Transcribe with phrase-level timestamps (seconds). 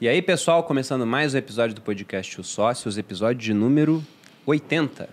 [0.00, 4.04] E aí, pessoal, começando mais um episódio do podcast Os Sócios, episódio de número
[4.46, 5.08] 80.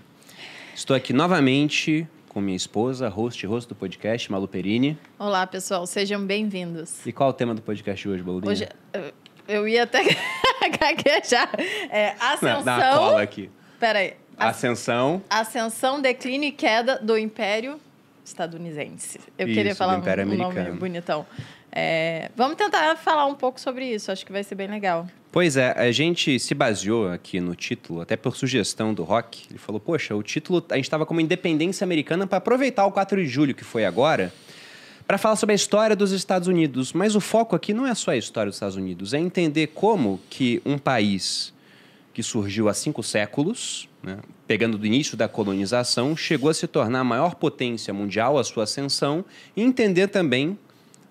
[0.76, 4.98] Estou aqui novamente com minha esposa, host e host do podcast, Malu Perini.
[5.18, 7.04] Olá, pessoal, sejam bem-vindos.
[7.06, 8.52] E qual é o tema do podcast de hoje, Balurinha?
[8.52, 9.14] Hoje eu-
[9.48, 10.04] eu ia até
[10.80, 11.50] gaguejar.
[11.90, 12.64] É, ascensão.
[12.64, 13.50] Dá uma cola aqui.
[13.80, 14.14] Peraí.
[14.38, 15.24] As- Ascensão.
[15.30, 17.80] Ascensão, declínio e queda do Império
[18.24, 19.20] Estadunidense.
[19.38, 21.26] Eu Isso, queria do falar Império um, um nome bonitão.
[21.78, 24.10] É, vamos tentar falar um pouco sobre isso.
[24.10, 25.06] Acho que vai ser bem legal.
[25.30, 29.44] Pois é, a gente se baseou aqui no título, até por sugestão do Rock.
[29.50, 33.22] Ele falou: Poxa, o título, a gente estava como independência americana para aproveitar o 4
[33.22, 34.34] de julho, que foi agora,
[35.06, 36.94] para falar sobre a história dos Estados Unidos.
[36.94, 40.22] Mas o foco aqui não é só a história dos Estados Unidos, é entender como
[40.30, 41.54] que um país
[42.14, 47.02] que surgiu há cinco séculos, né, pegando do início da colonização, chegou a se tornar
[47.02, 50.58] a maior potência mundial, a sua ascensão, e entender também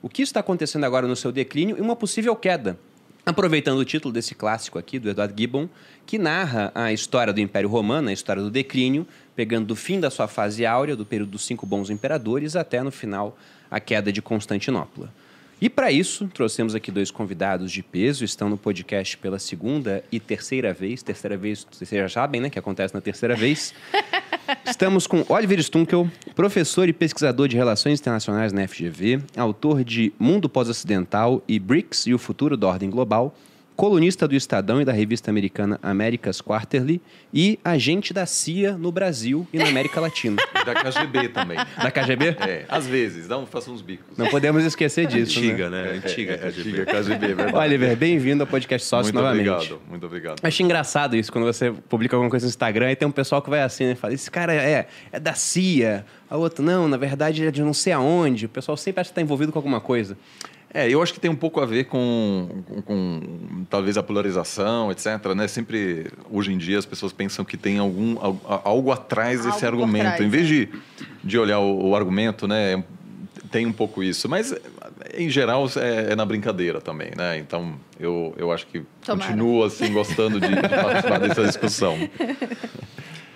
[0.04, 2.78] o que está acontecendo agora no seu declínio e uma possível queda.
[3.24, 5.66] Aproveitando o título desse clássico aqui, do Edward Gibbon,
[6.04, 10.10] que narra a história do Império Romano, a história do declínio, pegando do fim da
[10.10, 13.38] sua fase áurea, do período dos cinco bons imperadores, até no final
[13.70, 15.10] a queda de Constantinopla.
[15.60, 20.18] E para isso, trouxemos aqui dois convidados de peso, estão no podcast pela segunda e
[20.18, 21.02] terceira vez.
[21.02, 23.72] Terceira vez, vocês já sabem, né, que acontece na terceira vez.
[24.66, 30.48] Estamos com Oliver Stunkel, professor e pesquisador de Relações Internacionais na FGV, autor de Mundo
[30.48, 33.34] Pós-Ocidental e BRICS e o Futuro da Ordem Global,
[33.76, 37.00] colunista do Estadão e da revista americana America's Quarterly
[37.32, 40.36] e agente da CIA no Brasil e na América Latina.
[40.64, 41.58] Da KGB também.
[41.58, 42.36] Da KGB?
[42.40, 44.16] É, às vezes, dá um, faça uns bicos.
[44.16, 45.38] Não podemos esquecer disso.
[45.38, 45.82] Antiga, né?
[45.82, 45.90] né?
[45.98, 46.70] Antiga, é, é, KGB.
[46.70, 47.56] antiga KGB, verdade.
[47.58, 49.50] Oliver, bem-vindo ao podcast Sócio muito novamente.
[49.50, 50.40] obrigado, muito obrigado.
[50.42, 53.50] Acho engraçado isso, quando você publica alguma coisa no Instagram e tem um pessoal que
[53.50, 53.94] vai assim, né?
[53.94, 56.06] Fala, esse cara é, é da CIA.
[56.30, 58.46] A outra, não, na verdade é de não sei aonde.
[58.46, 60.16] O pessoal sempre acha que está envolvido com alguma coisa.
[60.76, 64.90] É, eu acho que tem um pouco a ver com, com, com, talvez a polarização,
[64.90, 65.06] etc.
[65.36, 65.46] Né?
[65.46, 69.64] Sempre, hoje em dia, as pessoas pensam que tem algum, al- algo atrás Algo desse
[69.64, 70.02] argumento.
[70.02, 70.68] trás, em vez de,
[71.22, 72.82] de olhar o, o argumento, né,
[73.52, 74.28] tem um pouco isso.
[74.28, 74.52] Mas,
[75.16, 77.12] em geral, é, é na brincadeira também.
[77.16, 77.38] Né?
[77.38, 79.28] Então, eu, eu acho que Tomara.
[79.30, 81.96] continuo assim, gostando de, de participar dessa discussão.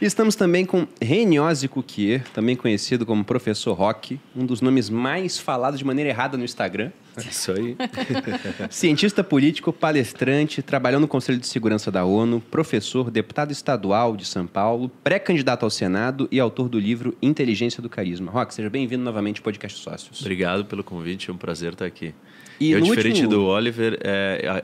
[0.01, 5.41] E estamos também com Reniose Cuquier, também conhecido como Professor Rock, um dos nomes mais
[5.41, 6.93] falados de maneira errada no Instagram.
[7.29, 7.77] Isso aí.
[8.71, 14.47] Cientista político, palestrante, trabalhou no Conselho de Segurança da ONU, professor, deputado estadual de São
[14.47, 18.31] Paulo, pré-candidato ao Senado e autor do livro Inteligência do Carisma.
[18.31, 20.21] Rock, seja bem-vindo novamente ao Podcast Sócios.
[20.21, 22.15] Obrigado pelo convite, é um prazer estar aqui.
[22.61, 24.63] E eu, diferente último- do Oliver, é,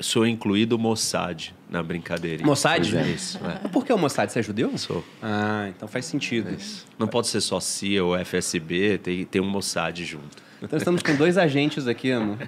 [0.00, 2.44] sou incluído Mossad na brincadeira.
[2.44, 2.96] Mossad?
[2.96, 3.68] É, isso, é.
[3.68, 4.30] Por que o Mossad?
[4.30, 4.76] Você é judeu?
[4.78, 5.04] Sou.
[5.22, 6.56] Ah, então faz sentido.
[6.98, 10.44] Não pode ser só CIA ou FSB, tem, tem um Mossad junto.
[10.62, 12.38] Então estamos com dois agentes aqui, amor.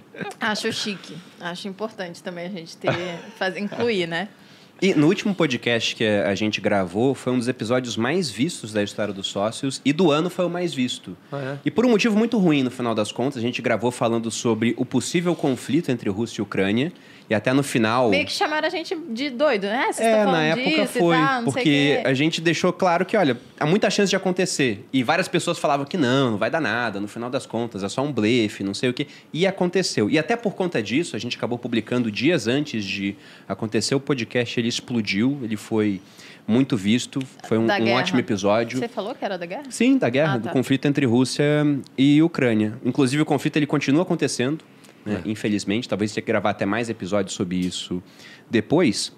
[0.41, 1.17] Acho chique.
[1.41, 2.91] Acho importante também a gente ter,
[3.37, 4.29] fazer, incluir, né?
[4.81, 8.81] E no último podcast que a gente gravou, foi um dos episódios mais vistos da
[8.81, 11.17] história dos sócios e do ano foi o mais visto.
[11.65, 14.75] E por um motivo muito ruim, no final das contas, a gente gravou falando sobre
[14.77, 16.93] o possível conflito entre Rússia e Ucrânia.
[17.31, 18.09] E até no final.
[18.09, 19.93] Meio que chamaram a gente de doido, né?
[19.93, 23.91] Vocês É, na época foi, tal, porque a gente deixou claro que, olha, há muita
[23.91, 24.87] chance de acontecer.
[24.93, 27.89] E várias pessoas falavam que não, não vai dar nada, no final das contas, é
[27.89, 29.07] só um blefe, não sei o quê.
[29.33, 30.09] E aconteceu.
[30.09, 33.15] E até por conta disso, a gente acabou publicando dias antes de
[33.47, 36.01] acontecer o podcast, ele explodiu, ele foi
[36.47, 38.79] muito visto, foi um, um ótimo episódio.
[38.79, 39.65] Você falou que era da guerra?
[39.69, 40.51] Sim, da guerra, Ah, do tá.
[40.51, 41.45] conflito entre Rússia
[41.99, 42.73] e Ucrânia.
[42.83, 44.65] Inclusive, o conflito ele continua acontecendo,
[45.09, 45.23] né?
[45.25, 45.89] infelizmente.
[45.89, 48.03] Talvez tenha que gravar até mais episódios sobre isso
[48.51, 49.13] depois.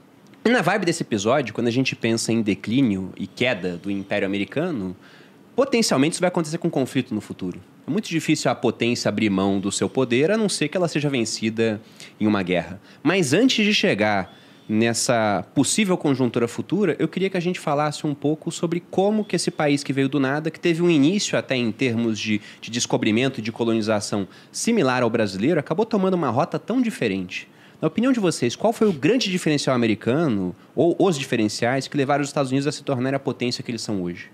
[0.44, 4.26] E na vibe desse episódio, quando a gente pensa em declínio e queda do Império
[4.26, 4.96] Americano,
[5.54, 7.60] potencialmente isso vai acontecer com conflito no futuro.
[7.86, 10.88] É muito difícil a potência abrir mão do seu poder, a não ser que ela
[10.88, 11.80] seja vencida
[12.18, 12.80] em uma guerra.
[13.02, 14.34] Mas antes de chegar
[14.70, 19.34] nessa possível conjuntura futura, eu queria que a gente falasse um pouco sobre como que
[19.34, 22.70] esse país que veio do nada, que teve um início até em termos de, de
[22.70, 27.48] descobrimento e de colonização similar ao brasileiro, acabou tomando uma rota tão diferente.
[27.82, 32.22] Na opinião de vocês, qual foi o grande diferencial americano, ou os diferenciais, que levaram
[32.22, 34.30] os Estados Unidos a se tornarem a potência que eles são hoje?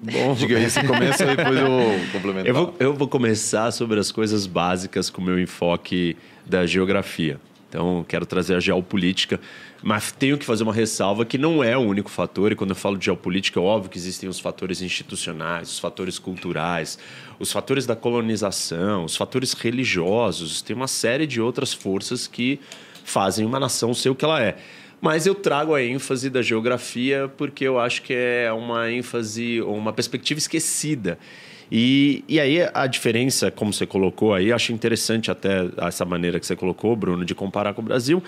[0.00, 1.70] Bom, Diga aí, você começa e depois eu
[2.12, 2.48] complemento.
[2.48, 7.40] eu vou, eu vou começar sobre as coisas básicas com o meu enfoque da geografia.
[7.72, 9.40] Então, quero trazer a geopolítica,
[9.82, 12.52] mas tenho que fazer uma ressalva que não é o único fator.
[12.52, 16.18] E quando eu falo de geopolítica, é óbvio que existem os fatores institucionais, os fatores
[16.18, 16.98] culturais,
[17.38, 20.60] os fatores da colonização, os fatores religiosos.
[20.60, 22.60] Tem uma série de outras forças que
[23.04, 24.58] fazem uma nação ser o que ela é.
[25.00, 29.78] Mas eu trago a ênfase da geografia porque eu acho que é uma ênfase ou
[29.78, 31.18] uma perspectiva esquecida
[31.74, 36.44] E, e aí a diferença, como você colocou aí, acho interessante até essa maneira que
[36.44, 38.22] você colocou, Bruno, de comparar com o Brasil.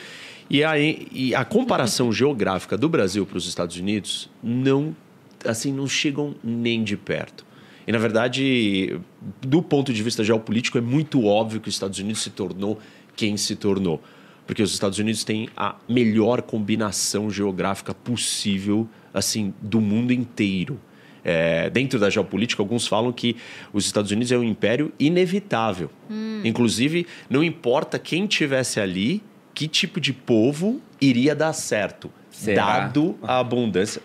[0.49, 4.96] E, aí, e a comparação geográfica do Brasil para os Estados Unidos não,
[5.44, 7.44] assim, não chegam nem de perto.
[7.87, 8.99] E, na verdade,
[9.43, 12.81] do ponto de vista geopolítico, é muito óbvio que os Estados Unidos se tornou
[13.14, 14.02] quem se tornou.
[14.46, 20.81] Porque os Estados Unidos têm a melhor combinação geográfica possível, assim, do mundo inteiro.
[21.25, 23.37] É, dentro da geopolítica, alguns falam que
[23.73, 25.91] os Estados Unidos é um império inevitável.
[26.11, 26.43] Hum.
[26.44, 29.23] Inclusive, não importa quem tivesse ali,
[29.55, 32.81] que tipo de povo iria dar certo, Será?
[32.81, 34.03] dado a abundância.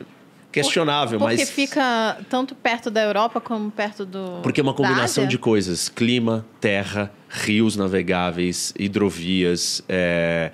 [0.51, 1.49] Questionável, porque mas.
[1.49, 4.39] Porque fica tanto perto da Europa como perto do.
[4.41, 9.83] Porque é uma combinação de coisas: clima, terra, rios navegáveis, hidrovias.
[9.87, 10.51] É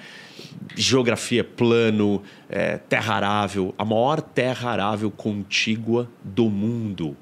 [0.76, 7.16] geografia plano, é, terra arável, a maior terra arável contígua do mundo.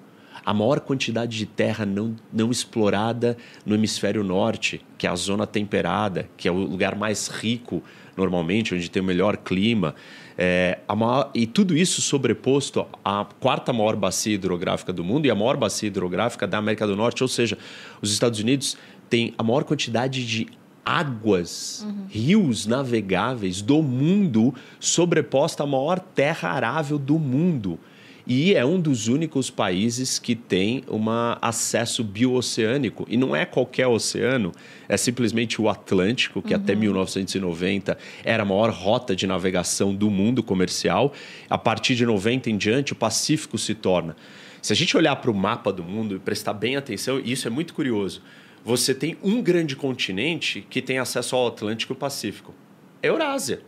[0.45, 5.47] A maior quantidade de terra não, não explorada no hemisfério norte, que é a zona
[5.47, 7.81] temperada, que é o lugar mais rico
[8.17, 9.95] normalmente, onde tem o melhor clima.
[10.37, 15.35] É, maior, e tudo isso sobreposto à quarta maior bacia hidrográfica do mundo e a
[15.35, 17.57] maior bacia hidrográfica da América do Norte, ou seja,
[18.01, 18.75] os Estados Unidos
[19.09, 20.47] têm a maior quantidade de
[20.85, 22.05] águas, uhum.
[22.09, 27.79] rios navegáveis do mundo, sobreposta à maior terra arável do mundo.
[28.25, 31.03] E é um dos únicos países que tem um
[31.41, 33.05] acesso bioceânico.
[33.09, 34.53] E não é qualquer oceano,
[34.87, 36.59] é simplesmente o Atlântico, que uhum.
[36.59, 41.11] até 1990 era a maior rota de navegação do mundo comercial.
[41.49, 44.15] A partir de 90 em diante, o Pacífico se torna.
[44.61, 47.51] Se a gente olhar para o mapa do mundo e prestar bem atenção, isso é
[47.51, 48.21] muito curioso
[48.63, 52.53] você tem um grande continente que tem acesso ao Atlântico e Pacífico.
[53.01, 53.61] Eurásia,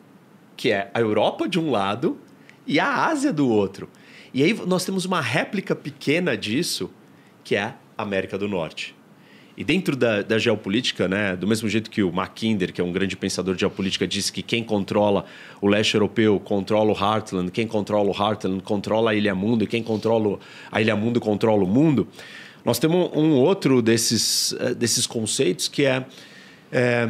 [0.55, 2.17] que é a Europa de um lado
[2.65, 3.89] e a Ásia do outro.
[4.33, 6.89] E aí nós temos uma réplica pequena disso,
[7.43, 8.95] que é a América do Norte.
[9.57, 12.91] E dentro da, da, geopolítica, né, do mesmo jeito que o Mackinder, que é um
[12.91, 15.23] grande pensador de geopolítica, disse que quem controla
[15.61, 19.67] o leste europeu controla o Heartland, quem controla o Heartland controla a Ilha Mundo, e
[19.67, 20.39] quem controla
[20.69, 22.05] a Ilha Mundo controla o mundo.
[22.65, 26.05] Nós temos um outro desses, eh, desses conceitos que é,
[26.71, 27.09] é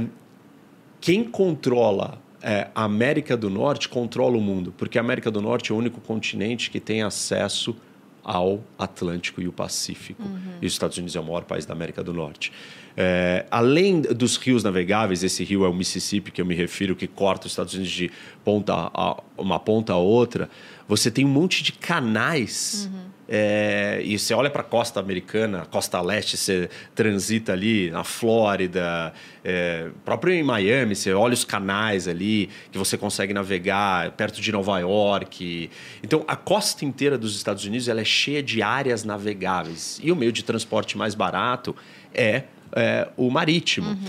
[1.00, 5.72] quem controla é, a América do Norte controla o mundo, porque a América do Norte
[5.72, 7.76] é o único continente que tem acesso
[8.24, 10.22] ao Atlântico e o Pacífico.
[10.22, 10.54] Uhum.
[10.62, 12.52] E os Estados Unidos é o maior país da América do Norte.
[12.96, 17.08] É, além dos rios navegáveis, esse rio é o Mississippi, que eu me refiro, que
[17.08, 18.12] corta os Estados Unidos de
[18.44, 20.48] ponta a, uma ponta a outra.
[20.88, 22.90] Você tem um monte de canais.
[22.92, 23.15] Uhum.
[23.28, 29.14] É, e você olha para a costa americana, costa leste, você transita ali na Flórida,
[29.44, 34.52] é, próprio em Miami, você olha os canais ali que você consegue navegar perto de
[34.52, 35.70] Nova York.
[36.04, 40.00] Então, a costa inteira dos Estados Unidos ela é cheia de áreas navegáveis.
[40.04, 41.76] E o meio de transporte mais barato
[42.14, 42.44] é,
[42.74, 43.90] é o marítimo.
[43.90, 44.06] Uhum.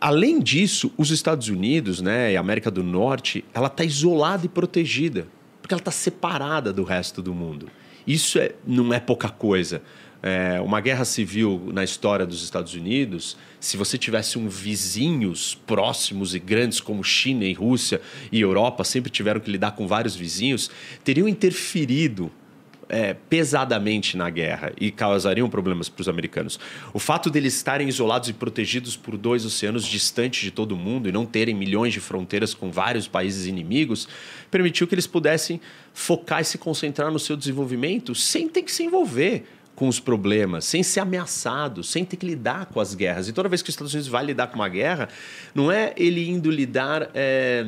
[0.00, 4.48] Além disso, os Estados Unidos né, e a América do Norte, ela está isolada e
[4.48, 5.28] protegida
[5.70, 7.70] porque ela está separada do resto do mundo.
[8.10, 9.80] Isso é, não é pouca coisa.
[10.20, 16.34] É, uma guerra civil na história dos Estados Unidos, se você tivesse um vizinhos próximos
[16.34, 18.00] e grandes como China e Rússia
[18.32, 20.72] e Europa, sempre tiveram que lidar com vários vizinhos,
[21.04, 22.32] teriam interferido
[22.90, 26.58] é, pesadamente na guerra e causariam problemas para os americanos.
[26.92, 31.12] O fato deles estarem isolados e protegidos por dois oceanos distantes de todo mundo e
[31.12, 34.08] não terem milhões de fronteiras com vários países inimigos
[34.50, 35.60] permitiu que eles pudessem
[35.94, 39.44] focar e se concentrar no seu desenvolvimento sem ter que se envolver
[39.76, 43.28] com os problemas, sem ser ameaçado, sem ter que lidar com as guerras.
[43.28, 45.08] E toda vez que os Estados Unidos vai lidar com uma guerra,
[45.54, 47.08] não é ele indo lidar.
[47.14, 47.66] É,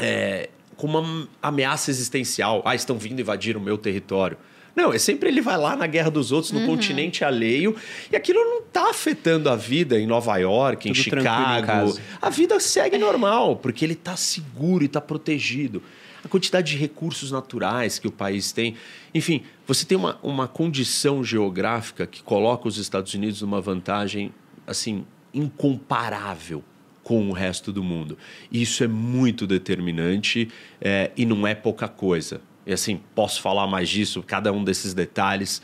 [0.00, 2.62] é, com uma ameaça existencial.
[2.64, 4.36] Ah, estão vindo invadir o meu território.
[4.74, 6.66] Não, é sempre ele vai lá na guerra dos outros, no uhum.
[6.66, 7.76] continente alheio,
[8.10, 11.96] e aquilo não está afetando a vida em Nova York, Tudo em Chicago.
[12.20, 15.80] A vida segue normal, porque ele está seguro e está protegido.
[16.24, 18.74] A quantidade de recursos naturais que o país tem.
[19.14, 24.32] Enfim, você tem uma, uma condição geográfica que coloca os Estados Unidos numa vantagem
[24.66, 26.64] assim incomparável
[27.04, 28.18] com o resto do mundo.
[28.50, 30.48] Isso é muito determinante
[30.80, 32.40] é, e não é pouca coisa.
[32.66, 35.62] E assim, posso falar mais disso, cada um desses detalhes.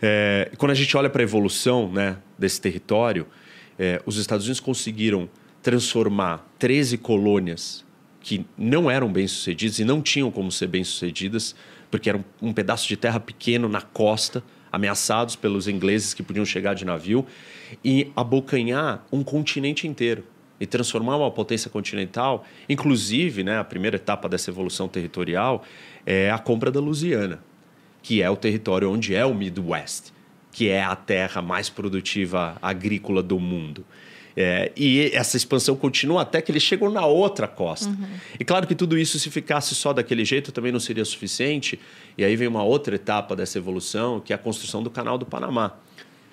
[0.00, 3.26] É, quando a gente olha para a evolução né, desse território,
[3.78, 5.28] é, os Estados Unidos conseguiram
[5.62, 7.82] transformar 13 colônias
[8.20, 11.54] que não eram bem-sucedidas e não tinham como ser bem-sucedidas,
[11.90, 16.44] porque era um, um pedaço de terra pequeno na costa, ameaçados pelos ingleses que podiam
[16.44, 17.26] chegar de navio,
[17.82, 20.24] e abocanhar um continente inteiro
[20.60, 25.64] e transformar uma potência continental, inclusive, né, a primeira etapa dessa evolução territorial
[26.06, 27.42] é a compra da Louisiana,
[28.02, 30.12] que é o território onde é o Midwest.
[30.54, 33.84] que é a terra mais produtiva agrícola do mundo.
[34.36, 37.88] É, e essa expansão continua até que eles chegam na outra costa.
[37.88, 38.06] Uhum.
[38.38, 41.78] E claro que tudo isso, se ficasse só daquele jeito, também não seria suficiente.
[42.16, 45.26] E aí vem uma outra etapa dessa evolução, que é a construção do Canal do
[45.26, 45.76] Panamá.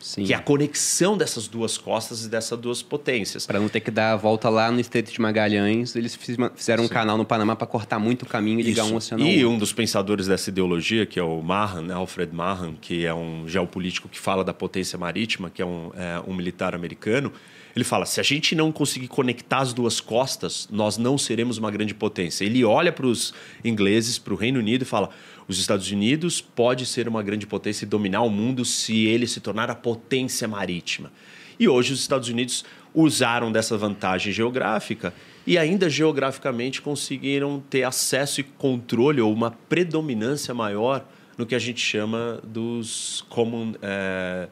[0.02, 0.24] Sim.
[0.24, 3.46] Que é a conexão dessas duas costas e dessas duas potências.
[3.46, 6.90] Para não ter que dar a volta lá no Estreito de Magalhães, eles fizeram Sim.
[6.90, 8.94] um canal no Panamá para cortar muito o caminho e ligar Isso.
[8.94, 12.76] um oceano E um dos pensadores dessa ideologia, que é o Mahan, né, Alfred Mahan,
[12.80, 16.76] que é um geopolítico que fala da potência marítima, que é um, é, um militar
[16.76, 17.32] americano,
[17.76, 21.72] ele fala: se a gente não conseguir conectar as duas costas, nós não seremos uma
[21.72, 22.44] grande potência.
[22.44, 25.10] Ele olha para os ingleses, para o Reino Unido e fala:
[25.52, 29.40] os Estados Unidos pode ser uma grande potência e dominar o mundo se ele se
[29.40, 31.12] tornar a potência marítima.
[31.60, 35.14] E hoje os Estados Unidos usaram dessa vantagem geográfica
[35.46, 41.06] e ainda geograficamente conseguiram ter acesso e controle ou uma predominância maior
[41.38, 44.48] no que a gente chama dos common é,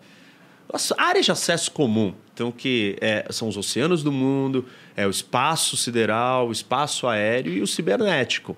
[0.98, 2.14] áreas de acesso comum.
[2.34, 4.66] Então, que é, são os oceanos do mundo,
[4.96, 8.56] é o espaço sideral, o espaço aéreo e o cibernético.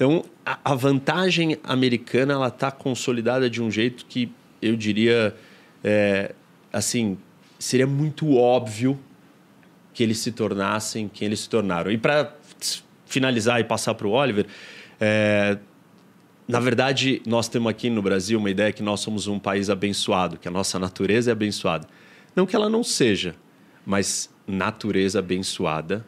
[0.00, 5.36] Então, a, a vantagem americana ela está consolidada de um jeito que eu diria,
[5.84, 6.34] é,
[6.72, 7.18] assim,
[7.58, 8.98] seria muito óbvio
[9.92, 11.92] que eles se tornassem quem eles se tornaram.
[11.92, 12.34] E para
[13.04, 14.46] finalizar e passar para o Oliver,
[14.98, 15.58] é,
[16.48, 20.38] na verdade, nós temos aqui no Brasil uma ideia que nós somos um país abençoado,
[20.38, 21.86] que a nossa natureza é abençoada.
[22.34, 23.34] Não que ela não seja,
[23.84, 26.06] mas natureza abençoada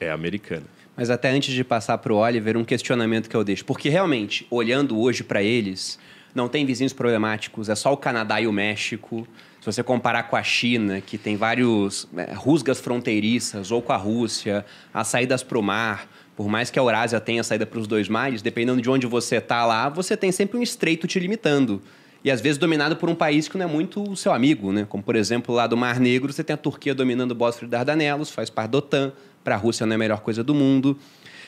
[0.00, 0.73] é americana.
[0.96, 3.64] Mas até antes de passar para o Oliver, um questionamento que eu deixo.
[3.64, 5.98] Porque realmente, olhando hoje para eles,
[6.34, 9.26] não tem vizinhos problemáticos, é só o Canadá e o México.
[9.60, 13.96] Se você comparar com a China, que tem vários é, rusgas fronteiriças, ou com a
[13.96, 17.86] Rússia, as saídas para o mar, por mais que a Eurásia tenha saída para os
[17.86, 21.82] dois mares, dependendo de onde você está lá, você tem sempre um estreito te limitando
[22.24, 24.86] e às vezes dominado por um país que não é muito o seu amigo, né?
[24.88, 27.68] Como, por exemplo, lá do Mar Negro, você tem a Turquia dominando o Bósforo e
[27.68, 29.12] Dardanelos, faz parte da OTAN,
[29.44, 30.98] para a Rússia não é a melhor coisa do mundo.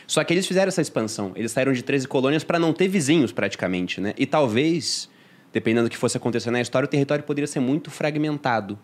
[0.06, 1.32] Só que eles fizeram essa expansão.
[1.34, 4.14] Eles saíram de 13 colônias para não ter vizinhos, praticamente, né?
[4.16, 5.08] E talvez,
[5.52, 8.78] dependendo do que fosse acontecer na história, o território poderia ser muito fragmentado.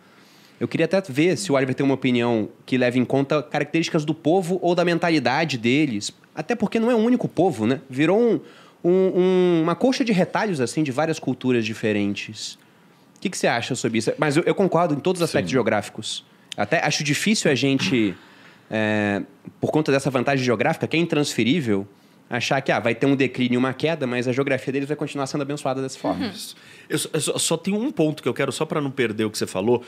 [0.58, 4.04] Eu queria até ver se o Oliver tem uma opinião que leve em conta características
[4.04, 6.12] do povo ou da mentalidade deles.
[6.34, 7.80] Até porque não é um único povo, né?
[7.90, 8.40] Virou um,
[8.84, 12.54] um, um, uma colcha de retalhos assim de várias culturas diferentes.
[13.16, 14.12] O que, que você acha sobre isso?
[14.18, 15.54] Mas eu, eu concordo em todos os aspectos Sim.
[15.54, 16.24] geográficos.
[16.56, 18.14] Até acho difícil a gente,
[18.72, 19.22] é,
[19.60, 21.86] por conta dessa vantagem geográfica, que é intransferível,
[22.30, 24.96] achar que ah, vai ter um declínio e uma queda, mas a geografia deles vai
[24.96, 26.24] continuar sendo abençoada dessa forma.
[26.24, 26.32] Uhum.
[26.88, 29.30] Eu, eu só, só tenho um ponto que eu quero, só para não perder o
[29.30, 29.84] que você falou,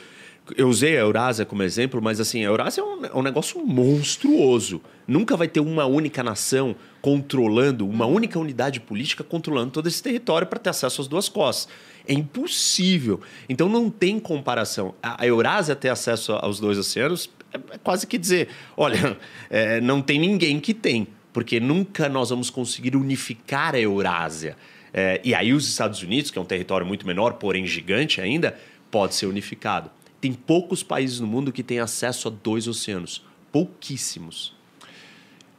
[0.55, 3.65] eu usei a Eurásia como exemplo, mas assim, a Eurásia é um, é um, negócio
[3.65, 4.79] monstruoso.
[5.07, 10.45] Nunca vai ter uma única nação controlando, uma única unidade política controlando todo esse território
[10.45, 11.73] para ter acesso às duas costas.
[12.07, 13.21] É impossível.
[13.49, 14.93] Então não tem comparação.
[15.01, 19.17] A Eurásia ter acesso aos dois oceanos é, quase que dizer: olha,
[19.49, 24.55] é, não tem ninguém que tem, porque nunca nós vamos conseguir unificar a Eurásia.
[24.93, 28.57] É, e aí os Estados Unidos, que é um território muito menor, porém gigante ainda,
[28.89, 29.89] pode ser unificado.
[30.21, 33.21] Tem poucos países no mundo que têm acesso a dois oceanos.
[33.51, 34.55] Pouquíssimos.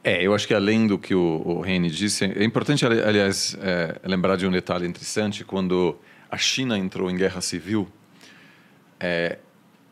[0.02, 4.00] É, eu acho que além do que o, o Reni disse, é importante, aliás, é,
[4.04, 5.44] lembrar de um detalhe interessante.
[5.44, 5.98] Quando
[6.30, 7.88] a China entrou em guerra civil,
[9.00, 9.38] é,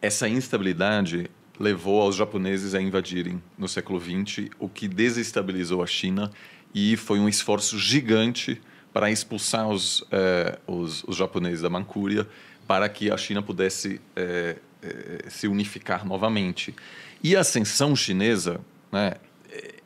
[0.01, 6.31] essa instabilidade levou aos japoneses a invadirem no século XX, o que desestabilizou a China
[6.75, 8.61] e foi um esforço gigante
[8.93, 12.27] para expulsar os, é, os, os japoneses da Manchúria
[12.67, 16.75] para que a China pudesse é, é, se unificar novamente.
[17.23, 19.15] E a ascensão chinesa né,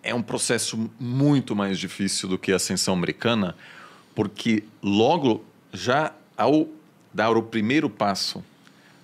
[0.03, 3.55] é um processo muito mais difícil do que a ascensão americana,
[4.15, 6.69] porque logo já ao
[7.13, 8.45] dar o primeiro passo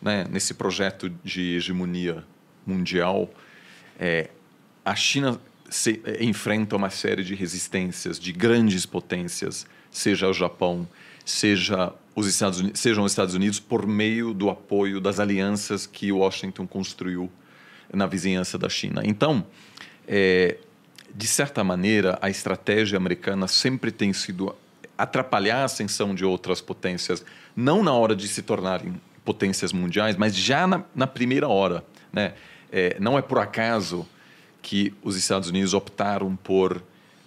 [0.01, 2.25] né, nesse projeto de hegemonia
[2.67, 3.31] mundial,
[3.99, 4.31] é,
[4.85, 10.87] a China se, é, enfrenta uma série de resistências de grandes potências, seja o Japão,
[11.25, 16.13] seja os Estados Unidos, sejam os Estados Unidos por meio do apoio das alianças que
[16.13, 17.31] Washington construiu
[17.93, 19.03] na vizinhança da China.
[19.05, 19.47] Então,
[20.07, 20.59] é,
[21.15, 24.55] de certa maneira, a estratégia americana sempre tem sido
[24.97, 27.25] atrapalhar a ascensão de outras potências,
[27.57, 31.85] não na hora de se tornarem potências mundiais, mas já na, na primeira hora.
[32.13, 32.35] Né?
[32.77, 34.05] É, não é por acaso
[34.61, 36.83] que os Estados Unidos optaram por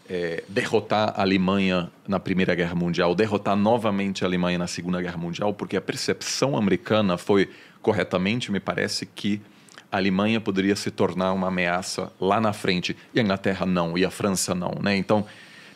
[0.10, 5.16] é, derrotar a Alemanha na Primeira Guerra Mundial, derrotar novamente a Alemanha na Segunda Guerra
[5.16, 7.50] Mundial, porque a percepção americana foi,
[7.82, 9.42] corretamente, me parece, que
[9.90, 14.04] a Alemanha poderia se tornar uma ameaça lá na frente, e a Inglaterra não, e
[14.04, 14.74] a França não.
[14.82, 14.98] Né?
[14.98, 15.26] Então,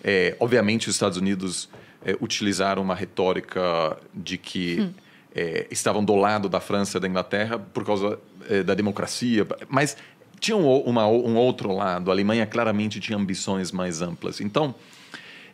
[0.04, 1.70] é, obviamente, os Estados Unidos
[2.04, 4.82] é, utilizaram uma retórica de que.
[4.82, 4.94] Hum.
[5.34, 8.20] é, estavam do lado da França e da Inglaterra por causa
[8.50, 9.98] é, da democracia, mas
[10.40, 12.10] tinha um, uma, um outro lado.
[12.10, 14.42] A Alemanha claramente tinha ambições mais amplas.
[14.42, 14.74] Então,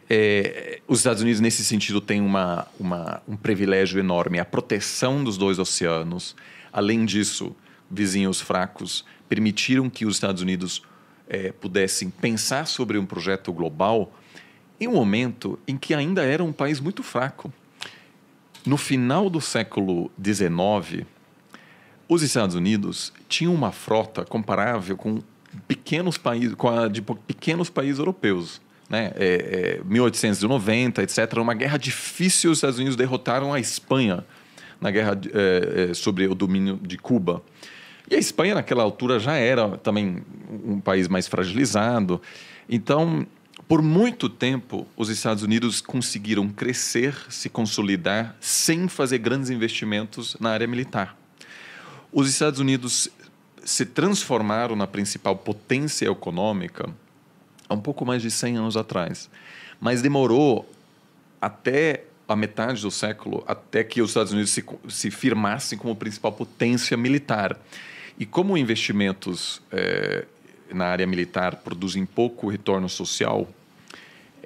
[0.10, 5.38] é, os Estados Unidos, nesse sentido, têm uma, uma, um privilégio enorme: a proteção dos
[5.38, 6.36] dois oceanos.
[6.72, 7.56] Além disso,
[7.90, 10.82] vizinhos fracos permitiram que os Estados Unidos
[11.28, 14.14] é, pudessem pensar sobre um projeto global
[14.80, 17.52] em um momento em que ainda era um país muito fraco.
[18.66, 21.06] No final do século XIX,
[22.08, 25.22] os Estados Unidos tinham uma frota comparável com
[25.68, 28.62] pequenos países, com a de pequenos países europeus.
[28.90, 29.12] Né?
[29.16, 31.38] É, é, 1890, etc.
[31.38, 32.52] Uma guerra difícil.
[32.52, 34.26] Os Estados Unidos derrotaram a Espanha
[34.80, 37.44] na guerra é, é, sobre o domínio de Cuba.
[38.10, 40.24] E a Espanha, naquela altura, já era também
[40.64, 42.22] um país mais fragilizado.
[42.70, 43.28] Então,
[43.68, 50.52] por muito tempo, os Estados Unidos conseguiram crescer, se consolidar, sem fazer grandes investimentos na
[50.52, 51.18] área militar.
[52.20, 53.08] Os Estados Unidos
[53.64, 56.90] se transformaram na principal potência econômica
[57.70, 59.30] há um pouco mais de 100 anos atrás.
[59.80, 60.68] Mas demorou
[61.40, 66.32] até a metade do século até que os Estados Unidos se, se firmassem como principal
[66.32, 67.56] potência militar.
[68.18, 70.26] E como investimentos é,
[70.74, 73.48] na área militar produzem pouco retorno social,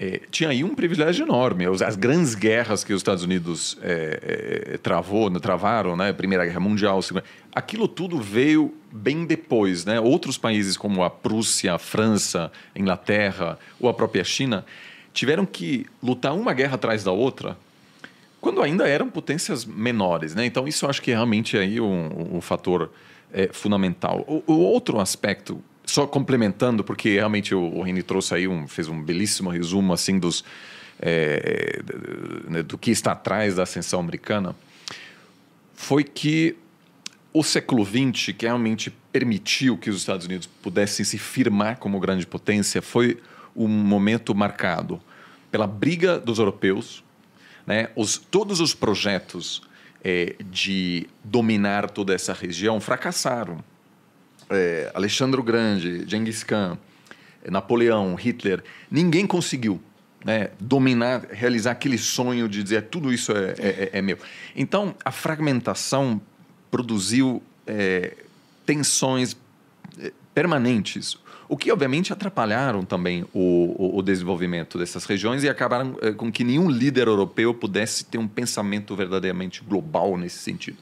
[0.04, 1.66] é, tinha aí um privilégio enorme.
[1.86, 6.12] As grandes guerras que os Estados Unidos é, é, travou, travaram, né?
[6.12, 7.24] Primeira Guerra Mundial, Segunda...
[7.54, 9.86] aquilo tudo veio bem depois.
[9.86, 10.00] Né?
[10.00, 14.66] Outros países como a Prússia, a França, a Inglaterra ou a própria China
[15.14, 17.56] tiveram que lutar uma guerra atrás da outra
[18.40, 20.34] quando ainda eram potências menores.
[20.34, 20.48] Né?
[20.48, 22.90] Então isso acho que é realmente aí um, um fator
[23.54, 24.26] fundamental.
[24.28, 28.88] O, o, outro aspecto, só complementando, porque realmente o, o Rini trouxe aí um, fez
[28.88, 30.42] um belíssimo resumo assim dos
[31.02, 34.56] é, do, do que está atrás da ascensão americana,
[35.74, 36.56] foi que
[37.34, 42.26] o século XX, que realmente permitiu que os Estados Unidos pudessem se firmar como grande
[42.26, 43.20] potência, foi
[43.54, 45.02] um momento marcado
[45.52, 47.04] pela briga dos europeus,
[47.68, 47.90] né?
[47.98, 49.62] os, todos os projetos
[50.02, 53.62] é, de dominar toda essa região fracassaram.
[54.52, 56.78] É, Alexandre o Grande, Genghis Khan,
[57.50, 59.82] Napoleão, Hitler, ninguém conseguiu
[60.24, 64.18] né, dominar, realizar aquele sonho de dizer tudo isso é, é, é meu.
[64.56, 66.22] Então, a fragmentação
[66.70, 68.14] produziu é,
[68.66, 69.36] tensões
[70.00, 71.18] é, permanentes
[71.52, 76.32] o que obviamente atrapalharam também o, o, o desenvolvimento dessas regiões e acabaram é, com
[76.32, 80.78] que nenhum líder europeu pudesse ter um pensamento verdadeiramente global nesse sentido.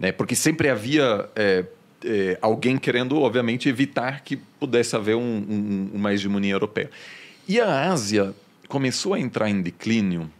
[0.00, 0.10] Né?
[0.10, 1.30] Porque sempre havia
[2.04, 6.90] é, alguém querendo, obviamente, evitar que pudesse haver um, um, uma hegemonia europeia.
[7.48, 8.34] E a Ásia
[8.68, 10.30] começou a entrar em declínio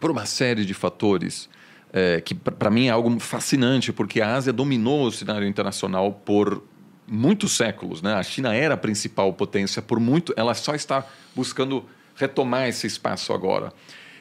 [0.00, 1.48] por uma série de fatores
[1.92, 6.62] é, que, para mim, é algo fascinante, porque a Ásia dominou o cenário internacional por
[7.06, 8.00] muitos séculos.
[8.02, 8.14] Né?
[8.14, 13.32] A China era a principal potência por muito, ela só está buscando retomar esse espaço
[13.32, 13.72] agora.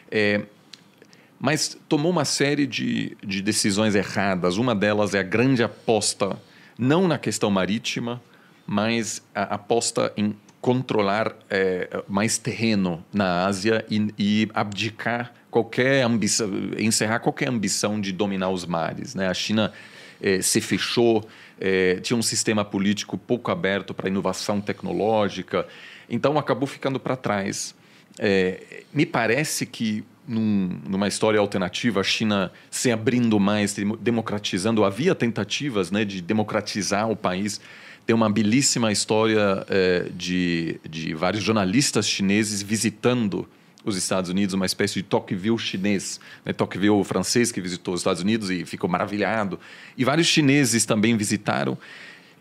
[0.10, 0.42] É,
[1.40, 4.58] mas tomou uma série de, de decisões erradas.
[4.58, 6.38] Uma delas é a grande aposta,
[6.80, 8.22] não na questão marítima,
[8.66, 17.20] mas aposta em controlar é, mais terreno na Ásia e, e, abdicar qualquer ambição, encerrar
[17.20, 19.14] qualquer ambição de dominar os mares.
[19.14, 19.28] Né?
[19.28, 19.74] A China
[20.22, 21.28] é, se fechou
[21.60, 25.68] é, tinha um sistema político pouco aberto para inovação tecnológica,
[26.10, 27.76] então acabou ficando para trás.
[28.94, 35.90] Me parece que num, numa história alternativa, a China se abrindo mais, democratizando, havia tentativas
[35.90, 37.60] né, de democratizar o país.
[38.06, 43.48] Tem uma belíssima história é, de, de vários jornalistas chineses visitando
[43.84, 46.20] os Estados Unidos, uma espécie de Tocqueville chinês.
[46.46, 46.54] Né?
[46.54, 49.60] Tocqueville francês que visitou os Estados Unidos e ficou maravilhado.
[49.98, 51.78] E vários chineses também visitaram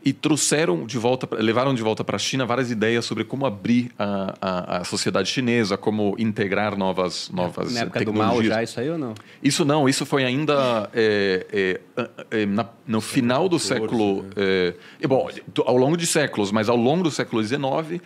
[0.08, 3.90] e trouxeram de volta, levaram de volta para a China várias ideias sobre como abrir
[3.98, 8.42] a, a, a, sociedade chinesa, como integrar novas, novas Na época tecnologias.
[8.42, 9.12] do mal já isso aí ou não?
[9.42, 14.22] Isso não, isso foi ainda é, é, é, na, no final do século...
[14.34, 14.72] Né?
[14.98, 15.28] É, bom,
[15.66, 18.00] ao longo de séculos, mas ao longo do século XIX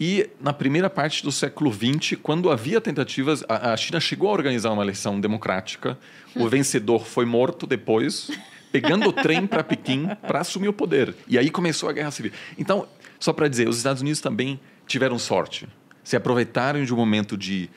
[0.00, 4.32] e na primeira parte do século XX, quando havia tentativas, a, a China chegou a
[4.32, 5.98] organizar uma eleição democrática.
[6.34, 8.30] O vencedor foi morto depois,
[8.72, 11.14] pegando o trem para Pequim para assumir o poder.
[11.28, 12.32] E aí começou a guerra civil.
[12.58, 12.88] Então,
[13.20, 15.68] só para dizer, os Estados Unidos também tiveram sorte.
[16.02, 17.70] Se aproveitaram de um momento de,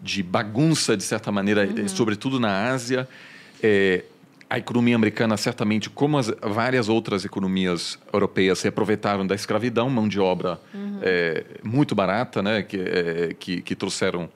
[0.00, 1.86] de bagunça, de certa maneira, uhum.
[1.86, 3.06] sobretudo na Ásia.
[3.62, 4.04] É,
[4.50, 10.08] a economia americana, certamente, como as várias outras economias europeias, se aproveitaram da escravidão, mão
[10.08, 11.00] de obra uhum.
[11.02, 14.28] é, muito barata, né, que, é, que, que, trouxeram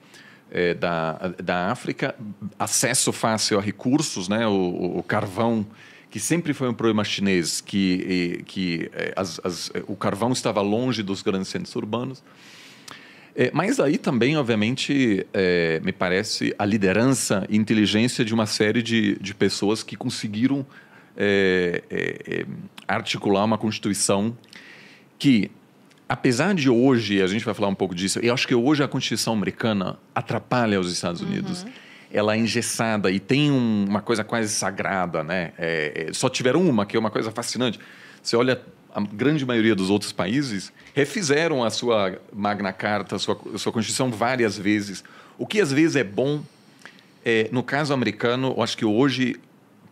[0.51, 2.15] é, da, da África,
[2.59, 4.47] acesso fácil a recursos, né?
[4.47, 5.67] o, o carvão
[6.13, 11.03] que sempre foi um problema chinês, que, que é, as, as, o carvão estava longe
[11.03, 12.23] dos grandes centros urbanos.
[13.35, 18.83] É, mas aí também, obviamente, é, me parece a liderança e inteligência de uma série
[18.83, 20.67] de, de pessoas que conseguiram
[21.17, 22.47] é, é, é
[22.87, 24.37] articular uma Constituição
[25.19, 25.51] que,
[26.07, 28.89] apesar de hoje, a gente vai falar um pouco disso, eu acho que hoje a
[28.89, 31.63] Constituição americana atrapalha os Estados Unidos.
[31.63, 31.71] Uhum.
[32.13, 35.53] Ela é engessada e tem um, uma coisa quase sagrada, né?
[35.59, 37.81] É, só tiveram uma, que é uma coisa fascinante.
[38.23, 38.61] Você olha
[38.95, 43.73] a grande maioria dos outros países refizeram a sua Magna Carta, a sua, a sua
[43.73, 45.03] Constituição várias vezes.
[45.39, 46.43] O que às vezes é bom,
[47.25, 49.41] é, no caso americano, eu acho que hoje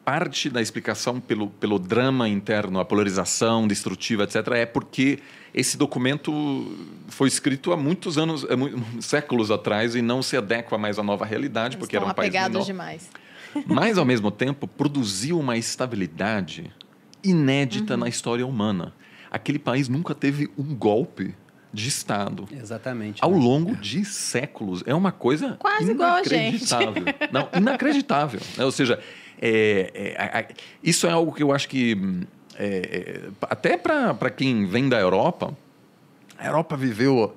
[0.04, 5.20] parte da explicação pelo, pelo drama interno, a polarização destrutiva, etc., é porque
[5.54, 6.76] esse documento
[7.08, 8.46] foi escrito há muitos anos,
[9.00, 12.32] séculos atrás e não se adequa mais à nova realidade, Eles porque era um país
[12.32, 12.64] menor.
[12.64, 13.10] demais.
[13.66, 16.70] Mas, ao mesmo tempo, produziu uma estabilidade
[17.22, 18.00] inédita uhum.
[18.00, 18.94] na história humana.
[19.30, 21.34] Aquele país nunca teve um golpe
[21.72, 22.48] de Estado.
[22.50, 23.22] Exatamente.
[23.22, 23.38] Ao né?
[23.38, 24.82] longo de séculos.
[24.86, 26.94] É uma coisa Quase inacreditável.
[26.96, 28.40] Igual Não, inacreditável.
[28.56, 28.64] Né?
[28.64, 29.00] Ou seja,
[29.40, 30.48] é, é,
[30.82, 31.96] isso é algo que eu acho que,
[32.60, 35.56] é, é até para quem vem da Europa,
[36.38, 37.34] a Europa viveu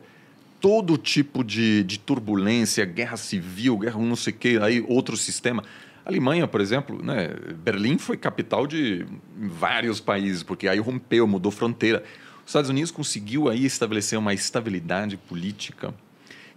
[0.59, 5.63] todo tipo de, de turbulência, guerra civil, guerra não sei o quê, aí outro sistema.
[6.05, 7.29] A Alemanha, por exemplo, né,
[7.63, 9.05] Berlim foi capital de
[9.37, 12.03] vários países, porque aí rompeu, mudou fronteira.
[12.45, 15.93] Os Estados Unidos conseguiu aí estabelecer uma estabilidade política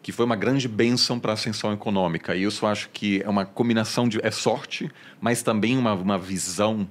[0.03, 2.37] que foi uma grande bênção para a ascensão econômica.
[2.37, 4.89] E isso acho que é uma combinação de é sorte,
[5.21, 6.89] mas também uma, uma visão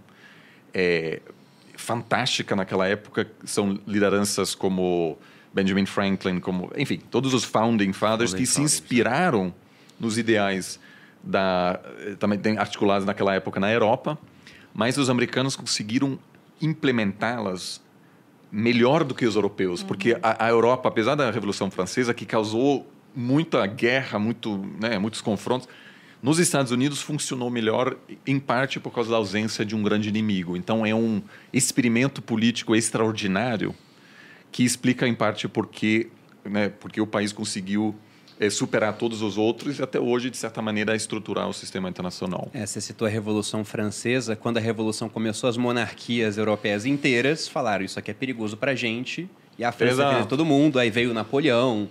[0.74, 1.22] é,
[1.86, 3.28] fantástica naquela época.
[3.46, 5.18] São lideranças como
[5.54, 9.54] Benjamin Franklin, como enfim, todos os founding fathers que se inspiraram
[10.00, 10.80] nos ideais
[11.24, 11.80] da,
[12.20, 14.18] também articuladas naquela época na Europa,
[14.74, 16.20] mas os americanos conseguiram
[16.62, 17.82] implementá-las
[18.52, 19.88] melhor do que os europeus, uhum.
[19.88, 25.22] porque a, a, Europa, apesar da Revolução Francesa, que causou muita guerra, muito, né, muitos
[25.22, 25.68] confrontos,
[26.22, 30.58] nos Estados Unidos funcionou melhor, em parte por causa da ausência de um grande inimigo.
[30.58, 31.22] Então é um
[31.54, 33.76] experimento político extraordinário
[34.52, 36.08] que explica, em parte, porque,
[36.44, 37.94] né, porque o país conseguiu
[38.40, 42.50] é, superar todos os outros e até hoje, de certa maneira, estruturar o sistema internacional.
[42.54, 44.36] É, você citou a Revolução Francesa.
[44.36, 48.76] Quando a Revolução começou, as monarquias europeias inteiras falaram isso aqui é perigoso para a
[48.76, 49.30] gente.
[49.58, 50.80] E a França fez todo mundo.
[50.80, 51.88] Aí veio Napoleão.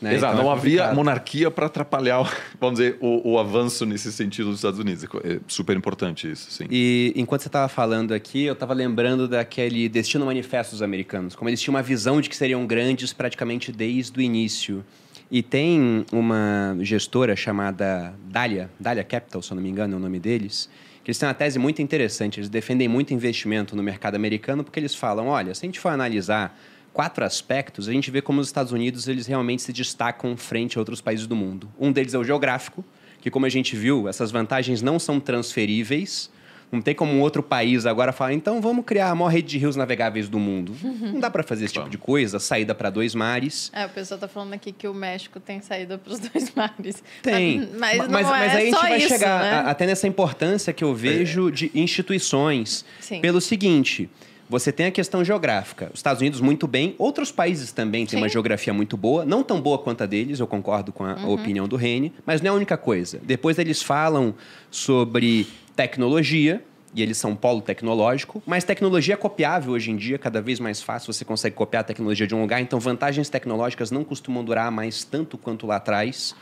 [0.00, 0.14] Né?
[0.14, 4.46] Exato, então, não é havia monarquia para atrapalhar, vamos dizer, o, o, avanço nesse sentido
[4.46, 5.04] dos Estados Unidos.
[5.24, 6.66] É super importante isso, sim.
[6.70, 11.50] E enquanto você estava falando aqui, eu estava lembrando daquele Destino Manifesto dos americanos, como
[11.50, 14.84] eles tinham uma visão de que seriam grandes praticamente desde o início.
[15.30, 20.00] E tem uma gestora chamada Dália, Dália Capital, se eu não me engano é o
[20.00, 20.70] nome deles,
[21.04, 22.38] que eles têm uma tese muito interessante.
[22.38, 25.90] Eles defendem muito investimento no mercado americano porque eles falam, olha, se a gente for
[25.90, 26.58] analisar
[26.98, 30.80] quatro aspectos, a gente vê como os Estados Unidos eles realmente se destacam frente a
[30.80, 31.70] outros países do mundo.
[31.78, 32.84] Um deles é o geográfico,
[33.20, 36.28] que como a gente viu, essas vantagens não são transferíveis,
[36.72, 39.58] não tem como um outro país agora falar, então vamos criar a maior rede de
[39.58, 40.74] rios navegáveis do mundo.
[40.82, 41.12] Uhum.
[41.12, 43.70] Não dá para fazer esse tipo de coisa, saída para dois mares.
[43.72, 47.00] É, o pessoal tá falando aqui que o México tem saída para os dois mares.
[47.22, 47.60] Tem.
[47.78, 49.50] Mas, mas, mas, mas é aí a gente vai isso, chegar né?
[49.52, 52.84] a, até nessa importância que eu vejo de instituições.
[52.98, 53.20] Sim.
[53.20, 54.10] Pelo seguinte,
[54.48, 55.90] você tem a questão geográfica.
[55.92, 56.94] Os Estados Unidos, muito bem.
[56.98, 58.22] Outros países também têm Sim.
[58.22, 59.24] uma geografia muito boa.
[59.24, 61.30] Não tão boa quanto a deles, eu concordo com a, uhum.
[61.30, 62.12] opinião do Rene.
[62.24, 63.20] Mas não é a única coisa.
[63.22, 64.34] Depois eles falam
[64.70, 70.40] sobre tecnologia e eles são polo tecnológico, mas tecnologia é copiável hoje em dia, cada
[70.40, 74.02] vez mais fácil você consegue copiar a tecnologia de um lugar, então vantagens tecnológicas não
[74.02, 76.34] costumam durar mais tanto quanto lá atrás.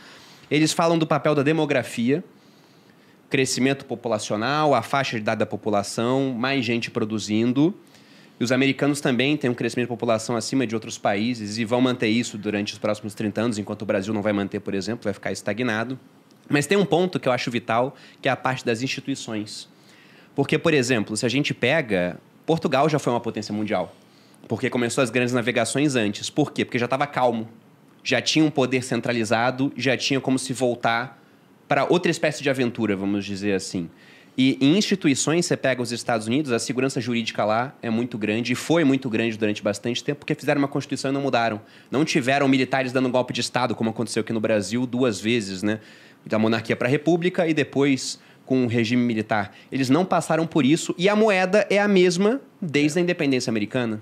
[0.50, 2.22] Eles falam do papel da demografia,
[3.28, 7.74] crescimento populacional, a faixa de idade da população, mais gente produzindo.
[8.38, 11.80] E os americanos também têm um crescimento de população acima de outros países e vão
[11.80, 15.04] manter isso durante os próximos 30 anos, enquanto o Brasil não vai manter, por exemplo,
[15.04, 15.98] vai ficar estagnado.
[16.48, 19.68] Mas tem um ponto que eu acho vital, que é a parte das instituições.
[20.34, 22.18] Porque, por exemplo, se a gente pega.
[22.44, 23.96] Portugal já foi uma potência mundial.
[24.46, 26.30] Porque começou as grandes navegações antes.
[26.30, 26.64] Por quê?
[26.64, 27.48] Porque já estava calmo.
[28.04, 31.20] Já tinha um poder centralizado, já tinha como se voltar
[31.66, 33.90] para outra espécie de aventura, vamos dizer assim.
[34.36, 38.52] E em instituições, você pega os Estados Unidos, a segurança jurídica lá é muito grande,
[38.52, 41.60] e foi muito grande durante bastante tempo, porque fizeram uma Constituição e não mudaram.
[41.90, 45.80] Não tiveram militares dando golpe de Estado, como aconteceu aqui no Brasil duas vezes, né?
[46.26, 49.56] Da monarquia para a república e depois com o regime militar.
[49.72, 54.00] Eles não passaram por isso e a moeda é a mesma desde a independência americana.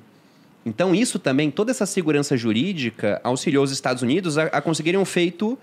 [0.66, 5.05] Então, isso também, toda essa segurança jurídica auxiliou os Estados Unidos a, a conseguirem um
[5.05, 5.59] feito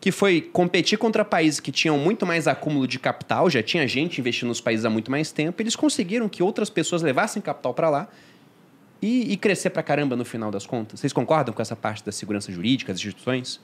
[0.00, 4.18] que foi competir contra países que tinham muito mais acúmulo de capital, já tinha gente
[4.18, 7.90] investindo nos países há muito mais tempo, eles conseguiram que outras pessoas levassem capital para
[7.90, 8.08] lá
[9.02, 11.00] e, e crescer pra caramba no final das contas.
[11.00, 13.60] Vocês concordam com essa parte da segurança jurídica, das instituições?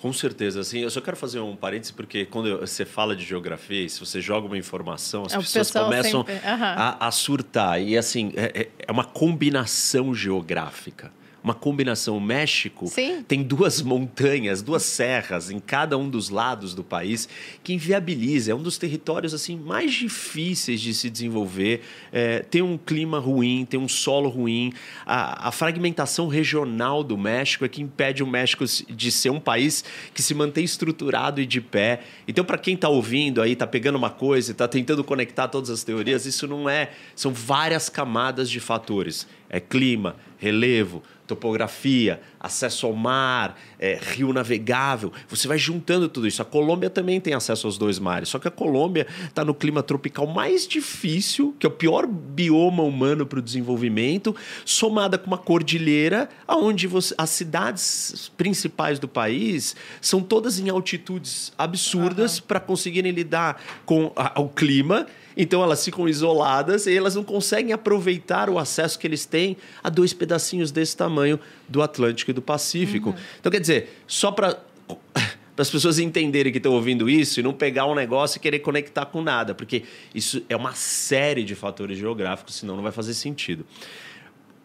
[0.00, 3.22] Com certeza, assim, eu só quero fazer um parêntese, porque quando eu- você fala de
[3.22, 6.74] geografia, e se você joga uma informação, as É, o pessoas começam sempre- aham.
[6.74, 7.82] a, a surtar.
[7.82, 11.12] E assim, é, é- é uma combinação geográfica.
[11.42, 12.16] Uma combinação.
[12.16, 13.22] O México Sim.
[13.22, 17.28] tem duas montanhas, duas serras em cada um dos lados do país
[17.64, 18.52] que inviabiliza.
[18.52, 21.80] É um dos territórios assim mais difíceis de se desenvolver.
[22.12, 24.72] É, tem um clima ruim, tem um solo ruim.
[25.06, 29.84] A, a fragmentação regional do México é que impede o México de ser um país
[30.12, 32.00] que se mantém estruturado e de pé.
[32.28, 35.70] Então, para quem está ouvindo aí, está pegando uma coisa e está tentando conectar todas
[35.70, 36.90] as teorias, isso não é.
[37.14, 39.26] São várias camadas de fatores.
[39.48, 45.12] É clima, relevo, topografia, acesso ao mar, é, rio navegável.
[45.28, 46.40] Você vai juntando tudo isso.
[46.40, 48.30] A Colômbia também tem acesso aos dois mares.
[48.30, 52.82] Só que a Colômbia está no clima tropical mais difícil, que é o pior bioma
[52.82, 59.76] humano para o desenvolvimento, somada com uma cordilheira, onde você, as cidades principais do país
[60.00, 65.06] são todas em altitudes absurdas para conseguirem lidar com a- o clima.
[65.36, 69.88] Então elas ficam isoladas e elas não conseguem aproveitar o acesso que eles têm a
[69.88, 71.38] dois pedacinhos desse tamanho
[71.70, 73.14] do Atlântico e do Pacífico.
[73.38, 74.60] Então, quer dizer, só para
[75.56, 79.06] as pessoas entenderem que estão ouvindo isso e não pegar um negócio e querer conectar
[79.06, 83.64] com nada, porque isso é uma série de fatores geográficos, senão não vai fazer sentido.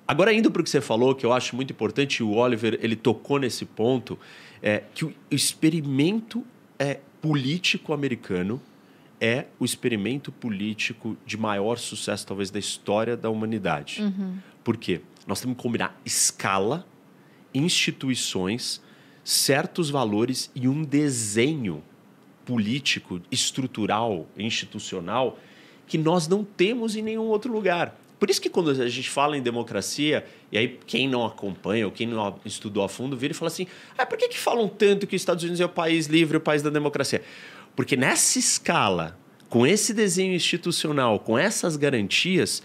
[0.07, 2.95] Agora, indo para o que você falou, que eu acho muito importante, o Oliver ele
[2.95, 4.17] tocou nesse ponto,
[4.61, 6.43] é que o experimento
[6.77, 8.61] é, político americano
[9.19, 14.01] é o experimento político de maior sucesso, talvez, da história da humanidade.
[14.63, 15.01] Por quê?
[15.25, 16.85] Nós temos que combinar escala,
[17.55, 18.81] instituições,
[19.23, 21.83] certos valores e um desenho
[22.45, 25.39] político, estrutural, institucional,
[25.87, 27.99] que nós não temos em nenhum outro lugar.
[28.19, 31.91] Por isso que quando a gente fala em democracia, e aí quem não acompanha ou
[31.91, 35.05] quem não estudou a fundo vira e fala assim: ah, por que, que falam tanto
[35.05, 37.21] que os Estados Unidos é o país livre, o país da democracia?
[37.75, 39.17] Porque nessa escala,
[39.49, 42.63] com esse desenho institucional, com essas garantias,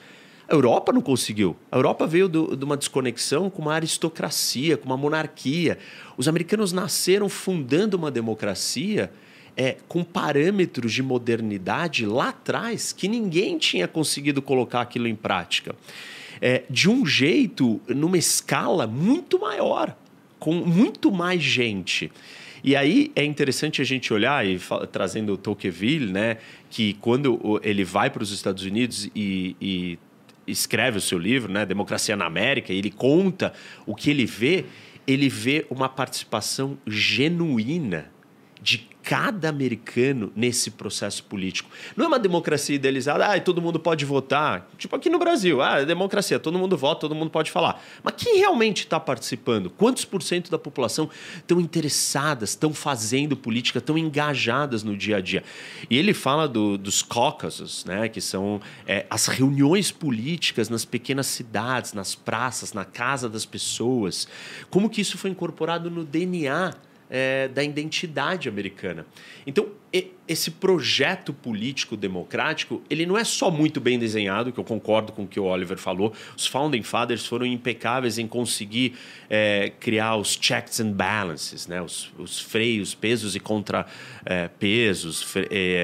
[0.51, 1.57] a Europa não conseguiu.
[1.71, 5.79] A Europa veio do- de uma desconexão com uma aristocracia, com uma monarquia.
[6.17, 9.13] Os americanos nasceram fundando uma democracia
[9.57, 15.75] é, com parâmetros de modernidade lá atrás que ninguém tinha conseguido colocar aquilo em prática.
[16.41, 19.95] É, de um jeito, numa escala muito maior,
[20.39, 22.11] com muito mais gente.
[22.65, 24.59] E aí é interessante a gente olhar, e
[24.91, 26.39] trazendo o Tocqueville, né,
[26.71, 29.99] que quando ele vai para os Estados Unidos e, e
[30.51, 33.53] escreve o seu livro, né, Democracia na América, e ele conta
[33.87, 34.65] o que ele vê,
[35.07, 38.11] ele vê uma participação genuína
[38.61, 41.71] de cada americano nesse processo político.
[41.97, 44.69] Não é uma democracia idealizada, ah, todo mundo pode votar.
[44.79, 47.83] Tipo aqui no Brasil, ah, é democracia, todo mundo vota, todo mundo pode falar.
[48.03, 49.71] Mas quem realmente está participando?
[49.71, 55.21] Quantos por cento da população estão interessadas, estão fazendo política, estão engajadas no dia a
[55.21, 55.43] dia?
[55.89, 61.27] E ele fala do- dos caucuses, né, que são é, as reuniões políticas nas pequenas
[61.27, 64.29] cidades, nas praças, na casa das pessoas.
[64.69, 66.75] Como que isso foi incorporado no DNA
[67.11, 69.05] é, da identidade americana.
[69.45, 74.65] Então, e- esse projeto político democrático, ele não é só muito bem desenhado, que eu
[74.65, 76.13] concordo com o que o Oliver falou.
[76.37, 78.95] Os Founding Fathers foram impecáveis em conseguir
[79.29, 81.83] é, criar os checks and balances, né?
[81.83, 85.27] os, os freios, pesos e contrapesos,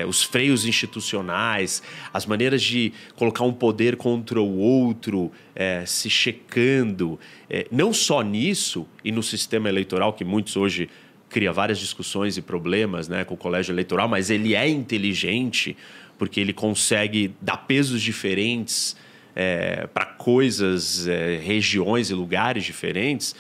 [0.07, 1.83] os freios institucionais,
[2.15, 7.19] as maneiras de colocar um poder contra o outro, é, se checando.
[7.51, 10.89] É, não só nisso, e no sistema eleitoral, que muitos hoje
[11.29, 15.77] cria várias discussões e problemas né, com o colégio eleitoral, mas ele é inteligente
[16.19, 18.97] porque ele consegue dar pesos diferentes
[19.35, 23.35] é, para coisas, é, regiões e lugares diferentes,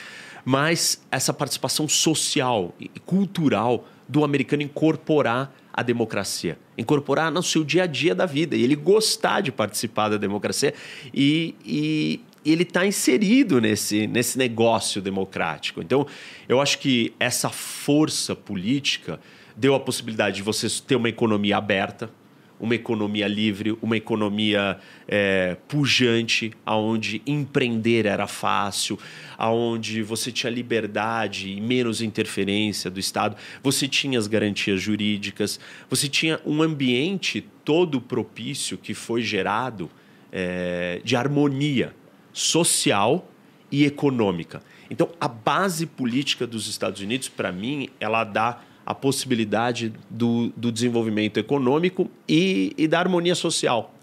[0.44, 7.83] mas essa participação social e cultural do americano incorporar a democracia, incorporar no seu dia
[7.85, 10.72] a dia da vida e ele gostar de participar da democracia
[11.12, 12.20] e, e
[12.53, 15.83] ele está inserido nesse, nesse negócio democrático.
[15.83, 16.07] Então,
[16.49, 19.21] eu acho que essa força política
[19.57, 22.11] deu a possibilidade de você ter uma economia aberta,
[22.59, 28.99] uma economia livre, uma economia é, pujante, aonde empreender era fácil,
[29.37, 36.09] aonde você tinha liberdade e menos interferência do Estado, você tinha as garantias jurídicas, você
[36.09, 39.91] tinha um ambiente todo propício que foi gerado
[40.33, 41.95] é, de harmonia
[42.37, 43.27] social
[43.72, 44.62] e econômica.
[44.90, 50.70] Então, a base política dos Estados Unidos, para mim, ela dá a possibilidade do, do
[50.70, 53.94] desenvolvimento econômico e, e da harmonia social,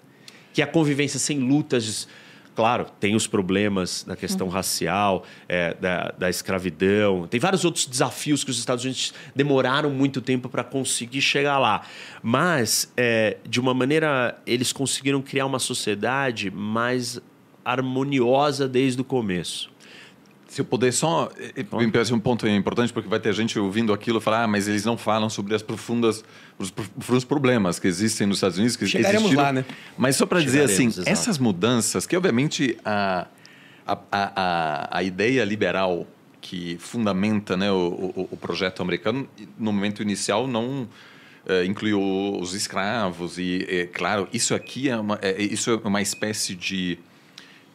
[0.51, 2.07] que é a convivência sem lutas
[2.55, 4.53] Claro, tem os problemas da questão uhum.
[4.53, 10.21] racial, é, da, da escravidão, tem vários outros desafios que os Estados Unidos demoraram muito
[10.21, 11.81] tempo para conseguir chegar lá.
[12.21, 17.19] Mas, é, de uma maneira, eles conseguiram criar uma sociedade mais
[17.63, 19.71] harmoniosa desde o começo.
[20.53, 21.31] Se eu puder só,
[21.73, 24.67] me parece um ponto importante porque vai ter gente ouvindo aquilo e falar, ah, mas
[24.67, 26.23] eles não falam sobre as profundas,
[26.59, 29.43] os profundos problemas que existem nos Estados Unidos que Chegaremos existiram.
[29.43, 29.65] lá, né?
[29.97, 31.09] Mas só para dizer assim, exato.
[31.09, 33.25] essas mudanças que obviamente a,
[33.87, 36.05] a, a, a ideia liberal
[36.39, 40.87] que fundamenta né, o, o, o, projeto americano no momento inicial não
[41.47, 41.99] é, incluiu
[42.39, 46.99] os escravos e é, claro isso aqui é uma é, isso é uma espécie de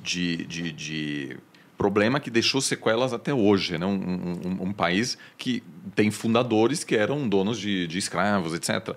[0.03, 1.37] de, de, de
[1.77, 3.79] problema que deixou sequelas até hoje.
[3.79, 3.87] Né?
[3.87, 5.63] Um, um, um, país que
[5.95, 8.97] tem fundadores que eram donos de, de escravos, etc.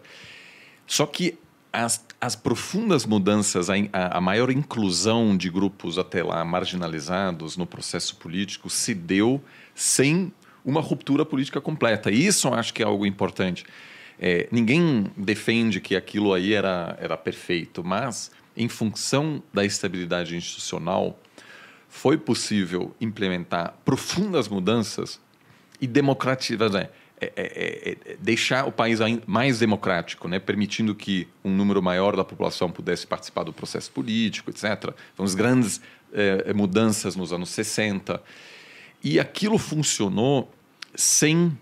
[0.88, 1.38] Só que
[1.72, 8.16] as, as profundas mudanças, a, a, maior inclusão de grupos até lá marginalizados no processo
[8.18, 9.42] político se deu
[9.74, 10.34] sem
[10.66, 12.12] uma ruptura política completa.
[12.12, 13.64] E isso eu acho que é algo importante.
[14.20, 21.20] É, ninguém defende que aquilo aí era, era perfeito, mas em função da estabilidade institucional,
[21.88, 25.20] foi possível implementar profundas mudanças
[25.80, 26.90] e democratizar, né?
[27.22, 30.40] é, é, é, é, deixar o país mais democrático, né?
[30.40, 34.92] permitindo que um número maior da população pudesse participar do processo político, etc.
[35.14, 35.80] Então, as grandes
[36.12, 38.22] é, mudanças nos anos 60.
[39.04, 40.52] E aquilo funcionou
[40.96, 41.56] sem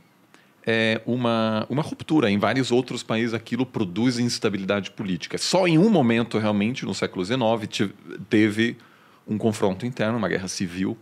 [0.65, 2.30] é, uma, uma ruptura.
[2.30, 5.38] Em vários outros países, aquilo produz instabilidade política.
[5.38, 7.91] Só em um momento, realmente, no século XIX,
[8.30, 8.78] teve
[9.28, 10.98] um confronto interno, uma guerra civil,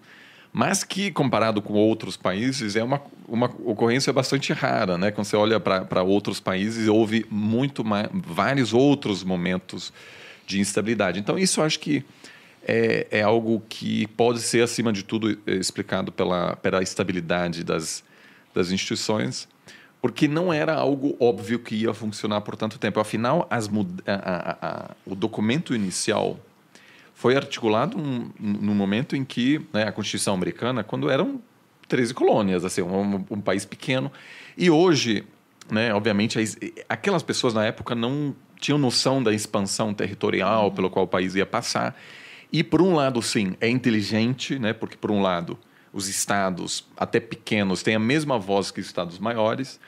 [0.51, 4.97] mas que, comparado com outros países, é uma, uma ocorrência bastante rara.
[4.97, 5.11] Né?
[5.11, 9.93] Quando você olha para outros países, houve muito mais, vários outros momentos
[10.45, 11.19] de instabilidade.
[11.19, 12.03] Então, isso eu acho que
[12.65, 18.03] é, é algo que pode ser, acima de tudo, explicado pela, pela estabilidade das,
[18.57, 19.47] das instituições,
[20.01, 22.99] porque não era algo óbvio que ia funcionar por tanto tempo.
[22.99, 23.69] Afinal, as,
[24.05, 26.39] a, a, a, o documento inicial
[27.13, 31.41] foi articulado um, no momento em que né, a Constituição americana, quando eram
[31.87, 34.11] 13 colônias, assim, um, um país pequeno.
[34.57, 35.23] E hoje,
[35.69, 36.37] né, obviamente,
[36.87, 41.45] aquelas pessoas na época não tinham noção da expansão territorial pelo qual o país ia
[41.45, 41.95] passar.
[42.51, 45.57] E, por um lado, sim, é inteligente, né, porque, por um lado,
[45.97, 49.79] os estados, até pequenos, têm a mesma voz que os estados maiores,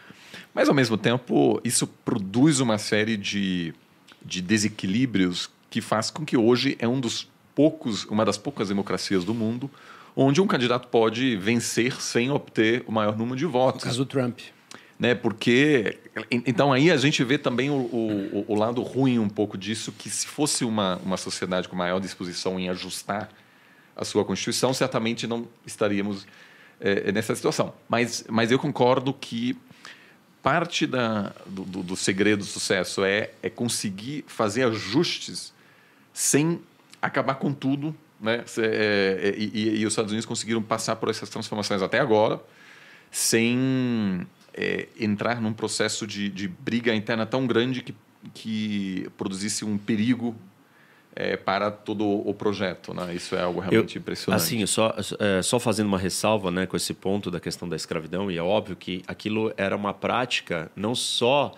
[0.53, 3.73] mas, ao mesmo tempo, isso produz uma série de,
[4.23, 9.23] de desequilíbrios que faz com que hoje é um dos poucos, uma das poucas democracias
[9.23, 9.69] do mundo
[10.15, 13.83] onde um candidato pode vencer sem obter o maior número de votos.
[13.83, 14.39] No caso do Trump.
[14.97, 15.97] Né, porque
[16.29, 20.09] então aí a gente vê também o, o, o, lado ruim um pouco disso que
[20.09, 23.29] se fosse uma, uma sociedade com maior disposição em ajustar
[23.99, 26.25] a sua constituição certamente não estaríamos
[26.79, 29.57] é, nessa situação mas mas eu concordo que
[30.41, 35.53] parte da, do, do, do segredo do sucesso é, é conseguir fazer ajustes
[36.13, 36.61] sem
[37.01, 37.95] acabar com tudo.
[38.19, 38.43] Né?
[38.57, 42.41] É, é, e, e, os Estados Unidos conseguiram passar por essas transformações até agora
[43.11, 47.95] sem é, entrar num processo de, de, briga interna tão grande que,
[48.33, 50.35] que produzisse um perigo
[51.19, 52.93] é, para todo o projeto.
[52.93, 53.13] Né?
[53.13, 54.41] Isso é algo realmente Eu, impressionante.
[54.41, 58.31] Assim, só, é, só fazendo uma ressalva né, com esse ponto da questão da escravidão,
[58.31, 61.53] e é óbvio que aquilo era uma prática não só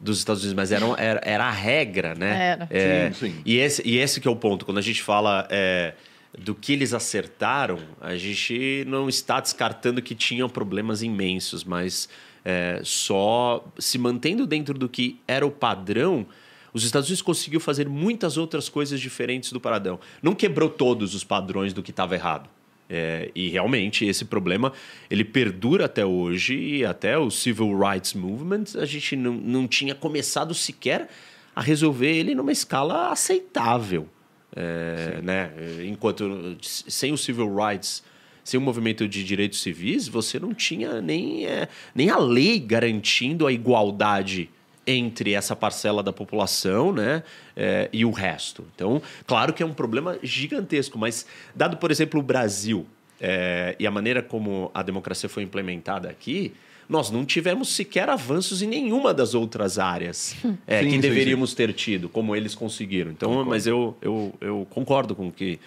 [0.00, 2.50] dos Estados Unidos, mas era, era, era a regra, né?
[2.52, 2.68] Era.
[2.70, 3.42] É, sim, sim.
[3.44, 4.64] E, esse, e esse que é o ponto.
[4.64, 5.92] Quando a gente fala é,
[6.36, 12.08] do que eles acertaram, a gente não está descartando que tinham problemas imensos, mas
[12.44, 16.26] é, só se mantendo dentro do que era o padrão,
[16.72, 20.00] os Estados Unidos conseguiu fazer muitas outras coisas diferentes do padrão.
[20.22, 22.48] Não quebrou todos os padrões do que estava errado.
[22.88, 24.70] É, e realmente esse problema
[25.08, 29.94] ele perdura até hoje e até o Civil Rights Movement a gente não, não tinha
[29.94, 31.08] começado sequer
[31.56, 34.08] a resolver ele numa escala aceitável.
[34.54, 35.52] É, né?
[35.86, 38.02] Enquanto sem o Civil Rights,
[38.44, 43.46] sem o movimento de direitos civis, você não tinha nem, é, nem a lei garantindo
[43.46, 44.50] a igualdade
[44.86, 47.22] entre essa parcela da população né,
[47.56, 48.64] é, e o resto.
[48.74, 52.86] Então, claro que é um problema gigantesco, mas dado, por exemplo, o Brasil
[53.20, 56.52] é, e a maneira como a democracia foi implementada aqui,
[56.88, 60.34] nós não tivemos sequer avanços em nenhuma das outras áreas
[60.66, 61.56] é, sim, que deveríamos sim.
[61.56, 63.12] ter tido, como eles conseguiram.
[63.12, 63.50] Então, concordo.
[63.50, 65.60] mas eu, eu, eu concordo com o que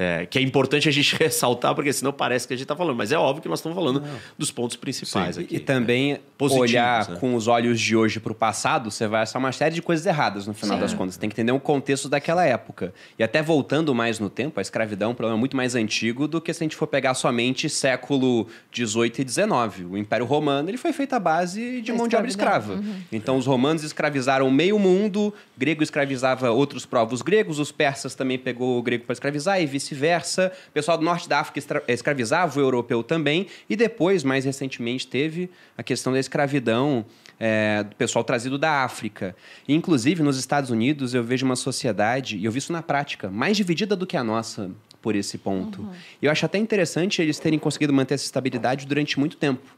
[0.00, 2.96] É, que é importante a gente ressaltar, porque senão parece que a gente está falando.
[2.96, 4.00] Mas é óbvio que nós estamos falando
[4.38, 5.42] dos pontos principais Sim.
[5.42, 5.56] aqui.
[5.56, 7.16] E também Positivos, olhar né?
[7.16, 10.06] com os olhos de hoje para o passado, você vai achar uma série de coisas
[10.06, 10.82] erradas no final Sim.
[10.82, 11.14] das contas.
[11.14, 12.94] Você tem que entender o contexto daquela época.
[13.18, 16.40] E até voltando mais no tempo, a escravidão é um problema muito mais antigo do
[16.40, 19.90] que se a gente for pegar somente século XVIII e XIX.
[19.90, 22.80] O Império Romano ele foi feito à base de Da mão de obra escrava.
[23.10, 28.78] Então os romanos escravizaram meio mundo, grego escravizava outros povos gregos, os persas também pegou
[28.78, 30.52] o grego para escravizar e vice-versa.
[30.68, 33.46] O pessoal do norte da África estra- escravizava o europeu também.
[33.68, 37.04] E depois, mais recentemente, teve a questão da escravidão
[37.38, 39.34] é, do pessoal trazido da África.
[39.66, 43.30] E, inclusive, nos Estados Unidos, eu vejo uma sociedade, e eu vi isso na prática,
[43.30, 44.70] mais dividida do que a nossa
[45.00, 45.88] por esse ponto.
[46.20, 49.76] E eu acho até interessante eles terem conseguido manter essa estabilidade durante muito tempo.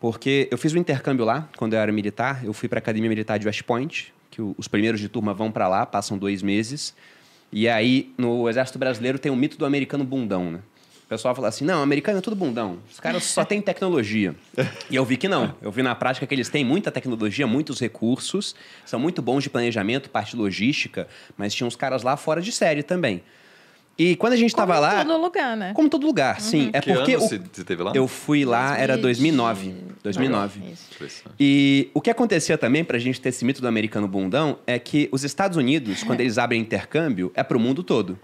[0.00, 2.44] Porque eu fiz um intercâmbio lá, quando eu era militar.
[2.44, 5.50] Eu fui para a Academia Militar de West Point, que os primeiros de turma vão
[5.50, 6.94] para lá, passam dois meses.
[7.52, 10.60] E aí, no Exército Brasileiro, tem o mito do americano bundão, né?
[11.04, 12.80] O pessoal fala assim, não, americano é tudo bundão.
[12.92, 14.34] Os caras só têm tecnologia.
[14.90, 15.54] E eu vi que não.
[15.62, 19.48] Eu vi na prática que eles têm muita tecnologia, muitos recursos, são muito bons de
[19.48, 23.22] planejamento, parte logística, mas tinha uns caras lá fora de série também.
[23.98, 25.04] E quando a gente Como estava em lá...
[25.04, 25.72] todo lugar, né?
[25.74, 26.70] Como todo lugar, sim.
[26.72, 27.92] É Que porque ano o- você você teve lá?
[27.94, 29.74] eu fui lá, era 2009.
[30.04, 30.60] 2009.
[30.72, 30.84] Isso.
[30.94, 31.30] Interessante.
[31.40, 35.08] E o que acontecia também, pra gente ter esse mito do americano bundão, é que
[35.10, 38.16] os Estados Unidos, quando eles abrem intercâmbio, é pro mundo todo.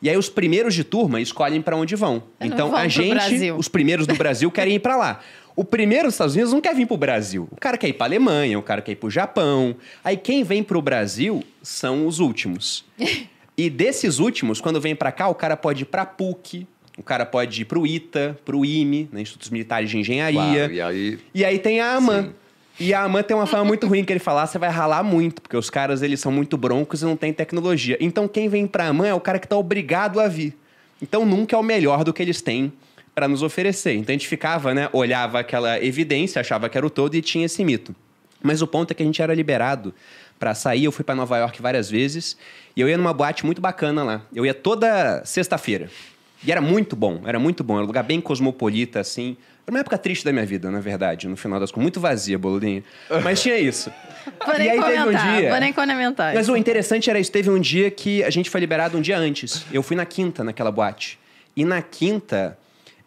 [0.00, 2.22] E aí os primeiros de turma escolhem pra onde vão.
[2.40, 3.56] Então vão a gente, Brasil.
[3.56, 5.20] os primeiros do Brasil querem ir pra lá.
[5.56, 7.48] O primeiro dos Estados Unidos não quer vir pro Brasil.
[7.50, 9.74] O cara quer ir pra Alemanha, o cara quer ir pro Japão.
[10.04, 12.84] Aí quem vem pro Brasil são os últimos.
[13.58, 16.64] E desses últimos, quando vem pra cá, o cara pode ir pra PUC,
[16.96, 20.40] o cara pode ir pro ITA, pro IME, né, Institutos Militares de Engenharia.
[20.40, 22.22] Claro, e aí E aí tem a AMAN.
[22.22, 22.34] Sim.
[22.78, 25.42] E a AMAN tem uma fama muito ruim que ele falar, você vai ralar muito,
[25.42, 27.98] porque os caras eles são muito broncos e não têm tecnologia.
[28.00, 30.56] Então quem vem pra AMAN é o cara que tá obrigado a vir.
[31.02, 32.72] Então nunca é o melhor do que eles têm
[33.12, 33.94] para nos oferecer.
[33.94, 37.46] Então a gente ficava, né, olhava aquela evidência, achava que era o todo e tinha
[37.46, 37.92] esse mito.
[38.40, 39.92] Mas o ponto é que a gente era liberado
[40.38, 40.84] para sair.
[40.84, 42.36] Eu fui para Nova York várias vezes
[42.76, 44.22] e eu ia numa boate muito bacana lá.
[44.34, 45.90] Eu ia toda sexta-feira.
[46.44, 47.74] E era muito bom, era muito bom.
[47.74, 49.36] Era um lugar bem cosmopolita, assim.
[49.66, 51.82] Era uma época triste da minha vida, na verdade, no final das contas.
[51.82, 52.82] Muito vazia, bolurinho.
[53.24, 53.90] Mas tinha isso.
[54.46, 56.34] Vou nem E aí teve um dia- vou nem comentar.
[56.34, 57.32] Mas o interessante era isso.
[57.32, 59.64] Teve um dia que a gente foi liberado um dia antes.
[59.72, 61.18] Eu fui na quinta, naquela boate.
[61.56, 62.56] E na quinta,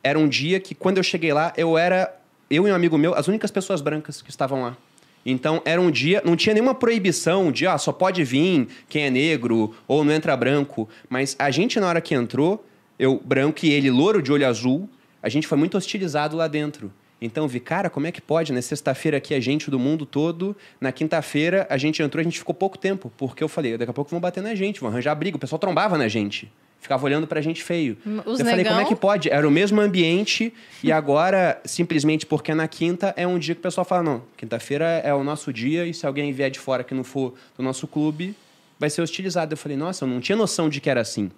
[0.03, 2.13] era um dia que, quando eu cheguei lá, eu era,
[2.49, 4.77] eu e um amigo meu, as únicas pessoas brancas que estavam lá.
[5.25, 9.09] Então, era um dia, não tinha nenhuma proibição de, ah, só pode vir quem é
[9.09, 10.89] negro ou não entra branco.
[11.09, 12.65] Mas a gente, na hora que entrou,
[12.97, 14.89] eu branco e ele louro de olho azul,
[15.21, 16.91] a gente foi muito hostilizado lá dentro.
[17.21, 18.51] Então vi, cara, como é que pode?
[18.51, 22.39] Na sexta-feira aqui a gente do mundo todo, na quinta-feira a gente entrou, a gente
[22.39, 25.13] ficou pouco tempo, porque eu falei, daqui a pouco vão bater na gente, vão arranjar
[25.13, 25.37] briga.
[25.37, 26.51] O pessoal trombava na gente,
[26.81, 27.97] ficava olhando pra gente feio.
[28.25, 28.73] Os eu falei, negão?
[28.73, 29.29] como é que pode?
[29.29, 30.51] Era o mesmo ambiente
[30.83, 34.85] e agora, simplesmente porque na quinta é um dia que o pessoal fala, não, quinta-feira
[35.05, 37.87] é o nosso dia e se alguém vier de fora que não for do nosso
[37.87, 38.35] clube,
[38.79, 39.53] vai ser hostilizado.
[39.53, 41.31] Eu falei, nossa, eu não tinha noção de que era assim.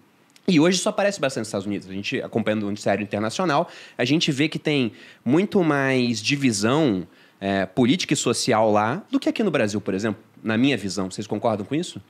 [0.47, 1.89] E hoje isso aparece bastante nos Estados Unidos.
[1.89, 7.07] A gente, acompanhando o noticiário internacional, a gente vê que tem muito mais divisão
[7.39, 10.21] é, política e social lá do que aqui no Brasil, por exemplo.
[10.41, 11.09] Na minha visão.
[11.09, 12.01] Vocês concordam com isso?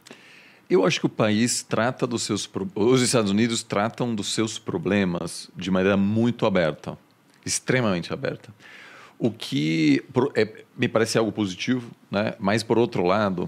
[0.73, 5.47] Eu acho que o país trata dos seus os Estados Unidos tratam dos seus problemas
[5.55, 6.97] de maneira muito aberta,
[7.45, 8.51] extremamente aberta.
[9.19, 10.03] O que
[10.33, 12.33] é- me parece algo positivo, né?
[12.39, 13.47] Mas por outro lado,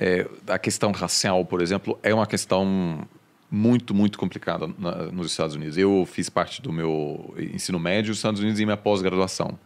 [0.00, 3.06] é, a questão racial, por exemplo, é uma questão
[3.50, 5.76] muito muito complicada na- nos Estados Unidos.
[5.76, 9.58] Eu fiz parte do meu ensino médio nos Estados Unidos e minha pós-graduação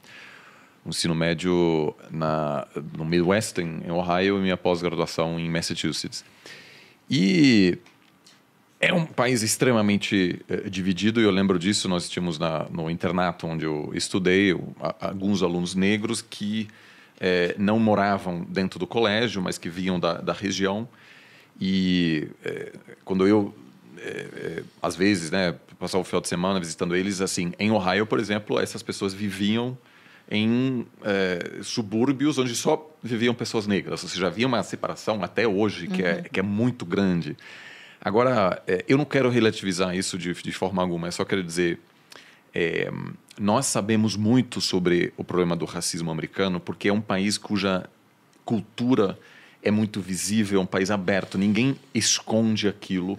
[0.87, 6.25] um ensino médio na, no Midwest, em, em Ohio, e minha pós-graduação em Massachusetts.
[7.11, 7.79] E
[8.81, 11.89] é um país extremamente eh, dividido, e eu lembro disso.
[11.89, 16.69] Nós tínhamos na, no internato onde eu estudei eu- a- alguns alunos negros que
[17.21, 20.89] eh, não moravam dentro do colégio, mas que vinham da, da região.
[21.61, 22.73] E eh,
[23.05, 23.53] quando eu,
[24.81, 28.61] às vezes, né, passava o final de semana visitando eles, assim, em Ohio, por exemplo,
[28.61, 29.77] essas pessoas viviam
[30.31, 34.03] em eh, subúrbios onde só viviam pessoas negras.
[34.03, 37.37] Ou seja, havia uma separação até hoje que, é, que é muito grande.
[38.01, 41.79] Agora, eh, eu não quero relativizar isso de, de forma alguma, eu só quero dizer.
[42.55, 42.91] eh,
[43.41, 47.89] nós sabemos muito sobre o problema do racismo americano porque é um país cuja
[48.45, 49.17] cultura
[49.63, 53.17] é muito visível, é um país aberto, ninguém esconde aquilo.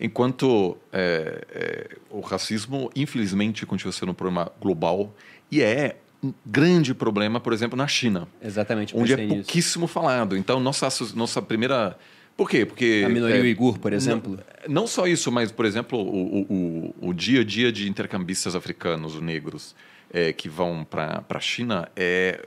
[0.00, 5.14] Enquanto eh, eh, o racismo, infelizmente, continua sendo um problema global
[5.50, 8.96] e é um grande problema, por exemplo, na China Exatamente.
[8.96, 9.34] onde é nisso.
[9.34, 10.36] pouquíssimo falado.
[10.36, 11.98] Então, nossa, nossa primeira
[12.36, 12.64] Por quê?
[12.64, 14.38] Porque A minoria é, uigur, por exemplo?
[14.66, 18.54] Não, não só isso, mas, por exemplo, o, o, o, dia a dia de intercambistas
[18.54, 19.74] africanos, os negros,
[20.12, 22.40] é, que vão para a China é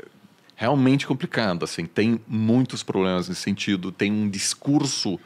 [0.56, 1.64] realmente complicado.
[1.64, 3.92] Assim, tem muitos problemas nesse sentido.
[3.92, 5.20] Tem um discurso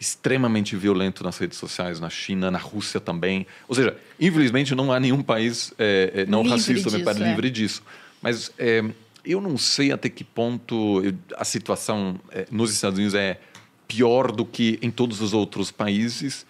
[0.00, 3.46] extremamente violento nas redes sociais na China, na Rússia também.
[3.66, 7.28] Ou seja, infelizmente não há nenhum país é, não Livre racista disso, é.
[7.28, 7.82] livre disso.
[8.22, 8.84] Mas é,
[9.24, 12.18] eu não sei até que ponto eu- a situação
[12.50, 13.40] nos Estados Unidos é
[13.86, 16.46] pior do que em todos os outros países.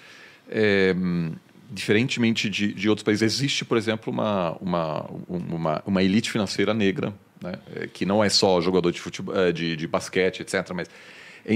[1.70, 7.12] Diferentemente de, de outros países, existe, por exemplo, uma, uma, uma, uma elite financeira negra,
[7.42, 7.53] né?
[7.92, 10.70] Que não é só jogador de, futebol, de, de basquete, etc.
[10.74, 10.88] Mas,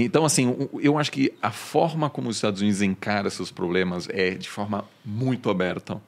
[0.01, 4.31] então, assim, eu acho que a forma como os Estados Unidos encara seus problemas é
[4.31, 6.01] de forma muito aberta.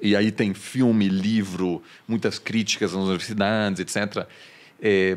[0.00, 4.26] E aí tem filme, livro, muitas críticas nas universidades, etc.
[4.82, 5.16] É,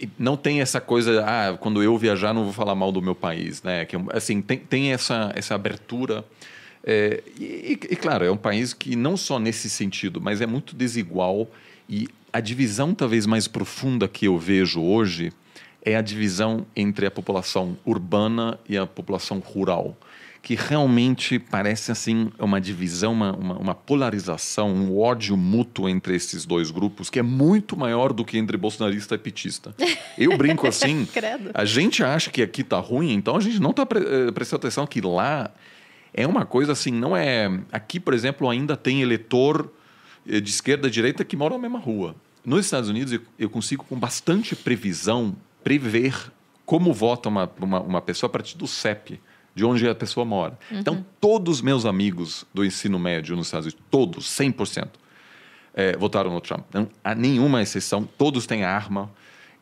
[0.00, 3.14] e não tem essa coisa, ah, quando eu viajar não vou falar mal do meu
[3.14, 3.84] país, né?
[3.84, 6.24] Que, assim, tem, tem essa, essa abertura.
[6.82, 10.74] É, e, e, claro, é um país que não só nesse sentido, mas é muito
[10.74, 11.48] desigual
[11.88, 15.30] e a divisão talvez mais profunda que eu vejo hoje
[15.84, 19.96] é a divisão entre a população urbana e a população rural,
[20.40, 26.44] que realmente parece assim uma divisão, uma, uma, uma polarização, um ódio mútuo entre esses
[26.44, 29.74] dois grupos que é muito maior do que entre bolsonarista e petista.
[30.16, 31.06] Eu brinco assim,
[31.54, 35.00] a gente acha que aqui tá ruim, então a gente não está prestando atenção que
[35.00, 35.50] lá
[36.14, 37.50] é uma coisa assim, não é.
[37.72, 39.72] Aqui, por exemplo, ainda tem eleitor
[40.26, 42.14] eh, de esquerda e direita que mora na mesma rua.
[42.44, 46.14] Nos Estados Unidos, eu consigo, com bastante previsão, prever
[46.66, 49.20] como vota uma, uma, uma pessoa a partir do CEP,
[49.54, 50.58] de onde a pessoa mora.
[50.70, 54.88] Então, todos os meus amigos do ensino médio nos Estados Unidos, todos, 100%,
[55.74, 56.64] eh, votaram no Trump.
[56.72, 59.10] Não há nenhuma exceção, todos têm arma.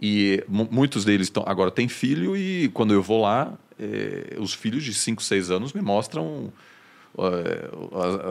[0.01, 4.55] E mu- muitos deles tão, agora têm filho, e quando eu vou lá, eh, os
[4.55, 6.53] filhos de 5, 6 anos me mostram
[7.19, 7.71] eh,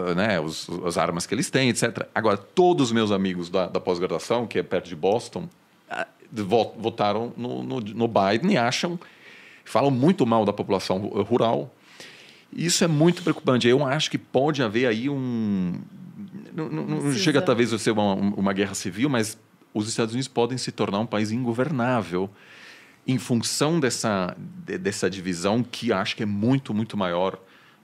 [0.09, 2.07] as- né, os- as armas que eles têm, etc.
[2.15, 5.47] Agora, todos os meus amigos da, da pós-graduação, que é perto de Boston,
[6.31, 8.99] votaram no, no, no Biden e acham,
[9.65, 11.73] falam muito mal da população ru- rural.
[12.51, 13.67] Isso é muito preocupante.
[13.67, 15.79] Eu acho que pode haver aí um.
[16.53, 19.37] Não, não- não chega talvez a ser uma, uma guerra civil, mas
[19.73, 22.29] os Estados Unidos podem se tornar um país ingovernável
[23.07, 27.39] em função dessa, de- dessa divisão que acho que é muito, muito maior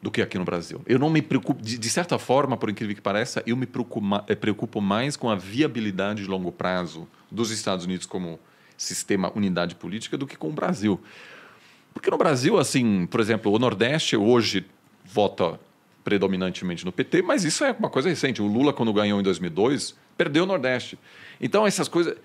[0.05, 0.83] do que aqui no Brasil.
[0.85, 4.05] Eu não me preocupo, de, de certa forma, por incrível que pareça, eu me preocupo,
[4.27, 8.39] eh, preocupo mais com a viabilidade de longo prazo dos Estados Unidos como
[8.77, 11.01] sistema unidade política do que com o Brasil.
[11.91, 14.67] Porque no Brasil, assim, por exemplo, o Nordeste hoje
[15.03, 15.59] vota
[16.03, 18.43] predominantemente no PT, mas isso é uma coisa recente.
[18.43, 20.99] O Lula, quando ganhou em 2002, perdeu o Nordeste.
[21.41, 22.15] Então, essas coisas...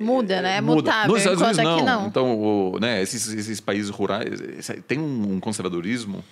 [0.00, 0.56] Muda, né?
[0.56, 0.74] É Muda.
[0.74, 1.12] mutável.
[1.12, 1.84] Nos Estados Unidos, não.
[1.84, 2.06] não.
[2.08, 6.24] Então, o, né, esses, esses países rurais esse- tem um conservadorismo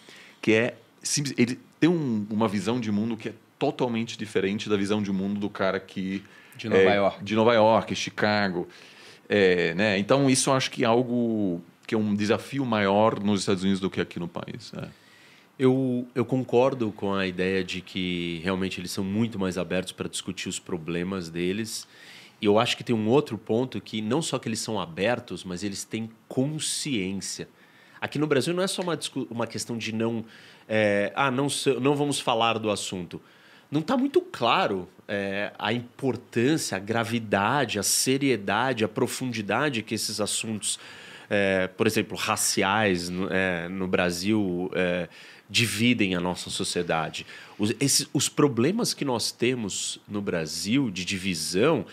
[0.43, 4.76] que é simples- ele tem um- uma visão de mundo que é totalmente diferente da
[4.76, 6.22] visão de mundo do cara que
[6.57, 7.24] De Nova é, York.
[7.24, 8.68] de Nova York, Chicago,
[9.28, 9.97] É, né?
[9.99, 13.80] Então isso eu acho que é algo que é um desafio maior nos Estados Unidos
[13.80, 14.72] do que aqui no país.
[14.76, 14.88] é.
[15.59, 20.09] Eu, eu concordo com a ideia de que realmente eles são muito mais abertos para
[20.09, 21.86] discutir os problemas deles.
[22.40, 25.45] E eu acho que tem um outro ponto que não só que eles são abertos,
[25.45, 27.49] mas eles têm consciência.
[28.03, 28.98] Aqui no Brasil não é só uma,
[29.30, 30.24] uma questão de não,
[30.68, 31.46] é, ah, não,
[31.80, 33.22] não vamos falar do assunto.
[33.70, 40.20] Não está muito claro é, a importância, a gravidade, a seriedade, a profundidade que esses
[40.20, 40.80] assuntos
[41.30, 45.09] é, por exemplo, raciais no, é, no Brasil é,
[45.48, 47.24] dividem a nossa sociedade.
[47.59, 51.86] Os, esses, os problemas que nós temos no Brasil de divisão,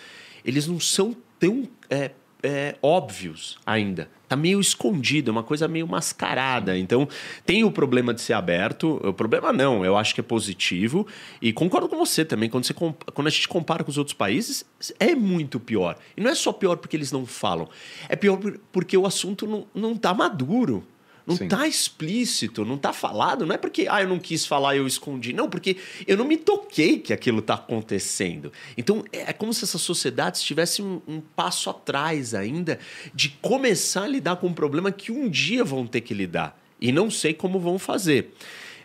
[0.43, 4.10] eles não são tão é, é, óbvios ainda.
[4.30, 6.77] Está meio escondido, é uma coisa meio mascarada.
[6.77, 7.07] Então,
[7.47, 9.01] tem o problema de ser aberto.
[9.03, 11.07] O problema não, eu acho que é positivo.
[11.41, 14.63] E concordo com você também, quando, você, quando a gente compara com os outros países,
[14.99, 15.97] é muito pior.
[16.15, 17.67] E não é só pior porque eles não falam,
[18.07, 20.86] é pior por- porque o assunto não, não tá maduro.
[21.30, 21.43] Não Sim.
[21.43, 23.45] está explícito, não está falado.
[23.45, 25.32] Não é porque ah, eu não quis falar e eu escondi.
[25.32, 25.77] Não, porque
[26.07, 28.51] eu não me toquei que aquilo está acontecendo.
[28.75, 32.80] Então é como se essa sociedade estivesse um, um passo atrás ainda
[33.13, 36.59] de começar a lidar com um problema que um dia vão ter que lidar.
[36.82, 38.34] E não sei como vão fazer.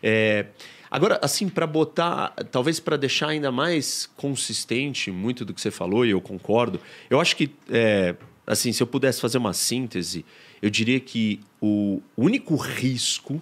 [0.03, 0.49] É,
[0.91, 6.07] Agora, assim, para botar, talvez para deixar ainda mais consistente muito do que você falou,
[6.07, 6.79] e eu concordo,
[7.11, 8.15] eu acho que, é,
[8.47, 10.25] assim, se eu pudesse fazer uma síntese,
[10.65, 13.39] eu diria que o único risco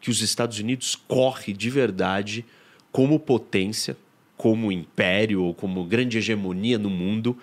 [0.00, 2.44] que os Estados Unidos corre de verdade
[2.92, 3.96] como potência,
[4.36, 7.36] como império ou como grande hegemonia no mundo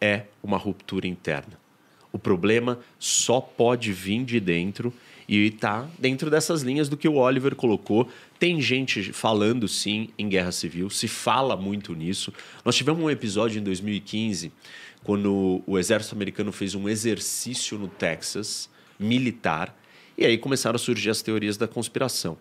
[0.00, 1.58] é uma ruptura interna.
[2.12, 4.94] O problema só pode vir de dentro
[5.28, 8.08] E está dentro dessas linhas do que o Oliver colocou.
[8.38, 12.32] Tem gente falando, sim, em guerra civil, se fala muito nisso.
[12.64, 14.52] Nós tivemos um episódio em 2015,
[15.10, 19.76] quando o exército americano fez um exercício no Texas, militar,
[20.16, 22.38] e aí começaram a surgir as teorias da conspiração.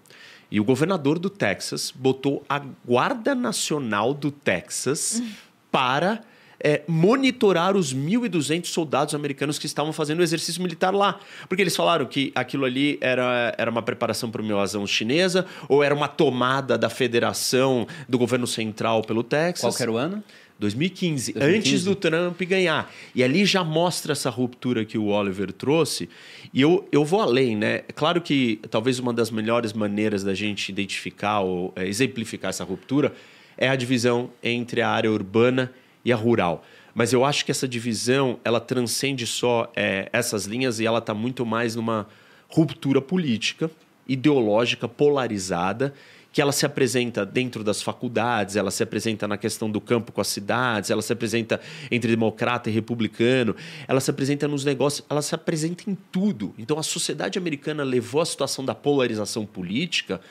[0.52, 5.20] E o governador do Texas botou a Guarda Nacional do Texas
[5.72, 6.22] para
[6.60, 11.20] é, monitorar os 1.200 soldados americanos que estavam fazendo o exercício militar lá.
[11.48, 15.84] Porque eles falaram que aquilo ali era, era uma preparação para uma invasão chinesa ou
[15.84, 19.76] era uma tomada da federação do governo central pelo Texas.
[19.76, 20.24] Qual era o ano?
[20.60, 22.92] 2015, 2015, antes do Trump ganhar.
[23.16, 26.10] E ali já mostra essa ruptura que o Oliver trouxe.
[26.54, 27.76] E eu, eu vou além, né?
[27.88, 32.66] É claro que talvez uma das melhores maneiras da gente identificar ou é, exemplificar essa
[32.66, 33.14] ruptura
[33.58, 35.72] é a divisão entre a área urbana
[36.04, 36.66] e a rural.
[36.94, 41.14] Mas eu acho que essa divisão ela transcende só é, essas linhas e ela está
[41.14, 42.08] muito mais numa
[42.50, 43.72] ruptura política,
[44.08, 45.94] ideológica, polarizada
[46.32, 50.22] que ela se apresenta dentro das faculdades, ela se apresenta na questão do campo com
[50.22, 51.60] as cidades, ela se apresenta
[51.90, 53.56] entre democrata e republicano,
[53.88, 56.54] ela se apresenta nos negócios, ela se apresenta em tudo.
[56.58, 60.22] Então a sociedade americana levou a situação da polarização política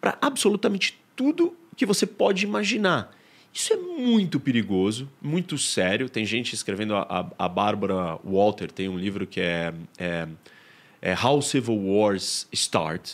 [0.00, 3.14] para absolutamente tudo que você pode imaginar.
[3.52, 6.08] Isso é muito perigoso, muito sério.
[6.08, 10.26] Tem gente escrevendo, a, a Bárbara Walter tem um livro que é, é,
[11.00, 13.12] é How Civil Wars Start,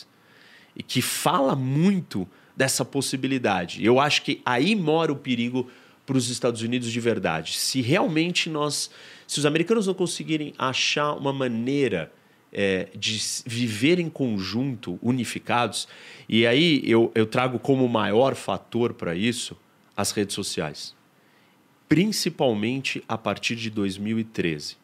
[0.75, 3.83] e que fala muito dessa possibilidade.
[3.83, 5.69] Eu acho que aí mora o perigo
[6.05, 7.53] para os Estados Unidos de verdade.
[7.53, 8.89] Se realmente nós,
[9.27, 12.11] se os americanos não conseguirem achar uma maneira
[12.51, 15.87] é, de viver em conjunto, unificados,
[16.27, 19.57] e aí eu, eu trago como maior fator para isso
[19.95, 20.95] as redes sociais,
[21.87, 24.75] principalmente a partir de 2013.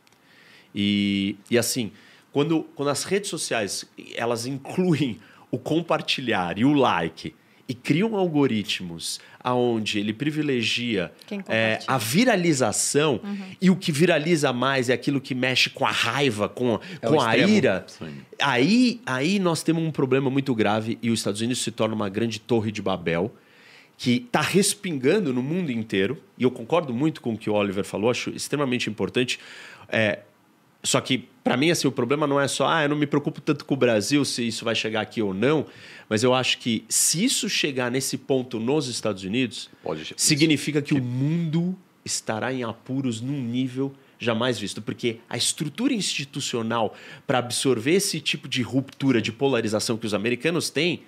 [0.74, 1.92] E, e assim,
[2.32, 3.86] quando, quando as redes sociais
[4.16, 5.20] elas incluem
[5.52, 7.34] o compartilhar e o like
[7.70, 11.12] e criam algoritmos aonde ele privilegia
[11.48, 13.38] é, a viralização uhum.
[13.62, 17.22] e o que viraliza mais é aquilo que mexe com a raiva, com, é com
[17.22, 17.86] a ira.
[18.41, 22.10] Aí, aí nós temos um problema muito grave e os Estados Unidos se torna uma
[22.10, 23.34] grande torre de Babel
[23.98, 26.22] que está respingando no mundo inteiro.
[26.38, 29.39] E eu concordo muito com o que o Oliver falou, acho extremamente importante.
[29.89, 30.20] É,
[30.88, 33.42] só que, para mim, assim, o problema não é só, ah, eu não me preocupo
[33.42, 35.66] tanto com o Brasil se isso vai chegar aqui ou não,
[36.08, 40.96] mas eu acho que se isso chegar nesse ponto nos Estados Unidos, Pode, significa que,
[40.96, 46.96] que o mundo estará em apuros num nível jamais visto, porque a estrutura institucional
[47.28, 51.02] para absorver esse tipo de ruptura, de polarização que os americanos têm,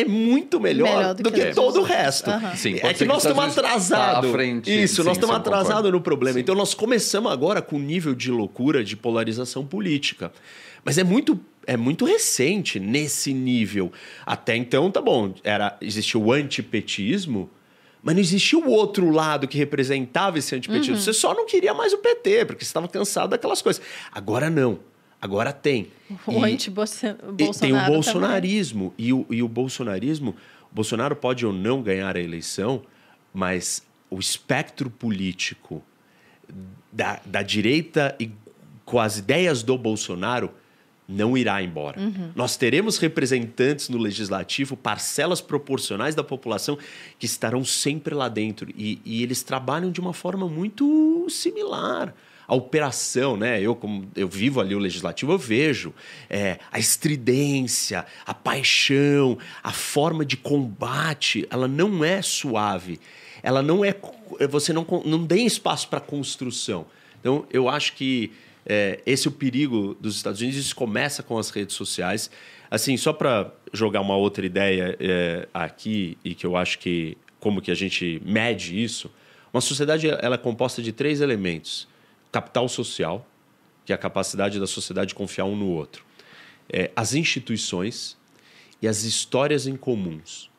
[0.00, 2.30] é muito melhor, melhor do, do, que, que todo o resto.
[2.30, 2.56] Uhum.
[2.56, 4.30] Sim, é que, nós estamos atrasados.
[4.66, 6.34] Isso, sim, nós estamos atrasados no problema.
[6.34, 6.40] Sim.
[6.40, 10.32] Então nós começamos agora com um nível de loucura, de polarização política.
[10.84, 13.92] Mas é muito é muito recente nesse nível.
[14.24, 17.50] Até então, tá bom, era existia o antipetismo,
[18.02, 20.94] mas não existia o outro lado que representava esse antipetismo.
[20.94, 21.00] Uhum.
[21.00, 23.82] Você só não queria mais o PT, porque você estava cansado daquelas coisas.
[24.10, 24.80] Agora não.
[25.20, 25.88] Agora tem.
[26.26, 27.34] O anti-Bolsonaro.
[27.60, 28.94] Tem o bolsonarismo.
[28.96, 30.34] E o, e o bolsonarismo,
[30.70, 32.82] o Bolsonaro pode ou não ganhar a eleição,
[33.32, 35.82] mas o espectro político
[36.90, 38.30] da, da direita e
[38.84, 40.50] com as ideias do Bolsonaro
[41.06, 42.00] não irá embora.
[42.00, 42.30] Uhum.
[42.34, 46.78] Nós teremos representantes no legislativo, parcelas proporcionais da população
[47.18, 48.70] que estarão sempre lá dentro.
[48.76, 52.14] E, e eles trabalham de uma forma muito similar
[52.50, 53.62] a operação, né?
[53.62, 55.94] Eu, como eu vivo ali o legislativo, eu vejo
[56.28, 62.98] é, a estridência, a paixão, a forma de combate, ela não é suave.
[63.40, 63.94] Ela não é.
[64.48, 66.86] Você não, não tem espaço para construção.
[67.20, 68.32] Então, eu acho que
[68.66, 70.58] é, esse é o perigo dos Estados Unidos.
[70.58, 72.32] Isso começa com as redes sociais.
[72.68, 77.62] Assim, só para jogar uma outra ideia é, aqui, e que eu acho que como
[77.62, 79.08] que a gente mede isso,
[79.52, 81.88] uma sociedade ela é composta de três elementos
[82.30, 83.26] capital social,
[83.84, 86.04] que é a capacidade da sociedade de confiar um no outro,
[86.68, 88.16] é, as instituições
[88.80, 90.50] e as histórias em comuns.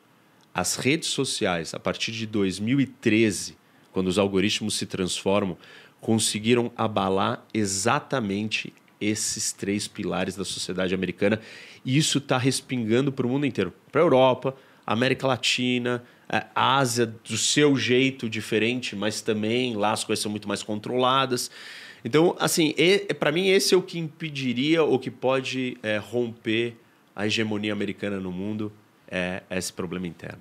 [0.54, 3.56] As redes sociais, a partir de 2013,
[3.90, 5.56] quando os algoritmos se transformam,
[6.00, 11.40] conseguiram abalar exatamente esses três pilares da sociedade americana.
[11.84, 14.54] E isso está respingando para o mundo inteiro para a Europa,
[14.86, 16.02] América Latina,
[16.32, 21.50] a Ásia do seu jeito diferente, mas também lá as coisas são muito mais controladas.
[22.02, 22.74] Então, assim,
[23.18, 26.74] para mim esse é o que impediria ou que pode é, romper
[27.14, 28.72] a hegemonia americana no mundo,
[29.06, 30.40] é esse problema interno.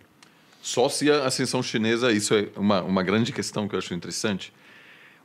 [0.62, 4.54] Só se a ascensão chinesa, isso é uma, uma grande questão que eu acho interessante.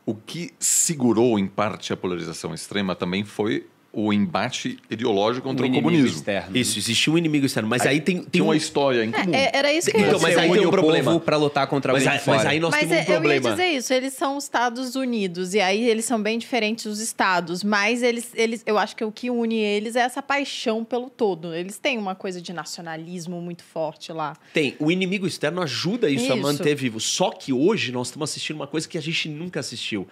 [0.05, 3.67] O que segurou, em parte, a polarização extrema também foi
[3.99, 6.19] o embate ideológico contra Um o inimigo comunismo.
[6.19, 6.55] externo.
[6.55, 7.67] Isso, existia um inimigo externo.
[7.67, 8.45] Mas aí, tem, tem Tem um...
[8.47, 9.35] uma história em comum.
[9.35, 10.43] É, era isso que eu ia Então, mas dizer.
[10.43, 11.19] aí tem um o problema.
[11.19, 12.37] pra lutar contra Mas, alguém aí- fora.
[12.37, 13.51] mas aí nós Mas temos um é, eu ia problema.
[13.53, 17.65] dizer isso, eles são os Estados Unidos, e aí eles são bem diferentes dos estados,
[17.65, 21.55] mas eles, eles, eu acho que o que une eles é essa paixão pelo todo.
[21.55, 24.37] Eles têm uma coisa de nacionalismo muito forte lá.
[24.53, 24.77] Tem.
[24.79, 26.43] O inimigo externo ajuda isso, a Isso.
[26.43, 27.01] manter vivo.
[27.01, 30.07] Só que hoje nós estamos assistindo uma coisa que a gente nunca assistiu.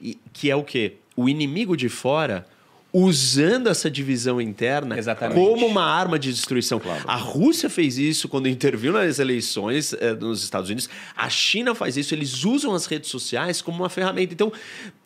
[0.00, 0.94] E, que é o quê?
[1.16, 2.46] O inimigo de fora
[2.92, 5.38] usando essa divisão interna Exatamente.
[5.38, 6.80] como uma arma de destruição.
[7.06, 10.88] A Rússia fez isso quando interviu nas eleições eh, nos Estados Unidos.
[11.16, 12.14] A China faz isso.
[12.14, 14.32] Eles usam as redes sociais como uma ferramenta.
[14.32, 14.50] Então,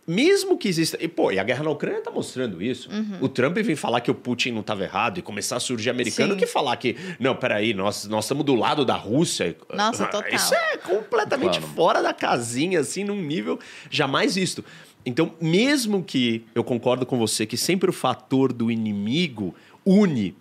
[0.06, 0.96] mesmo que exista...
[1.00, 2.88] E, pô, e a guerra na Ucrânia está mostrando isso.
[3.20, 6.34] O Trump vem falar que o Putin não estava errado e começar a surgir americano
[6.34, 6.38] Sim.
[6.40, 9.56] que falar que, não, peraí, nós, nós estamos do lado da Rússia.
[9.74, 10.28] Nossa, total.
[10.32, 11.74] Isso é completamente Claro.
[11.74, 13.58] fora da casinha, assim, num nível
[13.90, 14.64] jamais visto.
[15.04, 20.34] Então, mesmo que eu concordo com você que sempre o fator do inimigo une,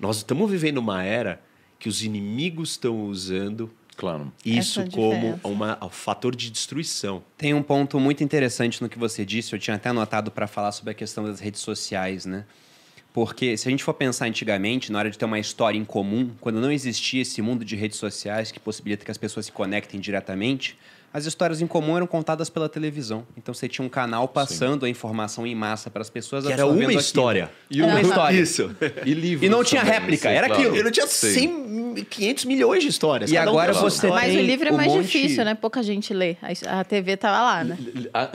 [0.00, 1.40] nós estamos vivendo uma era
[1.78, 4.30] que os inimigos estão usando Claro.
[4.44, 7.22] isso Essa como uma, um fator de destruição.
[7.36, 10.72] Tem um ponto muito interessante no que você disse, eu tinha até anotado para falar
[10.72, 12.44] sobre a questão das redes sociais, né?
[13.14, 16.32] Porque se a gente for pensar antigamente, na hora de ter uma história em comum,
[16.38, 19.98] quando não existia esse mundo de redes sociais que possibilita que as pessoas se conectem
[19.98, 20.76] diretamente,
[21.16, 23.26] as histórias em comum eram contadas pela televisão.
[23.38, 26.44] Então você tinha um canal passando a informação em massa para as pessoas.
[26.46, 27.50] Que era uma história.
[27.70, 28.36] E Uma o- história.
[28.38, 28.70] Isso.
[29.06, 30.62] E livros E não tinha réplica, sim, era claro.
[30.62, 30.76] aquilo.
[30.76, 31.94] Eu não tinha Sim.
[31.94, 33.30] 100, 500 milhões de histórias.
[33.30, 34.08] E cada um agora sua você.
[34.08, 35.54] Mas o livro é um mais monte- difícil, né?
[35.54, 36.36] Pouca gente lê.
[36.68, 37.78] A, TV tava lá, né?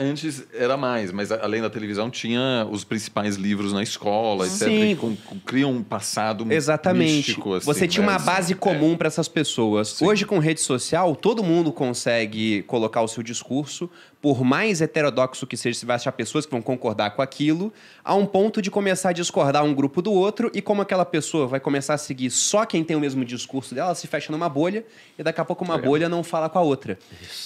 [0.00, 4.68] Antes era mais, mas além da televisão tinha os principais livros na escola, etc.
[4.68, 4.80] Sim.
[4.88, 7.12] Que com- com- criam um passado Exatamente.
[7.12, 10.00] místico, assim, Você tinha né, uma base comum para essas pessoas.
[10.02, 13.90] Hoje, com rede social, todo mundo consegue colocar o seu discurso,
[14.22, 17.70] por mais heterodoxo que seja, você vai achar pessoas que vão concordar com aquilo,
[18.02, 21.46] a um ponto de começar a discordar um grupo do outro, e como aquela pessoa
[21.46, 24.48] vai começar a seguir só quem tem o mesmo discurso dela, ela se fecha numa
[24.48, 24.86] bolha,
[25.18, 26.98] e daqui a pouco uma bolha não fala com a outra.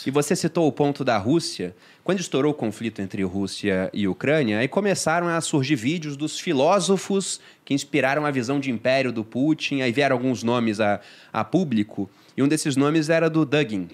[0.07, 1.75] E você citou o ponto da Rússia.
[2.05, 7.41] Quando estourou o conflito entre Rússia e Ucrânia, aí começaram a surgir vídeos dos filósofos
[7.65, 11.01] que inspiraram a visão de império do Putin, aí vieram alguns nomes a,
[11.33, 13.89] a público, e um desses nomes era do Dugin.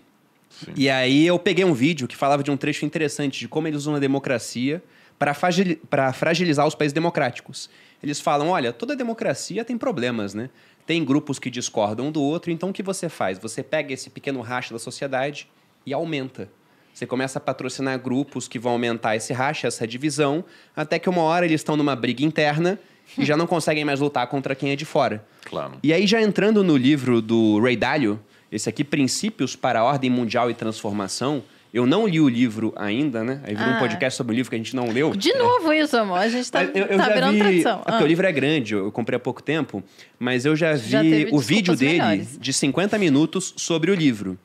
[0.76, 3.80] E aí eu peguei um vídeo que falava de um trecho interessante de como eles
[3.80, 4.82] usam a democracia
[5.18, 7.70] para fragilizar os países democráticos.
[8.02, 10.50] Eles falam, olha, toda democracia tem problemas, né?
[10.84, 13.38] Tem grupos que discordam um do outro, então o que você faz?
[13.38, 15.48] Você pega esse pequeno racha da sociedade
[15.86, 16.50] e aumenta.
[16.92, 20.44] Você começa a patrocinar grupos que vão aumentar esse racha, essa divisão,
[20.74, 22.78] até que uma hora eles estão numa briga interna
[23.16, 25.24] e já não conseguem mais lutar contra quem é de fora.
[25.44, 25.74] Claro.
[25.82, 28.20] E aí, já entrando no livro do Ray Dalio,
[28.52, 31.42] esse aqui, Princípios para a Ordem Mundial e Transformação,
[31.74, 33.40] eu não li o livro ainda, né?
[33.44, 33.78] Aí virou um Ah.
[33.78, 35.16] podcast sobre o livro que a gente não leu.
[35.16, 36.18] De novo isso, amor.
[36.18, 37.78] A gente tá, eu, eu tá já virando vi, tradição.
[37.80, 38.04] é porque Ah.
[38.04, 39.82] o livro é grande, eu comprei há pouco tempo,
[40.18, 41.00] mas eu já vi Já
[41.32, 42.38] o vídeo dele melhores.
[42.38, 44.38] de 50 minutos sobre o livro.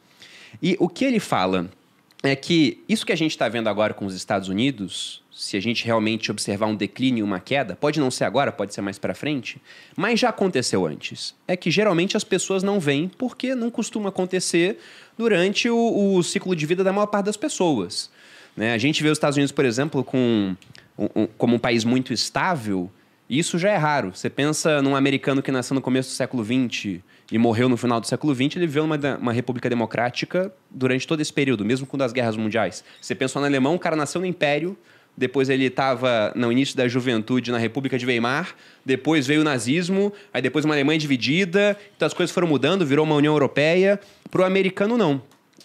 [0.64, 1.70] E o que ele fala
[2.28, 5.60] é que isso que a gente está vendo agora com os Estados Unidos, se a
[5.60, 9.14] gente realmente observar um declínio, uma queda, pode não ser agora, pode ser mais para
[9.14, 9.62] frente,
[9.96, 11.36] mas já aconteceu antes.
[11.48, 14.80] É que geralmente as pessoas não veem porque não costuma acontecer
[15.18, 18.10] durante o, o ciclo de vida da maior parte das pessoas.
[18.56, 18.74] Né?
[18.74, 20.56] A gente vê os Estados Unidos, por exemplo, com,
[20.98, 22.90] um- como um país muito estável,
[23.30, 24.12] e isso já é raro.
[24.16, 27.00] Você pensa num americano que nasceu no começo do século XX
[27.32, 31.06] e morreu no final do século XX, ele viveu uma, da- uma república democrática durante
[31.06, 32.84] todo esse período, mesmo com das guerras mundiais.
[33.02, 34.78] Você pensa no alemão, o cara nasceu no Império,
[35.16, 38.56] depois ele estava no início da juventude na República de Weimar,
[38.86, 43.04] depois veio o nazismo, aí depois uma Alemanha dividida, então as coisas foram mudando, virou
[43.04, 44.00] uma União Europeia.
[44.30, 45.22] Para o americano, não.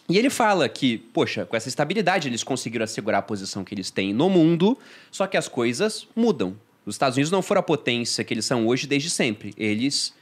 [0.08, 3.90] E ele fala que, poxa, com essa estabilidade eles conseguiram assegurar a posição que eles
[3.90, 4.76] têm no mundo,
[5.10, 6.56] só que as coisas mudam.
[6.84, 9.54] Os Estados Unidos não foram a potência que eles são hoje desde sempre.
[9.56, 10.12] Eles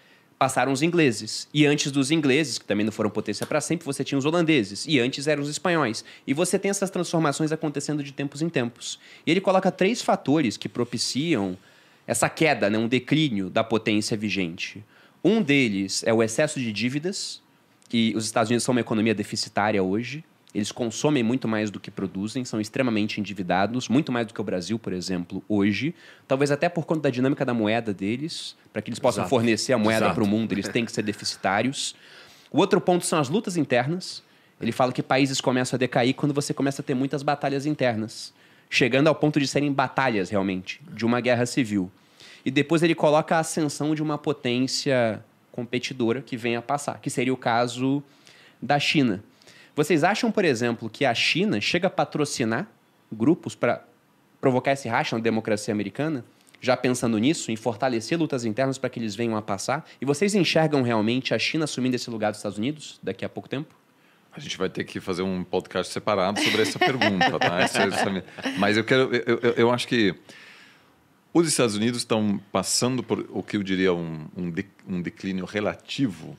[0.40, 1.46] passaram os ingleses.
[1.52, 4.86] E antes dos ingleses, que também não foram potência para sempre, você tinha os holandeses.
[4.88, 6.02] E antes eram os espanhóis.
[6.26, 8.98] E você tem essas transformações acontecendo de tempos em tempos.
[9.26, 11.58] E ele coloca três fatores que propiciam
[12.06, 14.82] essa queda, né, um declínio da potência vigente.
[15.22, 17.42] Um deles é o excesso de dívidas,
[17.92, 20.24] e os Estados Unidos são uma economia deficitária hoje.
[20.52, 24.44] Eles consomem muito mais do que produzem, são extremamente endividados, muito mais do que o
[24.44, 25.94] Brasil, por exemplo, hoje.
[26.26, 29.30] Talvez até por conta da dinâmica da moeda deles, para que eles possam Exato.
[29.30, 31.94] fornecer a moeda para o mundo, eles têm que ser deficitários.
[32.50, 34.24] O outro ponto são as lutas internas.
[34.60, 38.34] Ele fala que países começam a decair quando você começa a ter muitas batalhas internas,
[38.68, 41.90] chegando ao ponto de serem batalhas realmente, de uma guerra civil.
[42.44, 47.08] E depois ele coloca a ascensão de uma potência competidora que venha a passar, que
[47.08, 48.02] seria o caso
[48.60, 49.22] da China.
[49.74, 52.66] Vocês acham, por exemplo, que a China chega a patrocinar
[53.10, 53.84] grupos para
[54.40, 56.24] provocar esse racha na democracia americana?
[56.60, 59.88] já pensando nisso, em fortalecer lutas internas para que eles venham a passar?
[60.00, 63.48] E vocês enxergam realmente a China assumindo esse lugar dos Estados Unidos daqui a pouco
[63.48, 63.74] tempo?
[64.32, 67.60] A gente vai ter que fazer um podcast separado sobre essa pergunta, tá?
[67.60, 68.24] Essa, essa,
[68.58, 70.14] mas eu quero, eu, eu, eu, acho que
[71.34, 74.52] os Estados Unidos estão passando por o que eu diria um, um,
[74.86, 76.38] um declínio relativo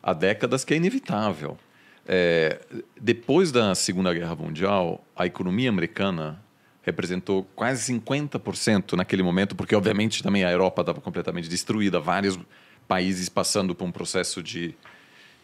[0.00, 1.58] há décadas que é inevitável.
[2.06, 2.60] É,
[3.00, 6.42] depois da Segunda Guerra Mundial, a economia americana
[6.82, 12.38] representou quase 50% naquele momento, porque obviamente também a Europa estava completamente destruída, vários
[12.86, 14.74] países passando por um processo de,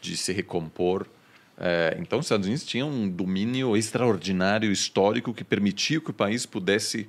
[0.03, 1.07] de se recompor.
[1.59, 6.45] É, então, os Estados Unidos tinham um domínio extraordinário histórico que permitia que o país
[6.45, 7.09] pudesse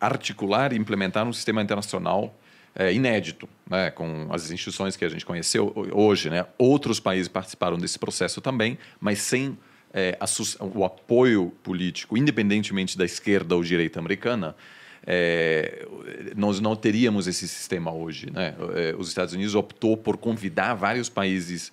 [0.00, 2.34] articular e implementar um sistema internacional
[2.74, 6.30] é, inédito, né, com as instituições que a gente conheceu hoje.
[6.30, 6.46] Né?
[6.58, 9.58] Outros países participaram desse processo também, mas sem
[9.92, 10.18] é,
[10.74, 14.54] o apoio político, independentemente da esquerda ou direita americana,
[15.06, 15.86] é,
[16.36, 18.30] nós não teríamos esse sistema hoje.
[18.30, 18.54] Né?
[18.74, 21.72] É, os Estados Unidos optou por convidar vários países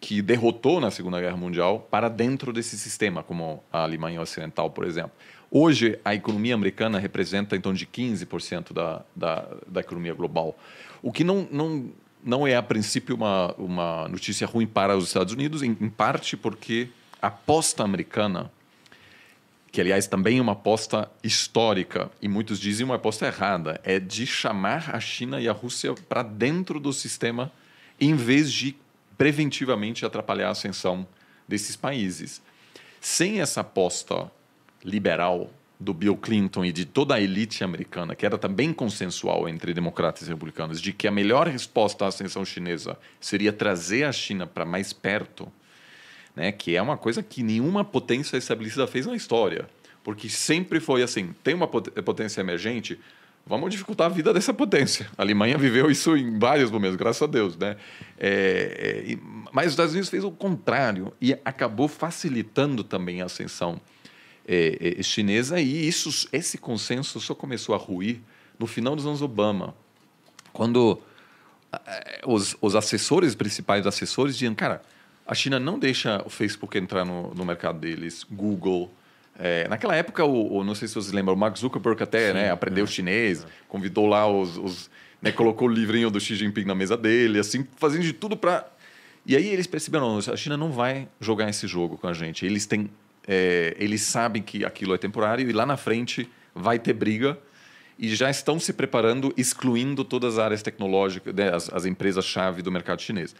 [0.00, 4.84] que derrotou na Segunda Guerra Mundial para dentro desse sistema, como a Alemanha Ocidental, por
[4.84, 5.10] exemplo.
[5.50, 10.58] Hoje, a economia americana representa em torno de 15% da, da, da economia global,
[11.02, 11.90] o que não, não,
[12.22, 16.36] não é, a princípio, uma, uma notícia ruim para os Estados Unidos, em, em parte
[16.36, 16.88] porque
[17.22, 18.50] a aposta americana,
[19.72, 24.26] que aliás também é uma aposta histórica, e muitos dizem uma aposta errada, é de
[24.26, 27.50] chamar a China e a Rússia para dentro do sistema,
[27.98, 28.76] em vez de
[29.16, 31.06] preventivamente atrapalhar a ascensão
[31.46, 32.42] desses países.
[33.00, 34.30] Sem essa aposta
[34.88, 39.72] liberal do Bill Clinton e de toda a elite americana, que era também consensual entre
[39.72, 44.46] democratas e republicanos, de que a melhor resposta à ascensão chinesa seria trazer a China
[44.46, 45.50] para mais perto,
[46.34, 49.68] né, que é uma coisa que nenhuma potência estabelecida fez na história.
[50.02, 52.98] Porque sempre foi assim: tem uma potência emergente,
[53.46, 55.08] vamos dificultar a vida dessa potência.
[55.16, 57.56] A Alemanha viveu isso em vários momentos, graças a Deus.
[57.56, 57.76] Né?
[58.18, 59.18] É, é,
[59.52, 63.80] mas os Estados Unidos fez o contrário e acabou facilitando também a ascensão
[64.48, 68.20] é, é, chinesa e isso, esse consenso só começou a ruir
[68.58, 69.74] no final dos anos Obama,
[70.52, 71.00] quando
[71.72, 74.82] é, os, os assessores principais, assessores diziam, cara,
[75.26, 78.90] a China não deixa o Facebook entrar no, no mercado deles, Google,
[79.38, 82.50] é, naquela época, o, o, não sei se vocês lembram, o Mark Zuckerberg até né,
[82.50, 84.58] aprendeu é, chinês, convidou lá os.
[84.58, 84.90] os
[85.22, 88.68] né, colocou o livrinho do Xi Jinping na mesa dele, assim, fazendo de tudo para.
[89.24, 92.44] E aí eles perceberam: não, a China não vai jogar esse jogo com a gente.
[92.44, 92.90] Eles têm.
[93.30, 97.38] É, eles sabem que aquilo é temporário e lá na frente vai ter briga
[97.98, 102.72] e já estão se preparando, excluindo todas as áreas tecnológicas, né, as, as empresas-chave do
[102.72, 103.36] mercado chinês.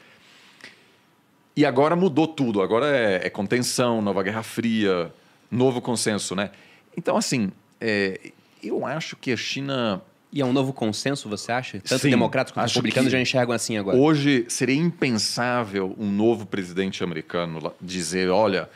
[1.56, 2.60] E agora mudou tudo.
[2.60, 5.12] Agora é, é contenção, nova Guerra Fria
[5.50, 6.50] novo consenso, né?
[6.96, 8.32] Então, assim, é,
[8.62, 10.02] eu acho que a China...
[10.30, 11.80] E é um novo consenso, você acha?
[11.80, 13.96] Tanto Sim, democratas quanto republicanos já enxergam assim agora.
[13.96, 18.68] Hoje seria impensável um novo presidente americano dizer, olha,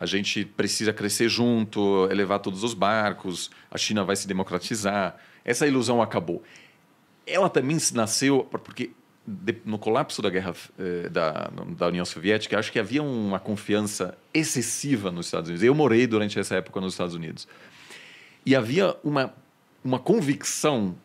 [0.00, 5.16] a gente precisa crescer junto, elevar todos os barcos, a China vai se democratizar.
[5.44, 6.42] Essa ilusão acabou.
[7.26, 8.92] Ela também nasceu porque
[9.64, 15.10] no colapso da guerra eh, da, da União Soviética, acho que havia uma confiança excessiva
[15.10, 15.62] nos Estados Unidos.
[15.62, 17.46] Eu morei durante essa época nos Estados Unidos.
[18.44, 19.34] E havia uma,
[19.84, 20.96] uma convicção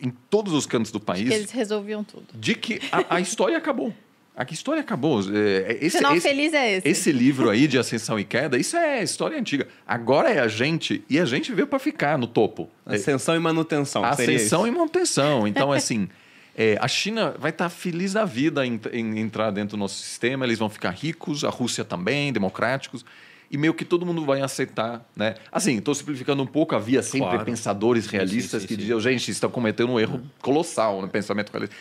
[0.00, 1.22] em todos os cantos do país.
[1.22, 2.26] De que eles resolviam tudo.
[2.34, 3.94] De que a, a história acabou.
[4.36, 5.20] A história acabou.
[5.20, 6.88] É, esse, Sinal esse, feliz é esse.
[6.88, 9.68] Esse livro aí de Ascensão e Queda, isso é história antiga.
[9.86, 12.68] Agora é a gente, e a gente veio para ficar no topo.
[12.86, 14.04] Ascensão e manutenção.
[14.04, 15.46] Ascensão e manutenção.
[15.46, 16.08] Então, assim,
[16.56, 19.96] é, a China vai estar tá feliz da vida em, em, entrar dentro do nosso
[19.96, 23.04] sistema, eles vão ficar ricos, a Rússia também, democráticos,
[23.50, 25.04] e meio que todo mundo vai aceitar.
[25.14, 25.34] Né?
[25.50, 27.44] Assim, estou simplificando um pouco, havia sempre claro.
[27.44, 31.74] pensadores realistas sim, sim, que diziam, gente, estão cometendo um erro colossal no pensamento realista.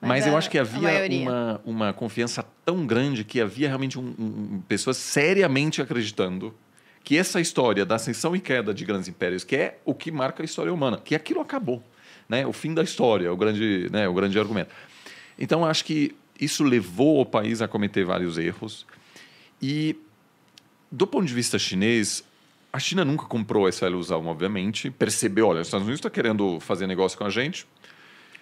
[0.00, 4.14] Mas, Mas eu acho que havia uma, uma confiança tão grande que havia realmente um,
[4.18, 6.54] um, pessoas seriamente acreditando
[7.02, 10.42] que essa história da ascensão e queda de grandes impérios, que é o que marca
[10.42, 11.82] a história humana, que aquilo acabou
[12.28, 14.70] né, o fim da história, o grande, né, o grande argumento.
[15.38, 18.86] Então, acho que isso levou o país a cometer vários erros.
[19.60, 19.96] E,
[20.92, 22.22] do ponto de vista chinês,
[22.72, 24.90] a China nunca comprou essa ilusão, obviamente.
[24.90, 27.66] Percebeu, olha, os Estados Unidos está querendo fazer negócio com a gente.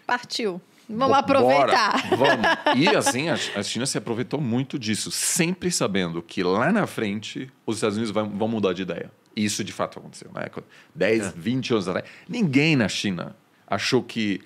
[0.07, 0.61] Partiu.
[0.89, 2.09] Vamos aproveitar.
[2.11, 2.47] Bora, vamos.
[2.76, 7.76] E assim, a China se aproveitou muito disso, sempre sabendo que lá na frente os
[7.76, 9.11] Estados Unidos vão, mudar de ideia.
[9.34, 10.30] E isso de fato aconteceu.
[10.32, 10.49] Né?
[10.95, 11.32] 10, é.
[11.37, 12.07] 20 anos atrás.
[12.28, 14.41] Ninguém na China achou que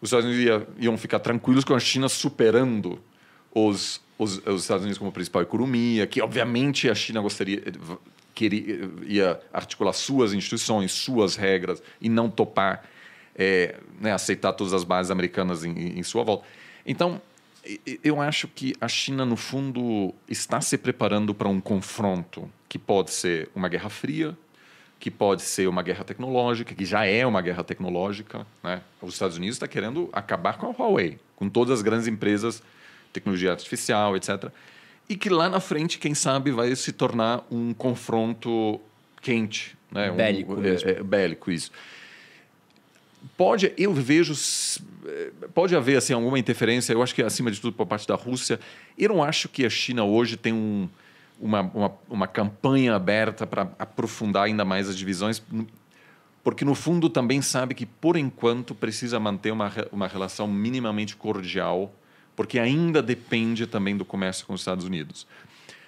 [0.00, 3.00] os Estados Unidos ia, iam ficar tranquilos com a China superando
[3.54, 7.62] os, os, os, Estados Unidos como principal economia, que obviamente a China gostaria
[8.34, 12.84] queria ia articular suas instituições, suas regras e não topar
[13.36, 16.46] é, né, aceitar todas as bases americanas em, em sua volta.
[16.86, 17.20] Então,
[18.02, 23.12] eu acho que a China, no fundo, está se preparando para um confronto que pode
[23.12, 24.36] ser uma guerra fria,
[24.98, 28.46] que pode ser uma guerra tecnológica, que já é uma guerra tecnológica.
[28.62, 28.80] Né?
[29.00, 32.62] Os Estados Unidos está querendo acabar com a Huawei, com todas as grandes empresas,
[33.12, 34.48] tecnologia artificial, etc.
[35.08, 38.80] E que lá na frente, quem sabe, vai se tornar um confronto
[39.20, 39.76] quente.
[39.90, 40.10] Né?
[40.10, 40.64] Bélico um.
[40.64, 41.70] É, é, bélico, isso
[43.36, 44.34] pode, eu vejo,
[45.54, 48.58] pode haver assim, alguma interferência, eu acho que acima de tudo por parte da Rússia.
[48.98, 50.88] Eu não acho que a China hoje tem um,
[51.40, 55.42] uma, uma, uma campanha aberta para aprofundar ainda mais as divisões,
[56.44, 61.92] porque no fundo também sabe que por enquanto precisa manter uma, uma relação minimamente cordial,
[62.34, 65.26] porque ainda depende também do comércio com os Estados Unidos.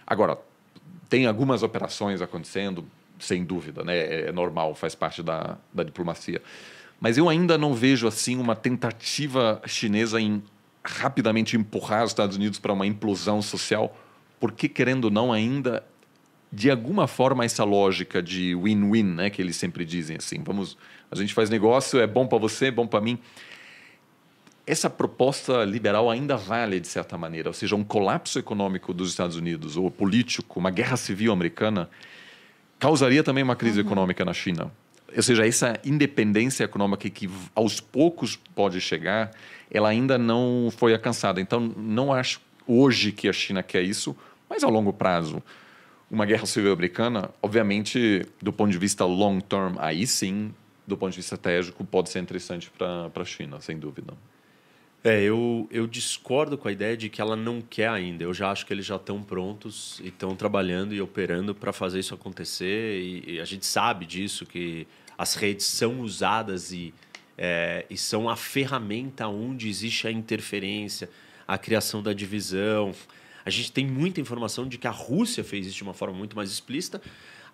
[0.07, 0.39] Agora,
[1.09, 2.85] tem algumas operações acontecendo,
[3.19, 4.27] sem dúvida, né?
[4.29, 6.43] é normal, faz parte da, da diplomacia.
[7.05, 10.43] Mas eu ainda não vejo assim uma tentativa chinesa em
[10.83, 13.95] rapidamente empurrar os Estados Unidos para uma implosão social,
[14.41, 15.85] porque querendo ou não ainda
[16.51, 20.79] de alguma forma essa lógica de win-win, né, que eles sempre dizem assim, vamos,
[21.11, 23.19] a gente faz negócio, é bom para você, é bom para mim.
[24.67, 29.37] Essa proposta liberal ainda vale de certa maneira, ou seja, um colapso econômico dos Estados
[29.37, 31.91] Unidos ou político, uma guerra civil americana
[32.79, 33.87] causaria também uma crise uhum.
[33.87, 34.73] econômica na China
[35.15, 39.31] ou seja, essa independência econômica que aos poucos pode chegar,
[39.71, 41.41] ela ainda não foi alcançada.
[41.41, 44.17] Então, não acho hoje que a China quer isso,
[44.49, 45.43] mas a longo prazo.
[46.11, 50.55] Uma guerra civil americana, obviamente, do ponto de vista long term, aí sim,
[50.87, 54.15] do ponto de vista estratégico, pode ser interessante para a China, sem dúvida.
[55.03, 58.25] É, eu, eu discordo com a ideia de que ela não quer ainda.
[58.25, 61.99] Eu já acho que eles já estão prontos e estão trabalhando e operando para fazer
[61.99, 63.03] isso acontecer.
[63.03, 64.87] E, e, a gente sabe disso, que
[65.17, 66.93] as redes são usadas e,
[67.37, 71.09] é, e são a ferramenta onde existe a interferência,
[71.47, 72.93] a criação da divisão.
[73.45, 76.35] A gente tem muita informação de que a Rússia fez isso de uma forma muito
[76.35, 77.01] mais explícita,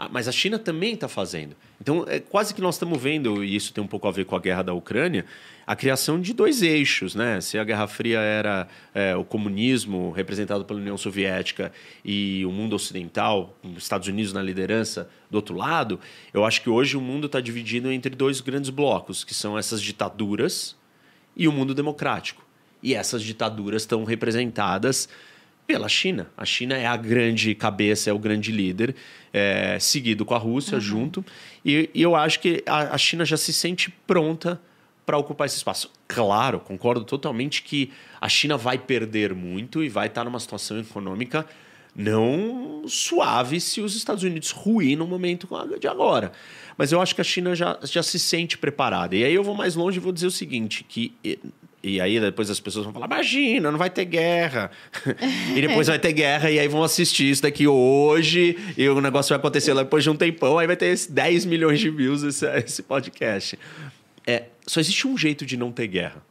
[0.09, 1.55] mas a China também está fazendo.
[1.81, 4.37] Então, é quase que nós estamos vendo, e isso tem um pouco a ver com
[4.37, 5.27] a guerra da Ucrânia,
[5.67, 7.15] a criação de dois eixos.
[7.15, 7.41] Né?
[7.41, 11.73] Se a Guerra Fria era é, o comunismo representado pela União Soviética
[12.05, 16.01] e o mundo ocidental, os Estados Unidos na liderança do outro lado,
[16.33, 19.83] eu acho que hoje o mundo está dividido entre dois grandes blocos, que são essas
[19.83, 20.77] ditaduras
[21.37, 22.45] e o mundo democrático.
[22.83, 25.09] E essas ditaduras estão representadas
[25.71, 26.29] pela China.
[26.37, 28.93] A China é a grande cabeça, é o grande líder,
[29.33, 30.81] é, seguido com a Rússia uhum.
[30.81, 31.25] junto.
[31.65, 34.61] E, e, eu acho que a, a China já se sente pronta
[35.07, 35.89] para ocupar esse espaço.
[36.09, 41.47] Claro, concordo totalmente que a China vai perder muito e vai estar numa situação econômica
[41.95, 45.49] não suave se os Estados Unidos ruir no momento
[45.79, 46.33] de agora.
[46.77, 49.15] Mas eu acho que a China já, já se sente preparada.
[49.15, 51.15] E aí eu vou mais longe e vou dizer o seguinte, que
[51.83, 54.71] e aí depois as pessoas vão falar: imagina, não vai ter guerra.
[55.57, 59.31] e depois vai ter guerra, e aí vão assistir isso daqui hoje, e o negócio
[59.31, 62.47] vai acontecer lá depois de um tempão, aí vai ter 10 milhões de views esse,
[62.59, 63.59] esse podcast.
[64.27, 66.23] É, só existe um jeito de não ter guerra: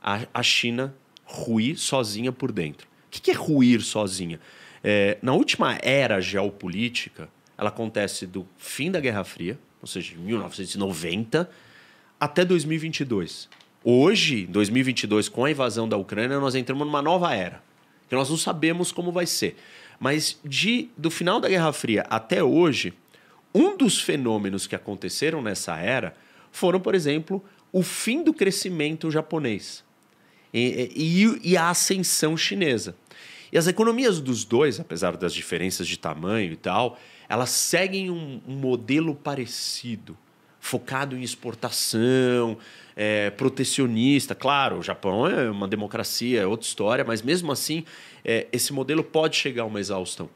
[0.00, 2.86] a, a China ruir sozinha por dentro.
[2.86, 4.38] O que, que é ruir sozinha?
[4.84, 7.28] É, na última era geopolítica,
[7.58, 11.50] ela acontece do fim da Guerra Fria, ou seja, de 1990,
[12.20, 13.48] até 2022.
[13.88, 17.62] Hoje, 2022, com a invasão da Ucrânia, nós entramos numa nova era,
[18.08, 19.54] que nós não sabemos como vai ser.
[20.00, 22.92] Mas de, do final da Guerra Fria até hoje,
[23.54, 26.16] um dos fenômenos que aconteceram nessa era
[26.50, 29.84] foram, por exemplo, o fim do crescimento japonês
[30.52, 32.96] e, e, e a ascensão chinesa.
[33.52, 38.40] E as economias dos dois, apesar das diferenças de tamanho e tal, elas seguem um,
[38.48, 40.18] um modelo parecido,
[40.58, 42.58] focado em exportação,
[42.96, 44.34] é, protecionista.
[44.34, 47.84] Claro, o Japão é uma democracia, é outra história, mas mesmo assim,
[48.24, 50.30] é, esse modelo pode chegar a uma exaustão.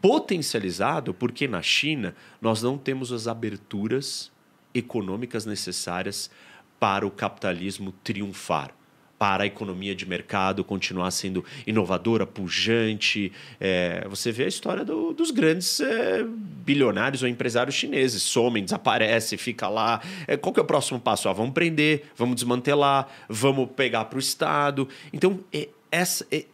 [0.00, 4.30] Potencializado porque na China nós não temos as aberturas
[4.74, 6.30] econômicas necessárias
[6.78, 8.74] para o capitalismo triunfar
[9.22, 13.30] para a economia de mercado continuar sendo inovadora, pujante.
[13.60, 18.20] É, você vê a história do, dos grandes é, bilionários ou empresários chineses.
[18.20, 20.02] Somem, desaparece, fica lá.
[20.26, 21.28] É, qual que é o próximo passo?
[21.28, 24.88] Ah, vamos prender, vamos desmantelar, vamos pegar para o Estado.
[25.12, 26.44] Então, é, essa, é,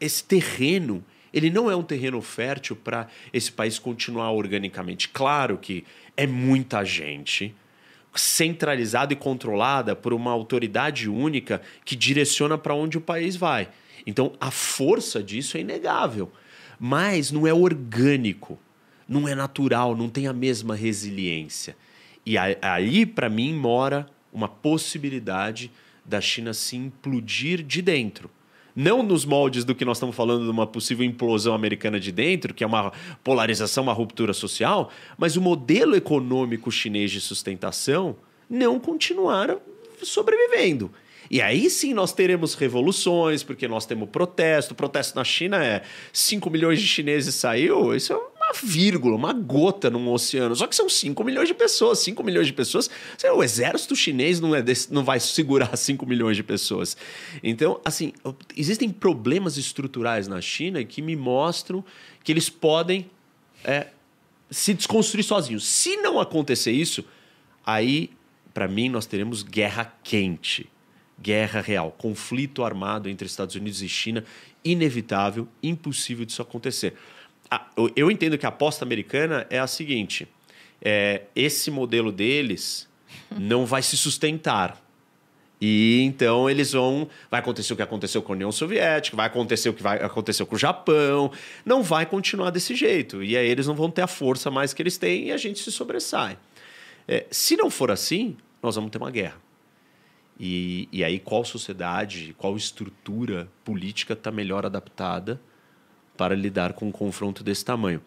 [0.00, 5.10] esse terreno ele não é um terreno fértil para esse país continuar organicamente.
[5.10, 5.84] Claro que
[6.16, 7.54] é muita gente,
[8.14, 13.68] centralizada e controlada por uma autoridade única que direciona para onde o país vai.
[14.06, 16.30] Então, a força disso é inegável,
[16.78, 18.58] mas não é orgânico,
[19.08, 21.76] não é natural, não tem a mesma resiliência.
[22.24, 25.70] E aí, para mim, mora uma possibilidade
[26.04, 28.30] da China se implodir de dentro.
[28.74, 32.52] Não nos moldes do que nós estamos falando de uma possível implosão americana de dentro,
[32.52, 38.16] que é uma polarização, uma ruptura social, mas o modelo econômico chinês de sustentação
[38.50, 39.56] não continuar
[40.02, 40.90] sobrevivendo.
[41.30, 44.72] E aí sim nós teremos revoluções, porque nós temos protesto.
[44.72, 48.16] O protesto na China é 5 milhões de chineses saiu, isso é
[48.62, 50.54] vírgula, uma gota num oceano.
[50.54, 51.98] Só que são 5 milhões de pessoas.
[52.00, 52.90] 5 milhões de pessoas.
[53.34, 56.96] O exército chinês não, é desse, não vai segurar 5 milhões de pessoas.
[57.42, 58.12] Então, assim,
[58.56, 61.84] existem problemas estruturais na China que me mostram
[62.22, 63.10] que eles podem
[63.64, 63.88] é,
[64.50, 65.66] se desconstruir sozinhos.
[65.66, 67.04] Se não acontecer isso,
[67.64, 68.10] aí,
[68.52, 70.68] para mim, nós teremos guerra quente
[71.20, 74.24] guerra real, conflito armado entre Estados Unidos e China,
[74.64, 76.94] inevitável, impossível disso acontecer.
[77.94, 80.28] Eu entendo que a aposta americana é a seguinte:
[80.80, 82.88] é, esse modelo deles
[83.36, 84.82] não vai se sustentar.
[85.60, 87.08] E então eles vão.
[87.30, 90.44] Vai acontecer o que aconteceu com a União Soviética, vai acontecer o que vai acontecer
[90.44, 91.32] com o Japão.
[91.64, 93.22] Não vai continuar desse jeito.
[93.22, 95.60] E aí eles não vão ter a força mais que eles têm e a gente
[95.60, 96.36] se sobressai.
[97.06, 99.42] É, se não for assim, nós vamos ter uma guerra.
[100.38, 105.40] E, e aí, qual sociedade, qual estrutura política está melhor adaptada
[106.16, 108.00] para lidar com um confronto desse tamanho?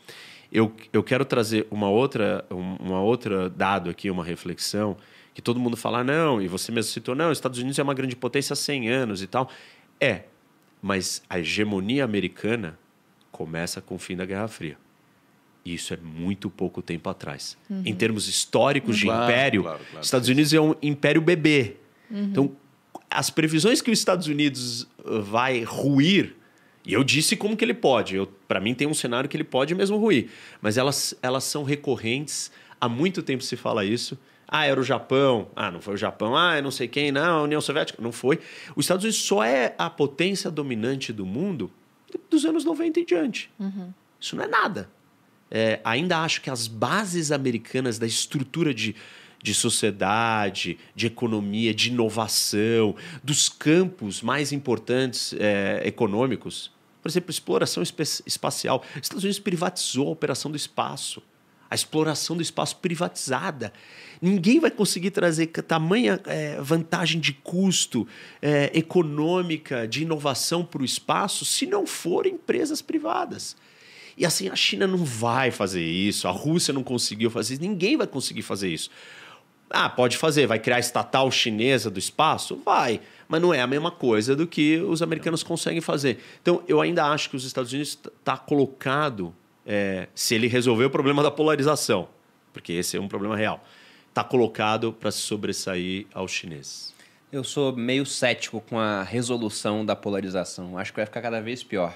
[0.52, 4.96] Eu, eu quero trazer uma outra, uma outra dado aqui, uma reflexão,
[5.34, 7.94] que todo mundo fala, não, e você mesmo citou, não, os Estados Unidos é uma
[7.94, 9.50] grande potência há 100 anos e tal.
[10.00, 10.24] É,
[10.82, 12.80] mas a hegemonia americana
[13.32, 14.78] começa com o fim da Guerra Fria.
[15.66, 17.58] E isso é muito pouco tempo atrás.
[17.70, 17.82] Uhum.
[17.86, 21.76] Em termos históricos de claro, império, claro, claro, Estados Unidos é um império bebê.
[22.10, 22.24] Uhum.
[22.24, 22.52] Então,
[23.10, 26.37] as previsões que os Estados Unidos uh, vai ruir,
[26.88, 28.18] e eu disse como que ele pode,
[28.48, 30.30] para mim tem um cenário que ele pode mesmo ruir,
[30.62, 34.18] mas elas, elas são recorrentes, há muito tempo se fala isso.
[34.48, 35.50] Ah, era o Japão.
[35.54, 36.38] Ah, não foi o Japão.
[36.38, 37.12] Ah, eu não sei quem.
[37.12, 38.02] Não, a União Soviética.
[38.02, 38.40] Não foi.
[38.78, 41.70] Os Estados Unidos só é a potência dominante do mundo
[42.30, 43.52] dos anos 90 em diante.
[43.60, 43.92] Uhum.
[44.18, 44.90] Isso não é nada.
[45.52, 48.96] É, ainda acho que as bases americanas da estrutura de
[49.42, 56.72] de sociedade, de economia, de inovação, dos campos mais importantes é, econômicos.
[57.02, 58.84] Por exemplo, exploração espacial.
[58.96, 61.22] Os Estados Unidos privatizou a operação do espaço.
[61.70, 63.74] A exploração do espaço privatizada.
[64.22, 68.08] Ninguém vai conseguir trazer tamanha é, vantagem de custo
[68.42, 73.56] é, econômica, de inovação para o espaço, se não forem empresas privadas.
[74.18, 77.96] E assim, a China não vai fazer isso, a Rússia não conseguiu fazer isso, ninguém
[77.96, 78.90] vai conseguir fazer isso.
[79.70, 80.48] Ah, pode fazer.
[80.48, 82.62] Vai criar estatal chinesa do espaço?
[82.64, 83.02] Vai.
[83.28, 86.20] Mas não é a mesma coisa do que os americanos conseguem fazer.
[86.42, 90.90] Então, eu ainda acho que os Estados Unidos está colocado, é, se ele resolver o
[90.90, 92.08] problema da polarização,
[92.54, 93.64] porque esse é um problema real,
[94.08, 96.96] está colocado para se sobressair aos chineses.
[97.30, 100.78] Eu sou meio cético com a resolução da polarização.
[100.78, 101.94] Acho que vai ficar cada vez pior.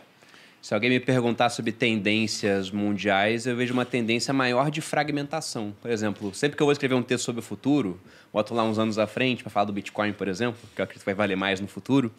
[0.62, 5.74] Se alguém me perguntar sobre tendências mundiais, eu vejo uma tendência maior de fragmentação.
[5.82, 8.00] Por exemplo, sempre que eu vou escrever um texto sobre o futuro,
[8.32, 11.02] boto lá uns anos à frente para falar do Bitcoin, por exemplo, que eu acredito
[11.02, 12.12] que vai valer mais no futuro,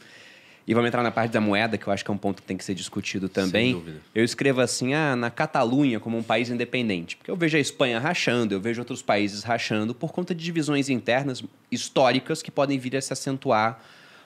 [0.66, 2.48] e vamos entrar na parte da moeda, que eu acho que é um ponto que
[2.48, 3.80] tem que ser discutido também.
[4.12, 7.16] Eu escrevo assim, ah, na Catalunha como um país independente.
[7.16, 10.88] Porque eu vejo a Espanha rachando, eu vejo outros países rachando por conta de divisões
[10.88, 13.82] internas históricas que podem vir a se acentuar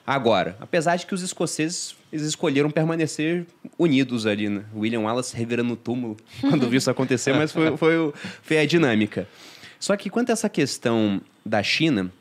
[0.07, 0.55] agora.
[0.61, 3.45] Apesar de que os escoceses eles escolheram permanecer
[3.77, 4.63] unidos ali, né?
[4.73, 9.27] William Wallace revirando o túmulo quando viu isso acontecer, mas foi, foi, foi a dinâmica.
[9.77, 12.11] Só que quanto a essa questão da China,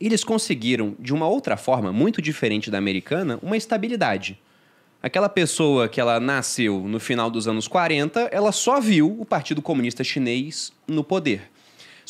[0.00, 4.38] eles conseguiram, de uma outra forma, muito diferente da americana, uma estabilidade.
[5.02, 9.62] Aquela pessoa que ela nasceu no final dos anos 40, ela só viu o Partido
[9.62, 11.50] Comunista Chinês no poder.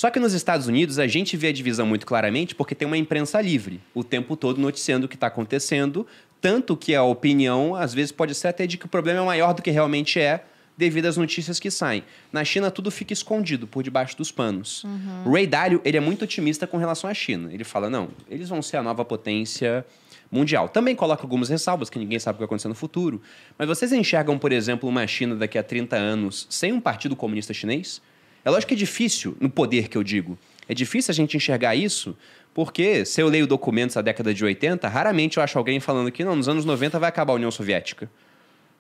[0.00, 2.96] Só que nos Estados Unidos a gente vê a divisão muito claramente porque tem uma
[2.96, 6.06] imprensa livre, o tempo todo noticiando o que está acontecendo,
[6.40, 9.52] tanto que a opinião às vezes pode ser até de que o problema é maior
[9.52, 10.42] do que realmente é,
[10.74, 12.02] devido às notícias que saem.
[12.32, 14.84] Na China tudo fica escondido por debaixo dos panos.
[14.84, 15.30] Uhum.
[15.30, 17.52] Ray Dalio ele é muito otimista com relação à China.
[17.52, 19.84] Ele fala não, eles vão ser a nova potência
[20.32, 20.70] mundial.
[20.70, 23.20] Também coloca algumas ressalvas que ninguém sabe o que vai acontecer no futuro.
[23.58, 27.52] Mas vocês enxergam, por exemplo, uma China daqui a 30 anos sem um partido comunista
[27.52, 28.00] chinês?
[28.44, 30.38] É lógico que é difícil, no poder que eu digo,
[30.68, 32.16] é difícil a gente enxergar isso,
[32.54, 36.24] porque se eu leio documentos da década de 80, raramente eu acho alguém falando que
[36.24, 38.10] não, nos anos 90 vai acabar a União Soviética.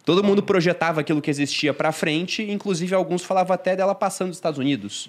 [0.04, 4.38] Todo mundo projetava aquilo que existia para frente, inclusive alguns falavam até dela passando dos
[4.38, 5.06] Estados Unidos.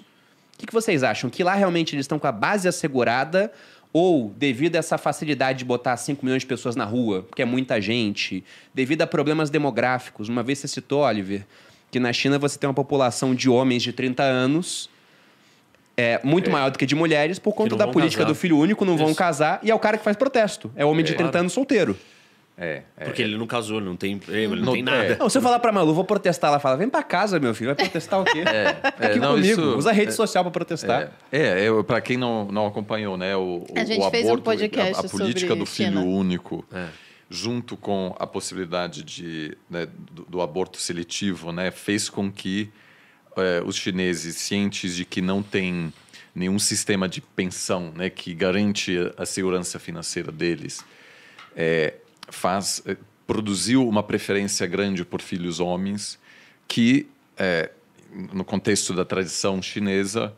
[0.54, 1.30] O que, que vocês acham?
[1.30, 3.50] Que lá realmente eles estão com a base assegurada
[3.92, 7.44] ou devido a essa facilidade de botar 5 milhões de pessoas na rua, porque é
[7.44, 11.46] muita gente, devido a problemas demográficos, uma vez você citou, Oliver,
[11.92, 14.90] que na China você tem uma população de homens de 30 anos
[15.96, 18.32] é muito maior do que de mulheres por conta da vão política casar.
[18.32, 19.16] do filho único, não vão Isso.
[19.16, 20.72] casar, e é o cara que faz protesto.
[20.74, 21.96] É o homem de 30 anos solteiro.
[22.56, 23.04] É, é.
[23.04, 25.04] Porque ele não casou, ele não tem emprego, ele não, Não- tem nada.
[25.04, 25.16] é.
[25.16, 27.74] Não, se eu falar pra Malu, vou protestar, ela fala, vem pra casa, meu filho,
[27.74, 28.40] vai protestar o quê?
[28.48, 31.12] é, Aqui não, comigo, isso- usa a rede social pra protestar.
[31.30, 34.28] É, é, para quem não, não acompanhou, né, o, A o- gente o fez um
[34.28, 36.00] aborto, podcast a, a política sobre do filho China.
[36.02, 36.86] único, É.
[37.32, 42.70] junto com a possibilidade de, né, do, do aborto seletivo, né, fez com que
[43.36, 45.90] eh, os chineses, cientes de que não tem
[46.34, 50.84] nenhum sistema de pensão, né, que garante a segurança financeira deles,
[51.56, 51.94] é,
[52.28, 56.18] faz eh, produziu uma preferência grande por filhos homens
[56.68, 57.70] que é,
[58.32, 60.34] no contexto da tradição chinesa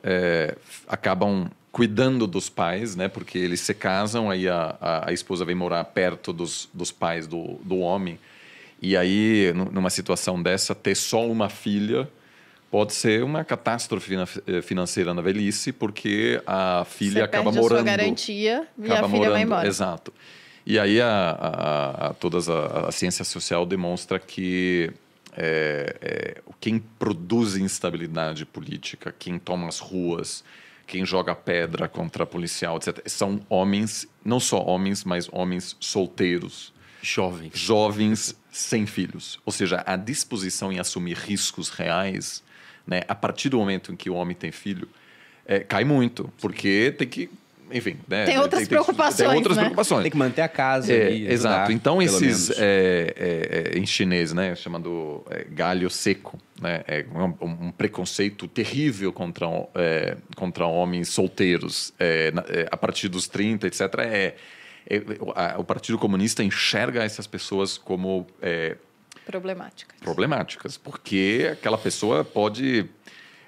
[0.00, 0.56] é,
[0.86, 3.06] acabam cuidando dos pais, né?
[3.06, 7.26] Porque eles se casam, aí a, a, a esposa vem morar perto dos, dos pais
[7.26, 8.18] do, do homem
[8.80, 12.08] e aí nu- numa situação dessa ter só uma filha
[12.70, 14.14] pode ser uma catástrofe
[14.46, 18.90] eh, financeira na velhice porque a filha Você acaba perde a morando sua garantia e
[18.90, 19.68] a filha vai morando- embora.
[19.68, 20.14] Exato.
[20.64, 24.90] E aí a, a, a, todas a, a ciência social demonstra que
[25.36, 30.42] é, é, quem produz instabilidade política, quem toma as ruas,
[30.86, 36.72] quem joga pedra contra policial, etc., são homens, não só homens, mas homens solteiros,
[37.02, 37.52] Jovens.
[37.54, 39.38] jovens sem filhos.
[39.44, 42.42] Ou seja, a disposição em assumir riscos reais,
[42.86, 44.88] né, a partir do momento em que o homem tem filho,
[45.44, 47.30] é, cai muito, porque tem que,
[47.72, 49.62] enfim, né, Tem outras preocupações, Tem outras né?
[49.64, 50.02] preocupações.
[50.02, 51.72] Tem que manter a casa É, ali, ajudar, exato.
[51.72, 57.04] Então pelo esses é, é, é, em chinês, né, chamado é, galho seco, né, é
[57.40, 63.28] um, um preconceito terrível contra é, contra homens solteiros é, na- é, a partir dos
[63.28, 63.80] 30, etc.
[64.00, 64.34] É,
[64.88, 65.02] é,
[65.58, 68.76] o Partido Comunista enxerga essas pessoas como é,
[69.26, 69.92] Problemática.
[70.00, 72.86] problemáticas, porque aquela pessoa pode,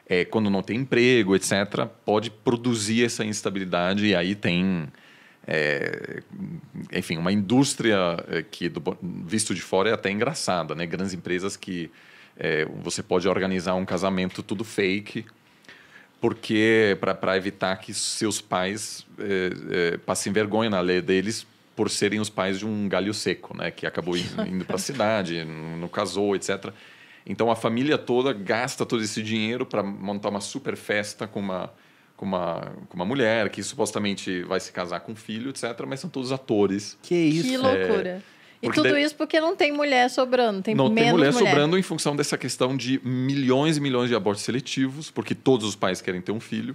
[0.08, 4.88] é, quando não tem emprego, etc., pode produzir essa instabilidade e aí tem,
[5.46, 6.22] é,
[6.92, 10.86] enfim, uma indústria é, que, do, visto de fora, é até engraçada, né?
[10.86, 11.90] Grandes empresas que
[12.38, 15.26] é, você pode organizar um casamento tudo fake,
[16.20, 22.18] porque para evitar que seus pais é, é, passem vergonha na lei deles por serem
[22.18, 25.44] os pais de um galho seco, né, que acabou indo, indo para a cidade,
[25.78, 26.72] não casou, etc.
[27.28, 31.70] Então a família toda gasta todo esse dinheiro para montar uma super festa com uma
[32.16, 35.84] com uma com uma mulher que supostamente vai se casar com um filho, etc.
[35.86, 36.98] Mas são todos atores.
[37.02, 37.48] Que isso?
[37.48, 38.22] Que loucura.
[38.62, 41.78] e porque tudo isso porque não tem mulher sobrando, tem não menos tem mulher, sobrando
[41.78, 46.00] em função dessa questão de milhões e milhões de abortos seletivos, porque todos os pais
[46.00, 46.74] querem ter um filho.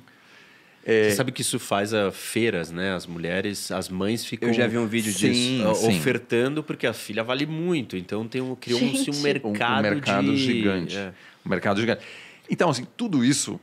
[0.86, 2.94] É, Você sabe que isso faz a feiras, né?
[2.94, 5.76] As mulheres, as mães ficam Eu já vi um vídeo Sim, disso.
[5.76, 5.98] sim.
[5.98, 7.96] ofertando porque a filha vale muito.
[7.96, 9.12] Então tem um, criou-se Gente.
[9.12, 10.38] um um- mercado, um mercado de...
[10.38, 10.98] gigante.
[10.98, 11.14] É.
[11.46, 12.02] Um mercado gigante.
[12.50, 13.58] Então, assim, tudo isso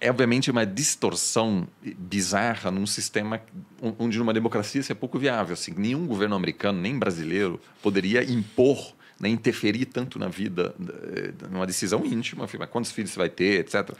[0.00, 3.40] é obviamente uma distorção bizarra num sistema
[3.98, 5.54] onde numa democracia isso é pouco viável.
[5.54, 8.94] Assim, nenhum governo americano, nem brasileiro, poderia impor,
[9.24, 13.96] né, interferir tanto na vida, eh, numa decisão íntima, quantos filhos você vai ter, etc.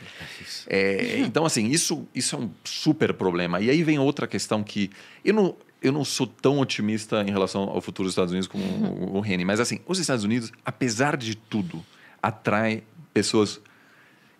[0.66, 3.58] É, então, assim, isso, isso é um super problema.
[3.58, 4.90] E aí vem outra questão que
[5.24, 8.62] eu não, eu não sou tão otimista em relação ao futuro dos Estados Unidos como
[9.14, 11.82] o, o Reni, mas assim, os Estados Unidos, apesar de tudo,
[12.22, 12.82] atrai
[13.14, 13.60] pessoas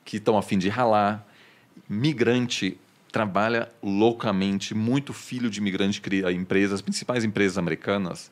[0.05, 1.27] que estão a fim de ralar.
[1.89, 2.79] Migrante
[3.11, 8.31] trabalha loucamente, muito filho de imigrante cria empresas, as principais empresas americanas,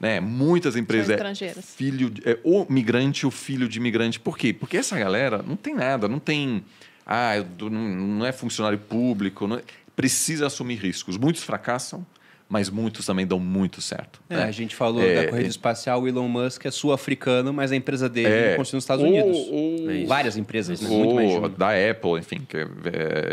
[0.00, 0.20] né?
[0.20, 1.64] Muitas empresas é estrangeiras.
[1.76, 4.18] filho de, é o migrante, o filho de imigrante.
[4.20, 4.52] Por quê?
[4.52, 6.64] Porque essa galera não tem nada, não tem
[7.06, 7.32] ah,
[7.70, 9.62] não, é funcionário público, não é-
[9.94, 11.16] precisa assumir riscos.
[11.16, 12.04] Muitos fracassam,
[12.48, 14.20] mas muitos também dão muito certo.
[14.28, 14.42] É, né?
[14.44, 15.50] a gente falou É, da corrida é.
[15.50, 18.54] espacial, o Elon Musk é sul-africano, mas a empresa dele É.
[18.56, 19.36] construiu nos Estados Ou- Unidos.
[19.50, 20.04] ou- É.
[20.04, 20.88] Várias empresas, né?
[20.88, 21.48] muito ou uma.
[21.48, 22.66] da Apple, enfim, que é,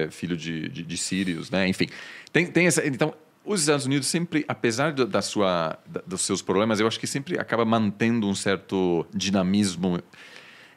[0.05, 1.67] é filho de, de, de Sirius, né?
[1.67, 1.87] Enfim,
[2.31, 2.85] tem, tem essa.
[2.87, 3.13] Então,
[3.43, 7.39] os Estados Unidos sempre, apesar da sua, da- dos seus problemas, eu acho que sempre
[7.39, 9.99] acaba mantendo um certo dinamismo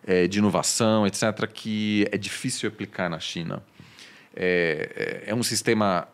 [0.06, 3.62] é, de inovação, etc., que é difícil aplicar na China.
[4.34, 6.08] É, é, é um sistema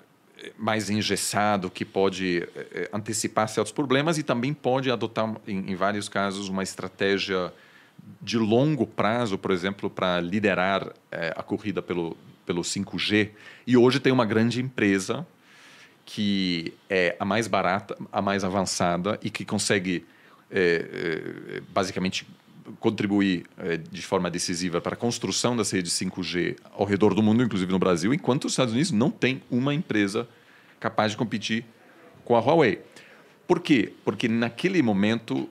[0.56, 6.08] mais engessado que pode é, antecipar certos problemas e também pode adotar, em, em vários
[6.08, 7.52] casos, uma estratégia
[8.20, 12.16] de longo prazo, por exemplo, para liderar eh, a corrida pelo,
[12.46, 13.30] pelo 5G.
[13.66, 15.26] E hoje tem uma grande empresa
[16.12, 20.04] que é a mais barata, a mais avançada e que consegue,
[20.50, 22.26] eh, eh, basicamente,
[22.80, 27.44] contribuir eh, de forma decisiva para a construção das redes 5G ao redor do mundo,
[27.44, 30.28] inclusive no Brasil, enquanto os Estados Unidos não tem uma empresa
[30.80, 31.64] capaz de competir
[32.24, 32.80] com a Huawei.
[33.46, 33.92] Por quê?
[34.04, 35.48] Porque naquele momento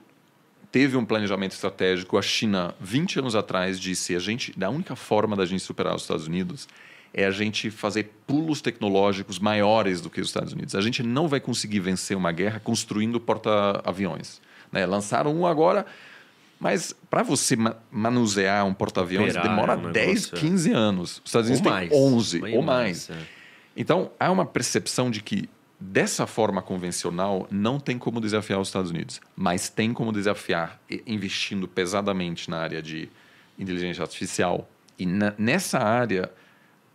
[0.70, 2.18] teve um planejamento estratégico.
[2.18, 6.02] A China, 20 anos atrás, disse: a gente, a única forma da gente superar os
[6.02, 6.68] Estados Unidos
[7.12, 10.74] é a gente fazer pulos tecnológicos maiores do que os Estados Unidos.
[10.74, 14.40] A gente não vai conseguir vencer uma guerra construindo porta-aviões.
[14.70, 14.86] Né?
[14.86, 15.84] Lançaram um agora,
[16.58, 20.40] mas para você ma manusear um porta-aviões demora é um 10, negócio, é.
[20.40, 21.10] 15 anos.
[21.18, 21.92] Os Estados Unidos Ou têm mais.
[21.92, 23.10] 11 Bem ou mais.
[23.10, 23.14] é.
[23.76, 25.48] Então, há uma percepção de que
[25.80, 31.66] dessa forma convencional não tem como desafiar os Estados Unidos, mas tem como desafiar investindo
[31.66, 33.08] pesadamente na área de
[33.58, 34.68] inteligência artificial.
[34.98, 36.30] E na- nessa área,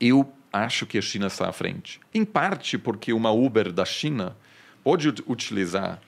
[0.08, 2.00] eu acho que a China está à frente.
[2.14, 4.36] Em parte porque uma Uber da China
[4.84, 6.00] pode ut- utilizar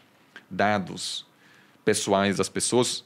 [0.50, 1.26] dados
[1.84, 3.04] pessoais das pessoas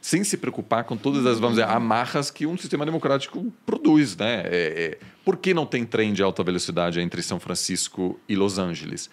[0.00, 4.42] sem se preocupar com todas as, vamos dizer, amarras que um sistema democrático produz, né?
[4.44, 8.58] É, é, por que não tem trem de alta velocidade entre São Francisco e Los
[8.58, 9.10] Angeles?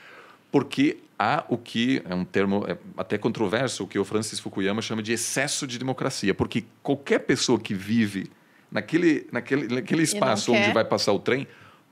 [0.51, 4.81] Porque há o que é um termo é, até controverso, o que o Francis Fukuyama
[4.81, 8.29] chama de excesso de democracia, porque qualquer pessoa que vive
[8.71, 11.47] naquele, naquele, naquele espaço onde vai passar o trem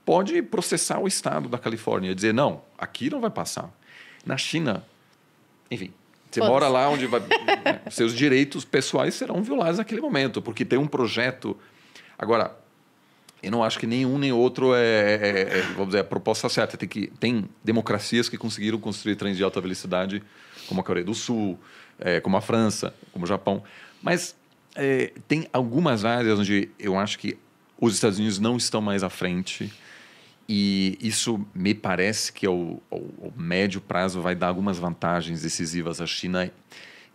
[0.05, 3.71] pode processar o estado da Califórnia e dizer não, aqui não vai passar.
[4.25, 4.85] Na China,
[5.71, 5.93] enfim,
[6.29, 7.21] você mora lá onde vai,
[7.91, 11.57] seus direitos pessoais serão violados naquele momento, porque tem um projeto.
[12.17, 12.55] Agora,
[13.41, 16.77] eu não acho que nenhum nem outro é, é- é, vamos dizer, a proposta certa.
[16.77, 20.23] Tem, que, tem democracias que conseguiram construir trens de alta velocidade,
[20.67, 21.59] como a Coreia do Sul,
[21.99, 23.61] é, como a França, como o Japão.
[24.01, 24.35] Mas
[24.75, 27.37] é, tem algumas áreas onde eu acho que
[27.79, 29.71] os Estados Unidos não estão mais à frente.
[30.47, 36.01] E isso me parece que ao, ao, ao médio prazo vai dar algumas vantagens decisivas
[36.01, 36.51] à China.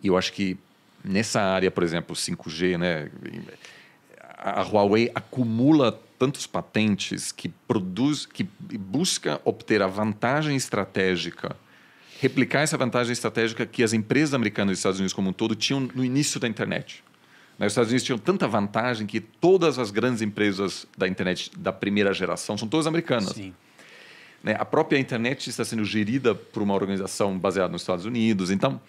[0.01, 0.57] E eu acho que
[1.03, 3.11] nessa área, por exemplo, 5G, né,
[4.37, 11.55] a Huawei acumula tantos patentes que produz, que busca obter a vantagem estratégica,
[12.19, 15.55] replicar essa vantagem estratégica que as empresas americanas e dos Estados Unidos como um todo
[15.55, 17.03] tinham no início da internet.
[17.59, 21.73] Né, Os Estados Unidos tinham tanta vantagem que todas as grandes empresas da internet da
[21.73, 23.29] primeira geração são todas americanas.
[23.31, 23.53] Sim.
[24.41, 24.55] né?
[24.57, 28.49] A própria internet está sendo gerida por uma organização baseada nos Estados Unidos.
[28.49, 28.79] Então,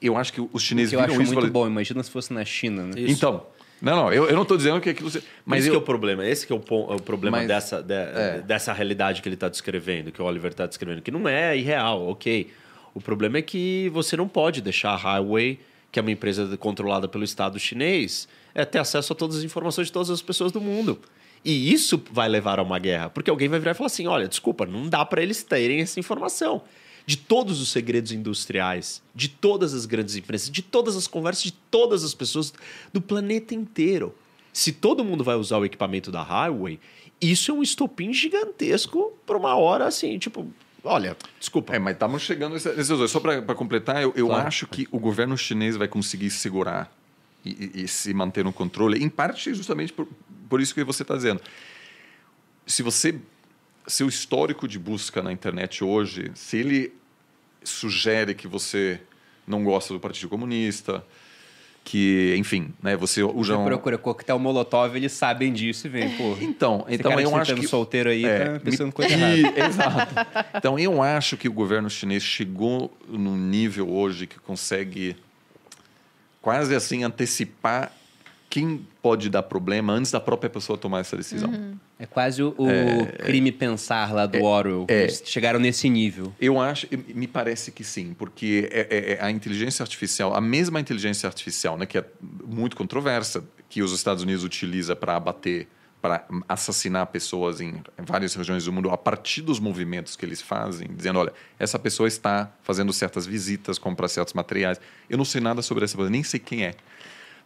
[0.00, 1.34] eu acho que os chineses Que eu viram acho isso.
[1.34, 1.66] muito bom.
[1.66, 2.94] Imagina se fosse na China, né?
[2.96, 3.12] Isso.
[3.12, 3.46] Então,
[3.80, 5.10] não, não, eu, eu não estou dizendo que aquilo.
[5.44, 6.26] Mas esse eu, que é o problema.
[6.26, 6.60] Esse que é o,
[6.92, 8.40] é o problema Mas- dessa, de- é.
[8.46, 12.08] dessa realidade que ele está descrevendo, que o Oliver está descrevendo, que não é irreal,
[12.08, 12.50] ok.
[12.94, 15.58] O problema é que você não pode deixar a Highway,
[15.92, 19.88] que é uma empresa controlada pelo Estado chinês, é, ter acesso a todas as informações
[19.88, 20.98] de todas as pessoas do mundo.
[21.44, 24.26] E isso vai levar a uma guerra, porque alguém vai virar e falar assim: olha,
[24.26, 26.62] desculpa, não dá para eles terem essa informação.
[27.04, 31.52] De todos os segredos industriais, de todas as grandes empresas, de todas as conversas de
[31.52, 32.54] todas as pessoas
[32.92, 34.14] do planeta inteiro.
[34.52, 36.78] Se todo mundo vai usar o equipamento da Highway,
[37.20, 40.46] isso é um estopim gigantesco para uma hora assim, tipo,
[40.84, 41.74] olha, desculpa.
[41.74, 43.10] É, mas estamos chegando nesses dois.
[43.10, 44.46] Só para completar, eu, eu Claro.
[44.46, 46.92] acho que o governo chinês vai conseguir segurar
[47.44, 50.06] e, e- e se manter no controle, em parte justamente por,
[50.48, 51.40] por isso que você está dizendo.
[52.66, 53.18] Se você.
[53.84, 56.94] Seu histórico de busca na internet hoje, se ele
[57.64, 59.00] sugere que você
[59.44, 61.04] não gosta do Partido Comunista,
[61.84, 66.36] que, enfim, né, você usa um, procura coquetel molotov, eles sabem disso e vem, pô.
[66.40, 69.60] Então, então eu acho que solteiro aí É, tá pensando me- coisa errada.
[69.66, 70.14] Exato.
[70.54, 75.16] Então, eu acho que o governo chinês chegou num nível hoje que consegue
[76.40, 77.92] quase assim antecipar
[78.52, 81.50] quem pode dar problema antes da própria pessoa tomar essa decisão.
[81.98, 84.84] É quase o, o crime pensar lá do Orwell.
[84.90, 85.08] é.
[85.08, 86.30] Chegaram nesse nível.
[86.38, 90.78] Eu acho, me parece que sim, porque é- é- é a inteligência artificial, a mesma
[90.78, 92.04] inteligência artificial, né, que é
[92.44, 95.66] muito controversa, que os Estados Unidos utiliza para abater,
[96.02, 100.88] para assassinar pessoas em várias regiões do mundo, a partir dos movimentos que eles fazem,
[100.94, 104.78] dizendo, olha, essa pessoa está fazendo certas visitas, compra certos materiais.
[105.08, 106.74] Eu não sei nada sobre essa pessoa, nem sei quem é.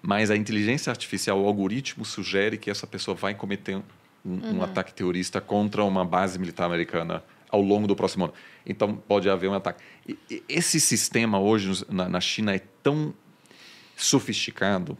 [0.02, 3.77] Mas a inteligência artificial, o algoritmo sugere que essa pessoa vai cometer
[4.24, 8.35] um, um ataque terrorista contra uma base militar americana ao longo do próximo ano.
[8.64, 9.82] Então, pode haver um ataque.
[10.09, 13.14] E- e esse sistema hoje na, na China é tão
[13.97, 14.97] sofisticado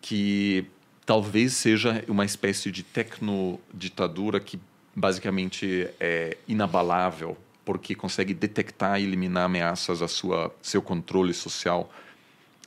[0.00, 0.66] que
[1.06, 4.60] talvez seja uma espécie de tecnoditadura que
[4.94, 11.92] basicamente é inabalável porque consegue detectar e eliminar ameaças a sua seu controle social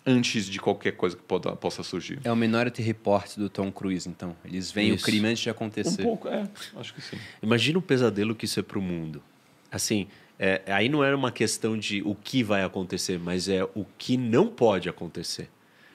[0.06, 2.20] antes de qualquer coisa que poda, possa surgir.
[2.24, 4.36] É o Minority Report do Tom Cruise, então.
[4.44, 5.04] Eles veem Isso.
[5.04, 6.04] o crime antes de Um acontecer.
[6.04, 7.18] pouco, é, acho que sim.
[7.42, 9.22] Imagina o pesadelo que isso é para o mundo.
[9.72, 10.08] Assim,
[10.38, 14.18] é, aí não era uma questão de o que vai acontecer, mas é o que
[14.18, 15.50] não pode acontecer.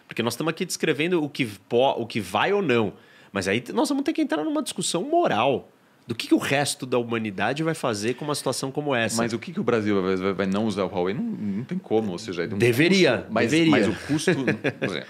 [0.06, 2.94] Porque nós estamos aqui descrevendo o que, po, o que vai ou não.
[3.30, 5.70] Mas aí nós vamos ter que entrar numa discussão moral.
[6.08, 9.20] Do que, que o resto da humanidade vai fazer com uma situação como essa?
[9.22, 11.12] Mas o que, que o Brasil vai, vai- vai não usar o Huawei?
[11.14, 12.44] Não, não tem como, ou seja...
[12.44, 13.70] é um Deveria, custo, mas, deveria.
[13.70, 14.32] mas o custo...
[14.32, 15.06] seja,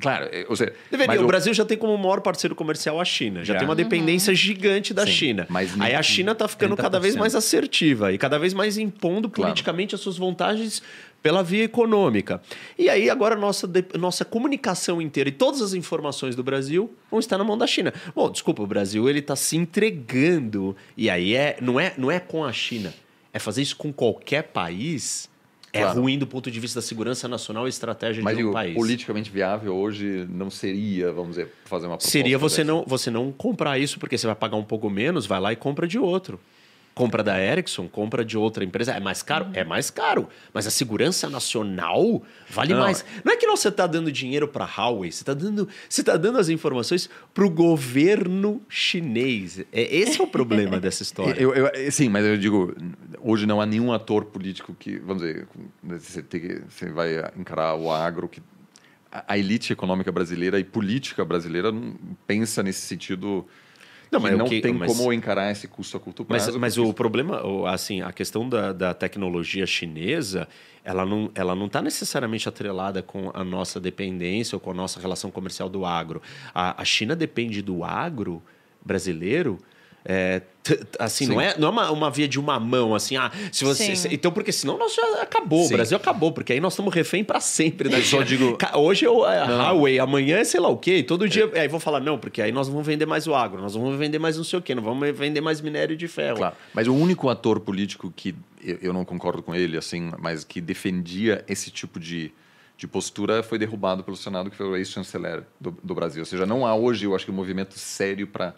[0.00, 0.72] claro, é, ou seja...
[0.90, 1.22] Deveria.
[1.22, 3.42] O Brasil já tem como maior parceiro comercial a China.
[3.42, 3.60] Já, Já.
[3.60, 5.46] tem uma dependência gigante da Sim, China.
[5.48, 7.18] mas Aí a China está ficando cada vez 30%.
[7.18, 9.48] mais assertiva e cada vez mais impondo Claro.
[9.50, 10.82] politicamente as suas vantagens
[11.22, 12.42] pela via econômica.
[12.78, 17.38] E aí agora nossa, nossa comunicação inteira e todas as informações do Brasil vão estar
[17.38, 17.92] na mão da China.
[18.14, 20.74] Bom, desculpa, o Brasil ele está se entregando.
[20.96, 22.92] E aí é, não, é, não é com a China.
[23.32, 25.30] É fazer isso com qualquer país.
[25.74, 26.02] É Claro.
[26.02, 28.74] ruim do ponto de vista da segurança nacional e estratégia Mas de um digo, país.
[28.74, 32.64] politicamente viável hoje não seria, vamos dizer, fazer uma proposta Seria você dessa.
[32.74, 35.56] não, você não comprar isso porque você vai pagar um pouco menos, vai lá e
[35.56, 36.38] compra de outro.
[36.94, 38.92] Compra da Ericsson, compra de outra empresa.
[38.92, 39.48] É mais caro?
[39.54, 40.28] É mais caro.
[40.52, 43.02] Mas a segurança nacional vale Não, mais.
[43.24, 46.02] Não é que não você está dando dinheiro para a Huawei, você está dando, você
[46.04, 49.60] tá dando as informações para o governo chinês.
[49.72, 51.40] É, esse é o problema dessa história.
[51.40, 52.74] Eu, eu- sim, mas eu digo,
[53.20, 55.48] hoje não há nenhum ator político que, vamos dizer,
[55.82, 58.42] você, tem que- você vai encarar o agro que
[59.10, 61.94] a elite econômica brasileira e política brasileira não
[62.26, 63.46] pensa nesse sentido.
[64.12, 66.60] Não, mas o não que- tem mas- como encarar esse custo a curto Mas, prazo.
[66.60, 70.46] mas porque o problema, assim, a questão da, da tecnologia chinesa,
[70.84, 74.74] ela não está ela não tá necessariamente atrelada com a nossa dependência ou com a
[74.74, 76.20] nossa relação comercial do agro.
[76.54, 78.42] A, a China depende do agro
[78.84, 79.58] brasileiro.
[80.04, 81.32] É, t- t- assim, Sim.
[81.32, 83.94] não é, não é uma, uma via de uma mão, assim, ah, se você.
[83.94, 85.74] Se- então, porque senão nós já acabou, Sim.
[85.74, 89.10] o Brasil acabou, porque aí nós estamos refém para sempre Eu só digo- Hoje é
[89.10, 91.50] o é a Huawei, amanhã é sei lá o quê, e todo dia.
[91.54, 94.18] Aí vão falar, não, porque aí nós vamos vender mais o agro, nós vamos vender
[94.18, 96.36] mais não sei o quê, não vamos vender mais minério de ferro.
[96.38, 96.56] Claro.
[96.74, 98.34] Mas o único ator político que
[98.64, 102.32] eu, eu não concordo com ele, assim, mas que defendia esse tipo de,
[102.76, 106.22] de postura foi derrubado pelo Senado, que foi o ex-chanceler do, do Brasil.
[106.22, 108.54] Ou seja, não há hoje, eu acho que um movimento sério para.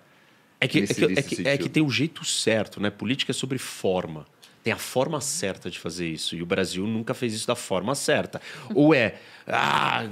[0.60, 2.90] É que, Nesse- é, que, é, que, é que tem o jeito certo, né?
[2.90, 4.26] Política é sobre forma.
[4.62, 6.35] Tem a forma certa de fazer isso.
[6.35, 8.40] E o Brasil nunca fez isso da forma certa.
[8.74, 9.16] Ou é
[9.47, 10.05] ah,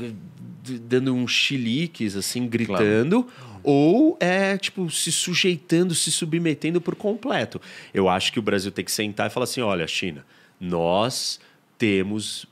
[0.63, 3.27] dando uns chiliques, assim, gritando,
[3.63, 7.61] ou é, tipo, se sujeitando, se submetendo por completo.
[7.95, 10.25] Eu acho que o Brasil tem que sentar e falar assim: olha, China,
[10.61, 11.41] nós
[11.79, 12.47] temos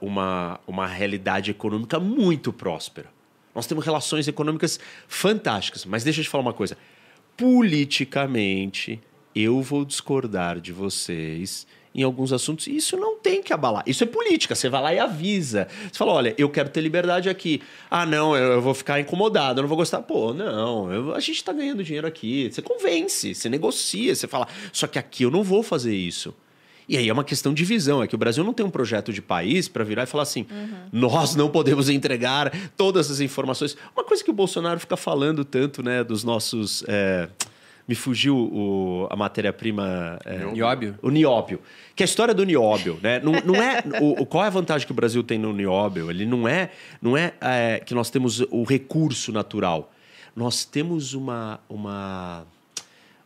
[0.00, 3.08] uma, uma realidade econômica muito próspera.
[3.54, 5.84] Nós temos relações econômicas fantásticas.
[5.84, 6.76] Mas deixa eu te falar uma coisa.
[7.42, 9.00] Politicamente,
[9.34, 12.66] eu vou discordar de vocês em alguns assuntos.
[12.68, 13.82] E isso não tem que abalar.
[13.86, 14.54] Isso é política.
[14.54, 15.66] Você vai lá e avisa.
[15.90, 17.60] Você fala: olha, eu quero ter liberdade aqui.
[17.90, 20.00] Ah, não, eu, vou ficar incomodado, eu não vou gostar.
[20.02, 22.48] Pô, não, eu- a gente está ganhando dinheiro aqui.
[22.50, 26.32] Você convence, você negocia, você fala: só que aqui eu não vou fazer isso.
[26.92, 29.14] E aí é uma questão de visão, é que o Brasil não tem um projeto
[29.14, 30.44] de país para virar e falar assim:
[30.92, 33.74] nós não podemos entregar todas as informações.
[33.96, 36.84] Uma coisa que o Bolsonaro fica falando tanto, né, dos nossos.
[36.86, 37.30] é,
[37.88, 40.18] me fugiu o- a matéria-prima.
[40.26, 40.98] é, Nióbio?
[41.02, 41.60] o nióbio.
[41.96, 43.18] Que é a história do nióbio, né?
[43.20, 46.10] Não, não é o- qual é a vantagem que o Brasil tem no nióbio?
[46.10, 46.70] Ele não é,
[47.00, 49.90] não é, é, que nós temos o recurso natural.
[50.36, 52.46] Nós temos uma, uma,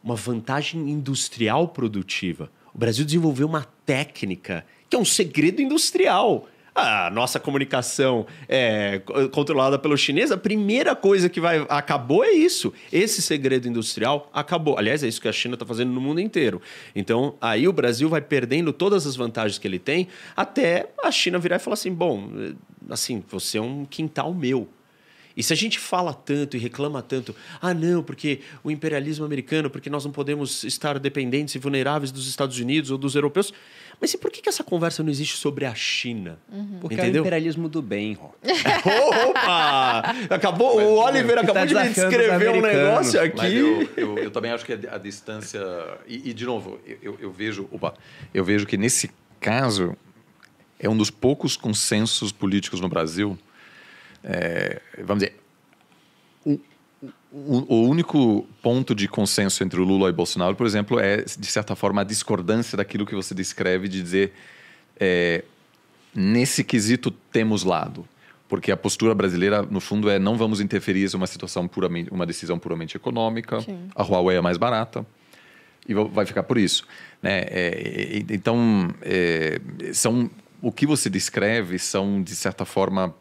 [0.04, 2.48] uma vantagem industrial produtiva.
[2.76, 6.46] O Brasil desenvolveu uma técnica que é um segredo industrial.
[6.74, 12.32] A nossa comunicação é co- controlada pelo chinês, a primeira coisa que vai acabou é
[12.32, 12.74] isso.
[12.92, 14.76] Esse segredo industrial acabou.
[14.76, 16.60] Aliás, é isso que a China está fazendo no mundo inteiro.
[16.94, 21.38] Então, aí o Brasil vai perdendo todas as vantagens que ele tem, até a China
[21.38, 22.52] virar e falar assim: bom, eh,
[22.90, 24.68] assim, você é um quintal meu.
[25.36, 29.68] E se a gente fala tanto e reclama tanto, ah, não, porque o imperialismo americano,
[29.68, 33.52] porque nós não podemos estar dependentes e vulneráveis dos Estados Unidos ou dos europeus.
[34.00, 36.38] Mas e por que, que essa conversa não existe sobre a China?
[36.80, 37.20] Porque é o Entendeu?
[37.22, 38.34] imperialismo do bem, Rock.
[39.28, 40.14] Opa!
[40.30, 43.36] Acabou, o Oliver que acabou tá de me descrever um negócio aqui.
[43.36, 45.60] Mas eu, eu, eu também acho que a, a distância.
[46.06, 47.68] E, e, de novo, eu- eu, eu vejo.
[47.70, 47.94] Opa,
[48.34, 49.10] eu vejo que nesse
[49.40, 49.96] caso
[50.78, 53.38] é um dos poucos consensos políticos no Brasil.
[54.26, 55.36] É, vamos dizer.
[56.44, 56.60] O,
[57.32, 61.46] o, o único ponto de consenso entre o Lula e Bolsonaro, por exemplo, é, de
[61.46, 64.32] certa forma, a discordância daquilo que você descreve de dizer.
[64.98, 65.44] é,
[66.14, 68.06] nesse quesito temos lado.
[68.48, 72.10] Porque a postura brasileira, no fundo, é não vamos interferir, isso é uma situação puramente,
[72.12, 73.60] uma decisão puramente econômica.
[73.60, 73.88] Sim.
[73.94, 75.04] A Huawei é mais barata
[75.86, 76.86] e va- vai ficar por isso,
[77.20, 77.40] né?
[77.48, 79.60] É, e- então, é,
[79.92, 80.30] são
[80.62, 83.12] o que você descreve são de certa forma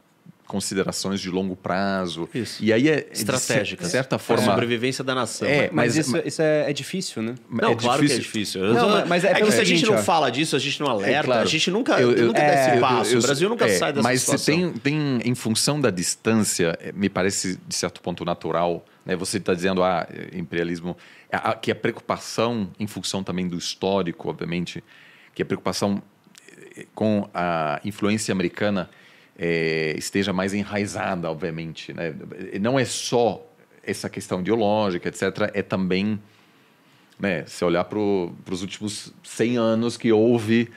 [0.48, 2.30] considerações de longo prazo.
[2.34, 2.64] Isso.
[2.64, 3.88] E aí é Estratégicas.
[3.88, 5.48] de certa A forma sobrevivência da nação.
[5.48, 7.36] É, Mas, Mas- isso, isso é, é difícil, né?
[7.50, 8.64] Não, é claro que é difícil.
[8.64, 10.60] Eu Não, só- mas é é, que se a gente seguinte, não fala disso, a
[10.60, 11.42] gente não alerta, É, claro.
[11.42, 13.14] a gente nunca, Eu- eu- nunca dá é, esse eu- passo.
[13.14, 14.56] eu- o Brasil nunca é, sai dessa mas situação.
[14.58, 18.86] Mas tem, tem, em função da distância, eh, me parece, de certo ponto, natural.
[19.06, 19.16] Né?
[19.16, 20.96] Você está dizendo, ah, imperialismo...
[21.62, 24.82] Que a preocupação, em função também do histórico, obviamente,
[25.34, 26.02] que a preocupação
[26.78, 28.90] eh, com a influência americana
[29.38, 31.94] eh, esteja mais enraizada, obviamente.
[31.94, 32.14] Né?
[32.60, 33.46] Não é só
[33.84, 36.20] essa questão ideológica, etc., é também
[37.20, 40.70] né, se olhar para os últimos 100 anos que houve,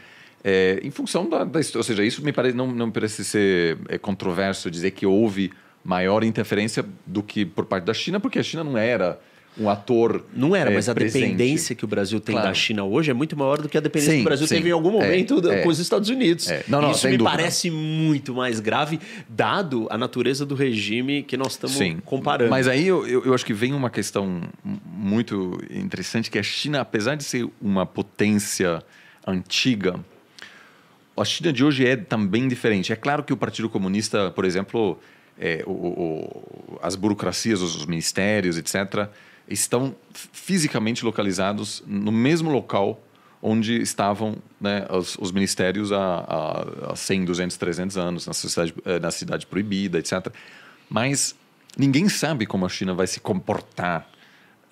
[0.45, 3.99] é, em função da, da ou seja, isso me parece, não, não parece ser é,
[3.99, 5.53] controverso dizer que houve
[5.85, 9.21] maior interferência do que por parte da China, porque a China não era
[9.59, 11.23] um ator Não era, é, mas a presente.
[11.23, 12.49] dependência que o Brasil tem Claro.
[12.49, 14.55] da China hoje é muito maior do que a dependência Sim, que o Brasil sim.
[14.57, 15.63] teve em algum É, momento é.
[15.63, 16.49] com os Estados Unidos.
[16.49, 16.65] É.
[16.69, 17.37] Não, não, Isso me dúvida.
[17.37, 21.99] parece muito mais grave, dado a natureza do regime que nós estamos Sim.
[22.05, 22.51] comparando.
[22.51, 24.43] Mas aí eu, eu, eu acho que vem uma questão
[24.87, 28.83] muito interessante, que a China, apesar de ser uma potência
[29.27, 29.99] antiga,
[31.17, 32.93] a China de hoje é também diferente.
[32.93, 34.99] É claro que o Partido Comunista, por exemplo,
[35.41, 39.09] é, o- o- as burocracias, os ministérios, etc.,
[39.49, 43.01] estão fisicamente localizados no mesmo local
[43.41, 48.75] onde estavam né, os, os ministérios há, há, há 100, 200, 300 anos, na cidade,
[48.85, 50.33] eh, na cidade proibida, etc.
[50.91, 51.37] Mas
[51.77, 54.09] ninguém sabe como a China vai se comportar.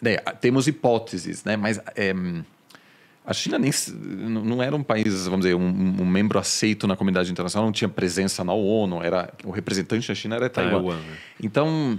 [0.02, 2.12] Né, temos hipóteses, né, mas eh,
[3.24, 5.66] a China nem não era um país, vamos dizer, um,
[6.00, 10.14] um membro aceito na comunidade internacional, não tinha presença na ONU, era o representante da
[10.14, 10.70] China era Taiwan.
[10.72, 11.16] Taiwan, né?
[11.42, 11.98] Então,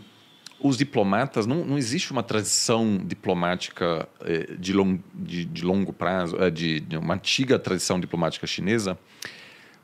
[0.60, 6.36] os diplomatas, não, não existe uma tradição diplomática eh, de, long, de, de longo prazo,
[6.42, 8.98] eh, de, de uma antiga tradição diplomática chinesa,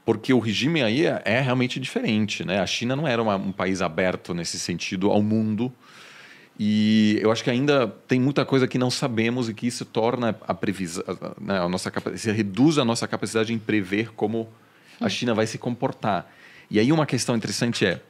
[0.06, 2.44] porque o regime aí é, é realmente diferente.
[2.44, 2.60] Né?
[2.60, 5.72] A China não era uma- um país aberto nesse sentido ao mundo.
[6.60, 10.36] E eu acho que ainda tem muita coisa que não sabemos e que isso torna
[10.48, 11.04] a previsão,
[11.42, 14.48] né, a nossa capa- se reduz a nossa capacidade em prever como
[15.02, 16.32] a China vai se comportar.
[16.70, 18.02] E aí uma questão interessante é,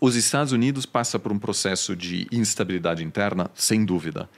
[0.00, 4.28] os Estados Unidos passa por um processo de instabilidade interna, sem dúvida.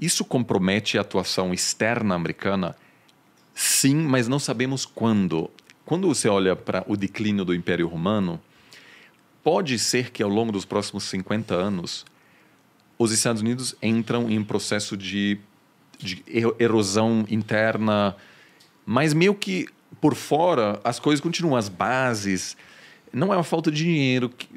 [0.00, 2.74] Isso compromete a atuação externa americana?
[3.54, 5.50] Sim, mas não sabemos quando.
[5.84, 8.40] Quando você olha para o declínio do Império Romano,
[9.44, 12.06] pode ser que ao longo dos próximos 50 anos
[12.98, 15.38] os Estados Unidos entram em um processo de,
[15.98, 18.16] de ero- erosão interna,
[18.86, 19.66] mas meio que
[20.00, 22.56] por fora as coisas continuam, as bases.
[23.12, 24.28] Não é uma falta de dinheiro.
[24.28, 24.48] que-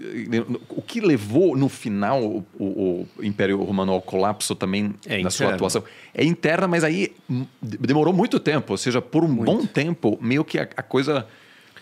[0.70, 5.48] O que levou no final o, o- Império Romano ao colapso também É na sua
[5.56, 8.74] atuação é interna, mas aí hum, de- demorou muito tempo.
[8.74, 11.26] Ou seja, por um bom tempo, meio que a, a coisa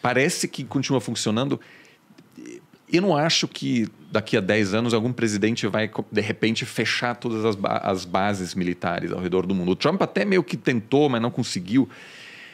[0.02, 1.60] parece que continua funcionando.
[2.94, 7.46] Eu não acho que daqui a 10 anos algum presidente vai, de repente, fechar todas
[7.46, 9.72] as, ba- as bases militares ao redor do mundo.
[9.72, 11.88] O Trump até meio que tentou, mas não conseguiu.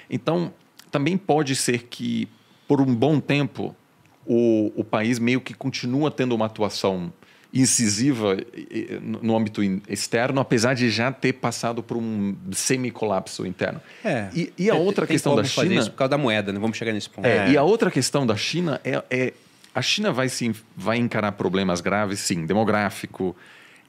[0.10, 0.54] Então,
[0.92, 2.28] também pode ser que,
[2.68, 3.76] por um bom tempo,
[4.28, 7.12] o, o país meio que continua tendo uma atuação
[7.54, 8.36] incisiva
[9.02, 13.82] no âmbito externo, apesar de já ter passado por um semi-colapso interno.
[14.04, 14.28] É.
[14.36, 15.80] E, e a Tem- outra tem questão como da fazer China...
[15.80, 16.60] isso por causa da moeda, né?
[16.60, 17.26] Vamos chegar nesse ponto.
[17.26, 19.34] É, E a outra questão da China é, é
[19.74, 23.36] a China vai se vai encarar problemas graves, sim, demográfico,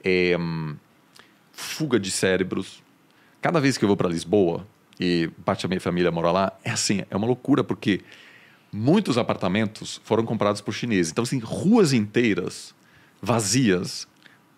[0.04, 0.36] é,
[1.52, 2.82] fuga de cérebros.
[3.42, 4.66] Cada vez que eu vou para Lisboa
[5.00, 8.00] e parte da minha família mora lá, é assim, é uma loucura porque
[8.72, 11.10] muitos apartamentos foram comprados por chineses.
[11.12, 12.74] Então, assim, ruas inteiras
[13.20, 14.06] vazias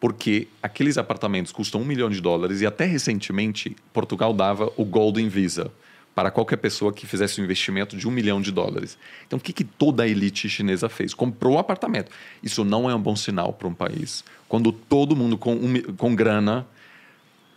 [0.00, 5.28] porque aqueles apartamentos custam um milhão de dólares e até recentemente Portugal dava o Golden
[5.28, 5.70] Visa
[6.14, 8.98] para qualquer pessoa que fizesse um investimento de um milhão de dólares.
[9.26, 11.14] Então, o que, que toda a elite chinesa fez?
[11.14, 12.10] Comprou o apartamento.
[12.42, 14.24] Isso não é um bom sinal para um país.
[14.48, 16.66] Quando todo mundo com, um com grana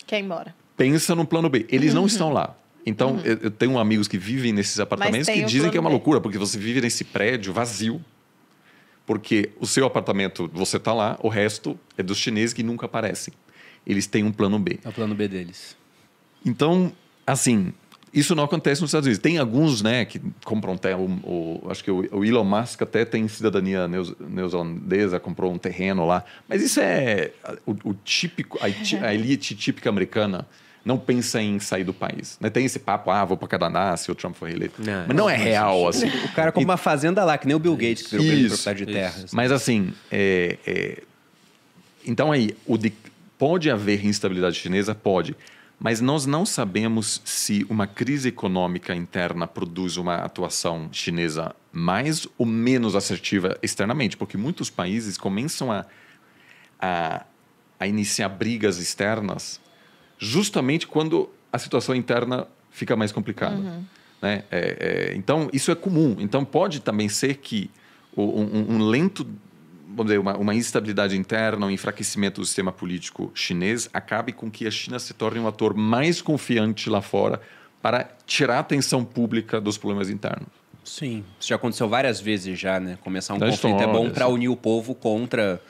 [0.06, 0.54] Quer ir embora.
[0.78, 1.66] pensa no plano B.
[1.70, 2.56] Eles não estão lá.
[2.86, 6.20] Então, eu, eu tenho amigos que vivem nesses apartamentos que dizem que é uma loucura,
[6.20, 8.02] porque você vive nesse prédio vazio,
[9.06, 13.34] porque o seu apartamento, você está lá, o resto é dos chineses que nunca aparecem.
[13.86, 14.80] Eles têm um plano B.
[14.84, 15.76] É o plano B deles.
[16.46, 16.92] Então,
[17.28, 17.74] assim,
[18.14, 19.22] isso não acontece nos Estados Unidos.
[19.22, 21.00] Tem alguns, né, que compram terra.
[21.00, 26.06] O, o- acho que o, o Elon Musk até tem cidadania neozelandesa, comprou um terreno
[26.06, 26.24] lá.
[26.48, 27.32] Mas isso é
[27.66, 28.66] o, o típico, a,
[29.08, 30.48] a elite típica americana
[30.86, 32.38] não pensa em sair do país.
[32.42, 32.50] Né?
[32.50, 34.82] Tem esse papo, ah, vou para Canadá se o Trump for reeleito.
[34.82, 36.08] Não, Mas não é real, assim.
[36.26, 38.86] O cara compra uma fazenda lá, que nem o Bill Gates, que virou Isso, propriedade
[38.86, 39.00] de isso.
[39.16, 39.34] terras.
[39.34, 41.04] Mas assim, é, é,
[42.06, 42.94] então aí, o de-
[43.38, 44.94] pode haver instabilidade chinesa?
[44.94, 45.36] Pode.
[45.80, 52.46] Mas nós não sabemos se uma crise econômica interna produz uma atuação chinesa mais ou
[52.46, 55.86] menos assertiva externamente, porque muitos países começam a,
[56.80, 57.26] a,
[57.80, 59.60] a iniciar brigas externas
[60.24, 63.56] justamente quando a situação interna fica mais complicada.
[63.56, 63.84] Uhum.
[64.22, 64.44] Né?
[64.50, 66.16] É, é, então, isso é comum.
[66.20, 67.70] Então, pode também ser que
[68.16, 69.28] um, um lento,
[69.90, 74.66] vamos dizer, uma, uma, instabilidade interna, um enfraquecimento do sistema político chinês acabe com que
[74.66, 77.42] a China se torne um ator mais confiante lá fora
[77.82, 80.48] para tirar a atenção pública dos problemas internos.
[80.86, 82.98] Sim, isso já aconteceu várias vezes já, né?
[83.02, 85.62] Começar um da conflito história, é bom para unir o povo contra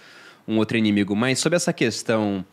[0.48, 1.16] um outro inimigo.
[1.16, 2.44] Mas sobre essa questão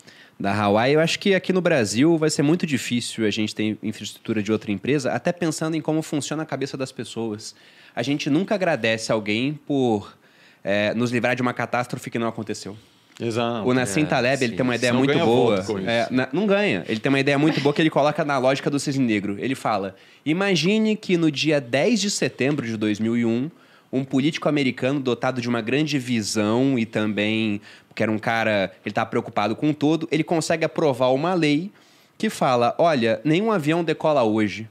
[0.41, 3.77] da Hawaii, eu acho que aqui no Brasil vai ser muito difícil a gente ter
[3.83, 7.55] infraestrutura de outra empresa, até pensando em como funciona a cabeça das pessoas.
[7.95, 10.17] A gente nunca agradece alguém por
[10.63, 12.75] é, nos livrar de uma catástrofe que não aconteceu.
[13.19, 13.67] Exato.
[13.67, 15.63] O Nassim é, Taleb, ele tem uma ideia muito boa.
[15.85, 16.83] É, na, não ganha.
[16.87, 19.37] Ele tem uma ideia muito boa que ele coloca na lógica do cisne negro.
[19.37, 19.95] Ele fala:
[20.25, 23.51] imagine que no dia 10 de setembro de 2001,
[23.91, 27.61] um político americano dotado de uma grande visão e também
[27.95, 31.71] que era um cara, ele estava preocupado com todo, ele consegue aprovar uma lei
[32.17, 34.69] que fala: olha, nenhum avião decola hoje.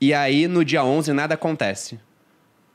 [0.00, 1.98] E aí, no dia 11, nada acontece.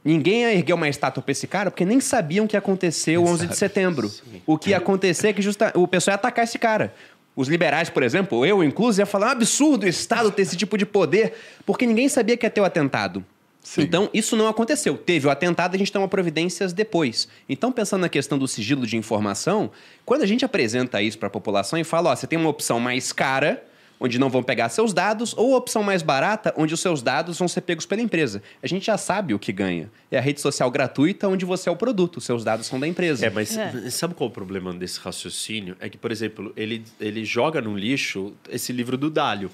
[0.03, 3.47] Ninguém ergueu uma estátua para esse cara porque nem sabiam o que aconteceu o 11
[3.47, 4.09] de setembro.
[4.09, 4.41] Sim.
[4.47, 5.71] O que ia acontecer é que justa...
[5.75, 6.93] o pessoal ia atacar esse cara.
[7.35, 10.57] Os liberais, por exemplo, eu incluso, ia falar: é um absurdo o Estado ter esse
[10.57, 11.33] tipo de poder,
[11.65, 13.23] porque ninguém sabia que ia ter o atentado.
[13.61, 13.83] Sim.
[13.83, 14.97] Então, isso não aconteceu.
[14.97, 17.27] Teve o atentado, a gente toma providências depois.
[17.47, 19.71] Então, pensando na questão do sigilo de informação,
[20.03, 22.79] quando a gente apresenta isso para a população e fala, ó, você tem uma opção
[22.79, 23.63] mais cara,
[23.99, 27.37] onde não vão pegar seus dados, ou a opção mais barata, onde os seus dados
[27.37, 28.41] vão ser pegos pela empresa.
[28.63, 29.91] A gente já sabe o que ganha.
[30.09, 32.87] É a rede social gratuita, onde você é o produto, os seus dados são da
[32.87, 33.27] empresa.
[33.27, 33.89] É, mas é.
[33.91, 35.77] sabe qual é o problema desse raciocínio?
[35.79, 39.51] É que, por exemplo, ele, ele joga no lixo esse livro do Dálio.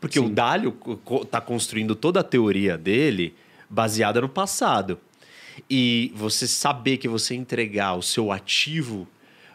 [0.00, 0.26] Porque Sim.
[0.26, 0.76] o Dálio
[1.22, 3.34] está construindo toda a teoria dele
[3.68, 4.98] baseada no passado.
[5.68, 9.08] E você saber que você entregar o seu ativo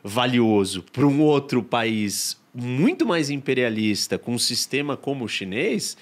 [0.03, 5.97] valioso para um outro país muito mais imperialista, com um sistema como o chinês,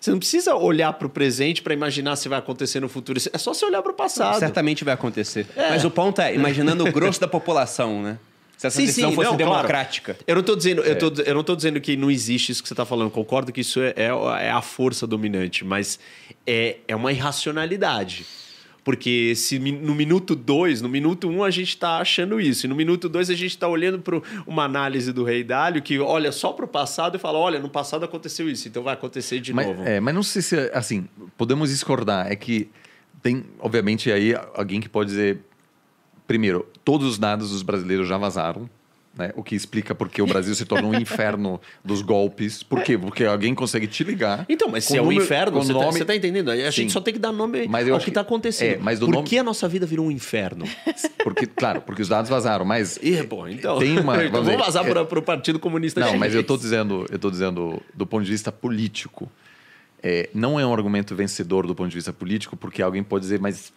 [0.00, 3.18] você não precisa olhar para o presente para imaginar se vai acontecer no futuro.
[3.32, 4.38] É só você olhar para o passado.
[4.38, 5.46] Certamente vai acontecer.
[5.56, 5.70] É.
[5.70, 8.18] Mas o ponto é, imaginando o grosso da população, né?
[8.56, 10.14] Se essa sim, decisão sim, fosse não, democrática.
[10.14, 10.24] Claro.
[10.26, 10.90] Eu não estou dizendo, é.
[10.90, 13.10] eu, tô, eu não tô dizendo que não existe isso que você está falando.
[13.10, 14.06] Concordo que isso é, é,
[14.46, 15.98] é, a força dominante, mas
[16.46, 18.24] é, é uma irracionalidade.
[18.84, 22.68] Porque se no minuto 2, no minuto 1 um, a gente está achando isso, e
[22.68, 26.30] no minuto 2 a gente está olhando para uma análise do Rei Dálio que olha
[26.30, 29.54] só para o passado e fala: olha, no passado aconteceu isso, então vai acontecer de
[29.54, 29.82] mas, novo.
[29.84, 31.08] É, mas não sei se, assim,
[31.38, 32.30] podemos discordar.
[32.30, 32.68] É que
[33.22, 35.38] tem, obviamente, aí alguém que pode dizer
[36.26, 38.68] primeiro, todos os dados dos brasileiros já vazaram.
[39.16, 39.32] Né?
[39.36, 42.64] O que explica porque o Brasil se tornou um inferno dos golpes.
[42.64, 42.98] Por quê?
[42.98, 44.44] Porque alguém consegue te ligar.
[44.48, 46.00] Então, mas se é um inferno, você, nome...
[46.00, 46.50] tá, tá entendendo?
[46.50, 46.82] A Sim.
[46.82, 48.74] gente só tem que dar nome mas ao que está acontecendo.
[48.74, 49.24] É, mas Por nome...
[49.24, 50.64] que a nossa vida virou um inferno?
[51.22, 52.98] Porque, claro, porque os dados vazaram, mas.
[53.00, 53.78] E, bom, então.
[53.78, 55.04] Tem uma, então vamos vazar é...
[55.04, 58.50] para o Partido Comunista Não, mas eu estou dizendo, eu dizendo do ponto de vista
[58.50, 59.30] político.
[60.02, 63.40] É, não é um argumento vencedor do ponto de vista político, porque alguém pode dizer,
[63.40, 63.72] mas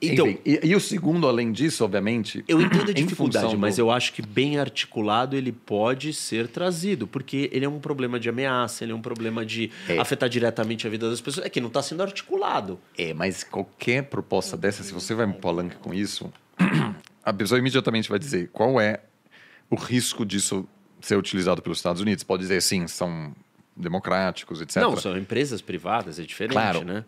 [0.00, 2.44] então, Enfim, e, e, o segundo, além disso, obviamente.
[2.46, 3.82] Eu entendo a dificuldade, mas do...
[3.82, 8.28] eu acho que bem articulado ele pode ser trazido, porque ele é um problema de
[8.28, 9.98] ameaça, ele é um problema de é.
[9.98, 11.46] afetar diretamente a vida das pessoas.
[11.46, 12.78] É que não está sendo articulado.
[12.96, 16.32] É, mas qualquer proposta dessa, se você vai me palanque com isso,
[17.24, 19.00] a pessoa imediatamente vai dizer qual é
[19.70, 20.68] o risco disso
[21.00, 22.24] ser utilizado pelos Estados Unidos.
[22.24, 23.34] Pode dizer sim, são
[23.76, 24.76] democráticos, etc.
[24.76, 26.84] Não, são empresas privadas, é diferente, claro.
[26.84, 27.04] né?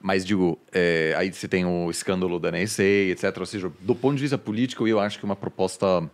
[0.00, 3.36] Mas digo, é, aí você tem o escândalo da NSA, etc.
[3.38, 6.08] Ou seja, do ponto de vista político, eu acho que é uma proposta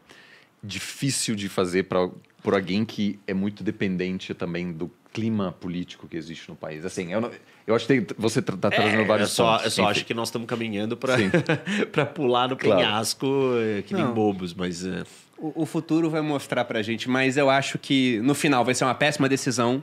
[0.62, 2.08] difícil de fazer para
[2.42, 6.84] por alguém que é muito dependente também do clima político que existe no país.
[6.84, 7.30] Assim, eu, não,
[7.66, 9.64] eu acho que você está tá trazendo é, vários eu só, pontos.
[9.64, 12.76] Eu só acho que nós estamos caminhando para pular no claro.
[12.76, 13.26] penhasco
[13.56, 14.84] eh, que nem bobos, mas...
[14.84, 15.04] É...
[15.38, 18.74] O, o futuro vai mostrar para a gente, mas eu acho que no final vai
[18.74, 19.82] ser uma péssima decisão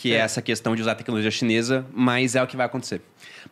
[0.00, 0.16] que é.
[0.16, 3.02] é essa questão de usar a tecnologia chinesa, mas é o que vai acontecer.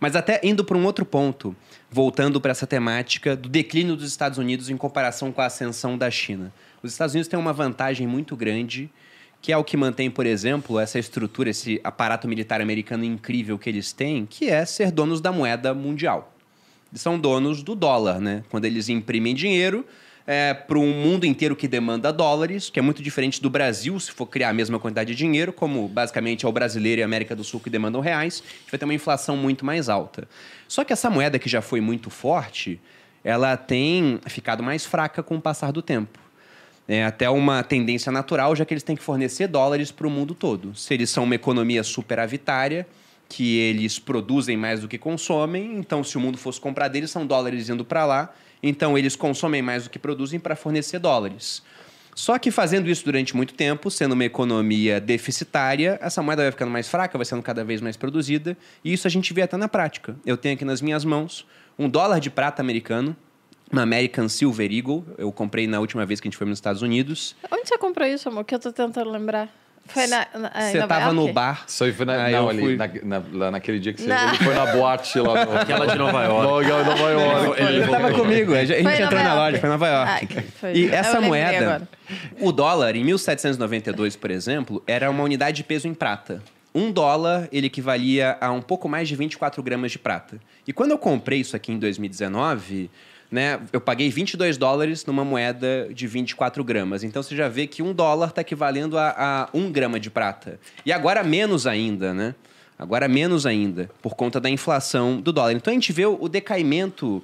[0.01, 1.55] Mas até indo para um outro ponto,
[1.91, 6.11] voltando para essa temática do declínio dos Estados Unidos em comparação com a ascensão da
[6.11, 6.51] China.
[6.83, 8.89] Os Estados Unidos têm uma vantagem muito grande,
[9.43, 13.69] que é o que mantém, por exemplo, essa estrutura, esse aparato militar americano incrível que
[13.69, 16.35] eles têm, que é ser donos da moeda mundial.
[16.91, 18.43] Eles são donos do dólar, né?
[18.49, 19.85] Quando eles imprimem dinheiro,
[20.31, 24.13] é, para um mundo inteiro que demanda dólares, que é muito diferente do Brasil, se
[24.13, 27.35] for criar a mesma quantidade de dinheiro, como basicamente é o brasileiro e a América
[27.35, 30.29] do Sul que demandam reais, a gente vai ter uma inflação muito mais alta.
[30.69, 32.79] Só que essa moeda que já foi muito forte,
[33.25, 36.19] ela tem ficado mais fraca com o passar do tempo.
[36.87, 40.35] É até uma tendência natural, já que eles têm que fornecer dólares para o mundo
[40.35, 40.75] todo.
[40.75, 42.87] Se eles são uma economia superavitária,
[43.31, 47.27] que eles produzem mais do que consomem, então se o mundo fosse comprar deles, são
[47.27, 51.63] dólares indo para lá, então eles consomem mais do que produzem para fornecer dólares.
[52.15, 56.71] Só que fazendo isso durante muito tempo, sendo uma economia deficitária, essa moeda vai ficando
[56.71, 59.69] mais fraca, vai sendo cada vez mais produzida, e isso a gente vê até na
[59.69, 60.17] prática.
[60.27, 61.47] Eu tenho aqui nas minhas mãos
[61.79, 63.17] um dólar de prata americano,
[63.71, 65.07] uma American Silver Eagle.
[65.17, 67.37] Eu comprei na última vez que a gente foi nos Estados Unidos.
[67.53, 68.45] Onde você comprou isso, amor?
[68.45, 69.49] Que eu tô tentando lembrar.
[69.89, 70.27] Foi na.
[70.35, 71.65] na em Você Nova tava no bar.
[71.67, 74.11] Isso aí foi na, Aí não, ali, fui- na, na- lá naquele dia que você
[74.13, 75.45] ele foi na boate lá.
[75.47, 76.69] No, Aquela de Nova York.
[76.69, 77.61] No, Nova York.
[77.63, 80.11] Ele Ele tava comigo, a gente Foi entrou Nova na loja, foi em Nova York.
[80.11, 80.73] Ah, que foi.
[80.75, 81.89] E essa moeda, agora.
[82.41, 86.43] o dólar, em 1792, por exemplo, era uma unidade de peso em prata.
[86.75, 90.39] Um dólar, ele equivalia a um pouco mais de 24 gramas de prata.
[90.67, 92.91] E quando eu comprei isso aqui em 2019,
[93.31, 97.05] né, eu paguei 22 dólares numa moeda de 24 gramas.
[97.05, 100.59] Então você já vê que um dólar está equivalendo a, a um grama de prata.
[100.85, 102.35] E agora menos ainda, né?
[102.79, 105.53] Agora menos ainda, por conta da inflação do dólar.
[105.53, 107.23] Então a gente vê o o decaimento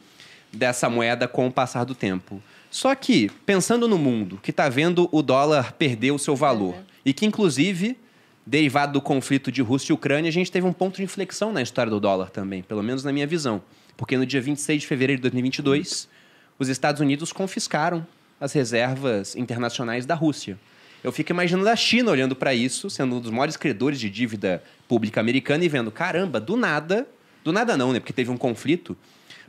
[0.52, 2.42] dessa moeda com o passar do tempo.
[2.70, 6.74] Só que, pensando no mundo que está vendo o dólar perder o seu valor,
[7.04, 7.96] e que, inclusive,
[8.44, 11.62] derivado do conflito de Rússia e Ucrânia, a gente teve um ponto de inflexão na
[11.62, 13.62] história do dólar também, pelo menos na minha visão.
[13.96, 16.08] Porque no dia 26 de fevereiro de 2022,
[16.58, 18.06] os Estados Unidos confiscaram
[18.40, 20.58] as reservas internacionais da Rússia.
[21.02, 24.62] Eu fico imaginando a China olhando para isso, sendo um dos maiores credores de dívida
[24.88, 27.06] pública americana e vendo, caramba, do nada,
[27.42, 28.00] do nada não, né?
[28.00, 28.96] Porque teve um conflito,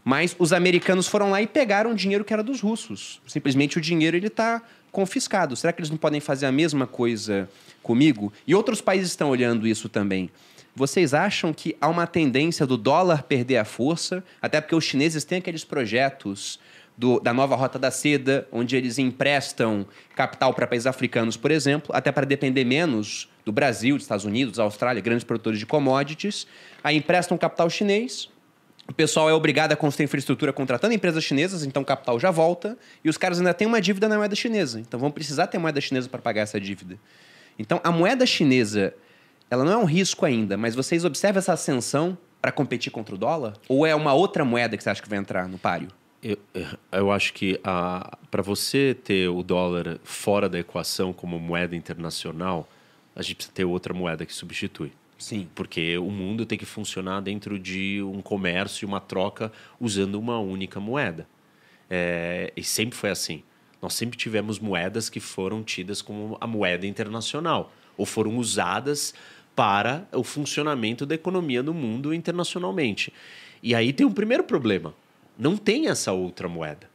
[0.04, 3.22] mas os americanos foram lá e pegaram o dinheiro que era dos russos.
[3.26, 4.62] Simplesmente o dinheiro ele está
[4.92, 5.56] confiscado.
[5.56, 7.50] Será que eles não podem fazer a mesma coisa
[7.82, 8.32] comigo?
[8.46, 10.30] E outros países estão olhando isso também.
[10.76, 14.24] Vocês acham que há uma tendência do dólar perder a força?
[14.42, 16.60] Até porque os chineses têm aqueles projetos
[16.98, 19.86] do- da nova Rota da Seda, onde eles emprestam
[20.16, 24.60] capital para países africanos, por exemplo, até para depender menos do Brasil, dos Estados Unidos,
[24.60, 26.46] Austrália, grandes produtores de commodities.
[26.84, 28.30] Aí emprestam capital chinês,
[28.88, 32.78] o pessoal é obrigado a construir infraestrutura contratando empresas chinesas, então o capital já volta,
[33.04, 34.80] e os caras ainda têm uma dívida na moeda chinesa.
[34.80, 36.98] Então vão precisar ter moeda chinesa para pagar essa dívida.
[37.58, 38.94] Então a moeda chinesa,
[39.50, 43.18] ela não é um risco ainda, mas vocês observam essa ascensão para competir contra o
[43.18, 43.54] dólar?
[43.68, 45.90] Ou é uma outra moeda que você acha que vai entrar no páreo?
[46.22, 46.38] Eu,
[46.92, 47.60] eu acho que
[48.32, 52.68] para você ter o dólar fora da equação como moeda internacional,
[53.16, 54.92] a gente precisa ter outra moeda que substitui.
[55.18, 55.48] Sim.
[55.56, 60.40] Porque o mundo tem que funcionar dentro de um comércio e uma troca usando uma
[60.40, 61.28] única moeda.
[61.90, 63.44] É, e sempre foi assim.
[63.82, 69.14] Nós sempre tivemos moedas que foram tidas como a moeda internacional, ou foram usadas
[69.56, 73.14] para o funcionamento da economia do mundo internacionalmente.
[73.64, 74.94] E aí tem um primeiro problema:
[75.38, 76.90] não tem essa outra moeda.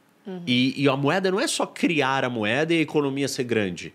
[0.45, 3.93] E, e a moeda não é só criar a moeda e a economia ser grande.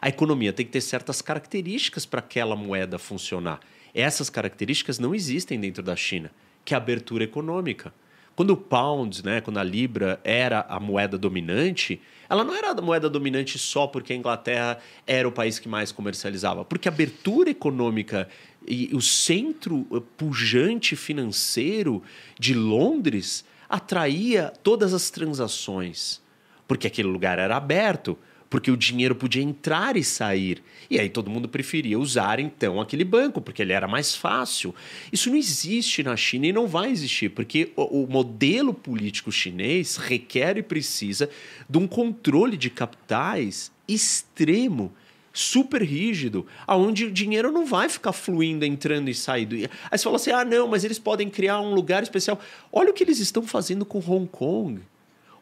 [0.00, 3.60] A economia tem que ter certas características para aquela moeda funcionar.
[3.94, 6.30] Essas características não existem dentro da China,
[6.64, 7.92] que é a abertura econômica.
[8.38, 12.80] Quando o pound, né, quando a libra era a moeda dominante, ela não era a
[12.80, 17.50] moeda dominante só porque a Inglaterra era o país que mais comercializava, porque a abertura
[17.50, 18.28] econômica
[18.64, 22.00] e o centro eh, pujante financeiro
[22.38, 26.22] de Londres atraía todas as transações,
[26.68, 28.16] porque aquele lugar era aberto,
[28.50, 30.62] porque o dinheiro podia entrar e sair.
[30.90, 34.74] E aí todo mundo preferia usar então aquele banco, porque ele era mais fácil.
[35.12, 39.96] Isso não existe na China e não vai existir, porque o, o modelo político chinês
[39.96, 41.28] requer e precisa
[41.68, 44.92] de um controle de capitais extremo
[45.32, 49.54] super rígido, aonde o dinheiro não vai ficar fluindo, entrando e saindo.
[49.54, 52.40] Aí você fala assim: ah, não, mas eles podem criar um lugar especial.
[52.72, 54.80] Olha o que eles estão fazendo com Hong Kong.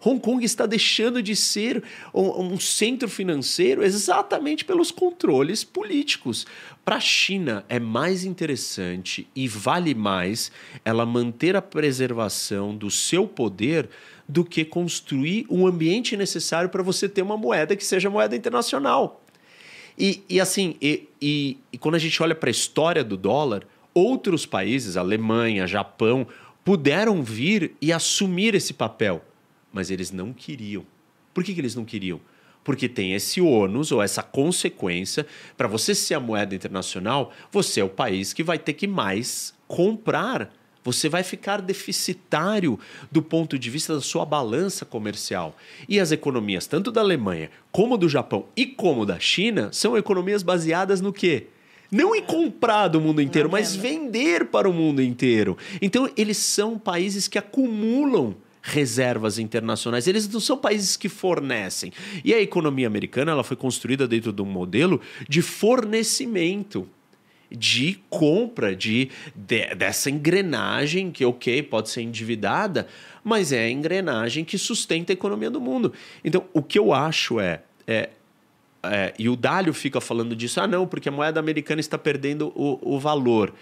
[0.05, 1.83] Hong Kong está deixando de ser
[2.15, 6.47] um, um centro financeiro exatamente pelos controles políticos.
[6.85, 10.53] Para a China é mais interessante e vale mais
[10.85, 13.89] ela manter a preservação do seu poder
[14.29, 19.23] do que construir um ambiente necessário para você ter uma moeda que seja moeda internacional.
[19.99, 23.67] E, e assim, e, e- e quando a gente olha para a história do dólar,
[23.95, 26.27] outros países, Alemanha, Japão,
[26.65, 29.25] puderam vir e assumir esse papel,
[29.77, 30.87] mas eles não queriam.
[31.35, 32.19] Por que, que eles não queriam?
[32.65, 35.27] Porque tem esse ônus ou essa consequência.
[35.55, 39.53] Para você ser a moeda internacional, você é o país que vai ter que mais
[39.69, 40.51] comprar.
[40.83, 42.81] Você vai ficar deficitário
[43.13, 45.55] do ponto de vista da sua balança comercial.
[45.87, 50.43] E as economias, tanto da Alemanha, como do Japão e como da China, são economias
[50.43, 51.49] baseadas no quê?
[51.93, 55.59] Não em comprar do mundo inteiro, mas vender para o mundo inteiro.
[55.83, 58.37] Então, eles são países que acumulam
[58.67, 60.07] reservas internacionais.
[60.07, 61.93] Eles não são países que fornecem.
[62.25, 66.89] E a economia americana ela foi construída dentro de um modelo de fornecimento
[67.49, 72.89] de compra de, de, dessa engrenagem que, ok, pode ser endividada,
[73.23, 75.93] mas é a engrenagem que sustenta a economia do mundo.
[76.25, 78.11] Então, o que eu acho é, é
[78.83, 82.53] é, e o Dálio fica falando disso, ah, não, porque a moeda americana está perdendo
[82.55, 83.53] o, o valor.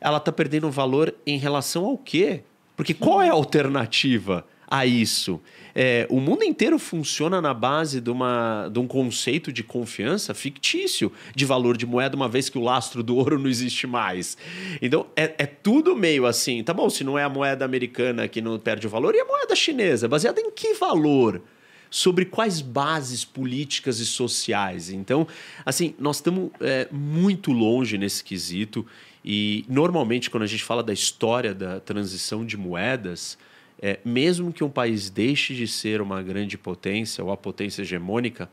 [0.00, 2.42] Ela está perdendo o valor em relação ao quê?
[2.76, 5.40] Porque qual é a alternativa a isso?
[5.74, 11.12] É, o mundo inteiro funciona na base de, uma, de um conceito de confiança fictício
[11.34, 14.38] de valor de moeda, uma vez que o lastro do ouro não existe mais.
[14.80, 16.62] Então, é, é tudo meio assim.
[16.62, 19.24] Tá bom, se não é a moeda americana que não perde o valor, e a
[19.24, 20.08] moeda chinesa?
[20.08, 21.42] Baseada em que valor?
[21.90, 24.90] sobre quais bases políticas e sociais.
[24.90, 25.26] Então,
[25.66, 28.86] assim, nós estamos é, muito longe nesse quesito
[29.24, 33.36] e normalmente quando a gente fala da história da transição de moedas,
[33.82, 38.50] é, mesmo que um país deixe de ser uma grande potência ou a potência hegemônica,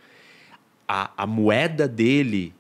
[0.88, 2.54] a, a moeda dele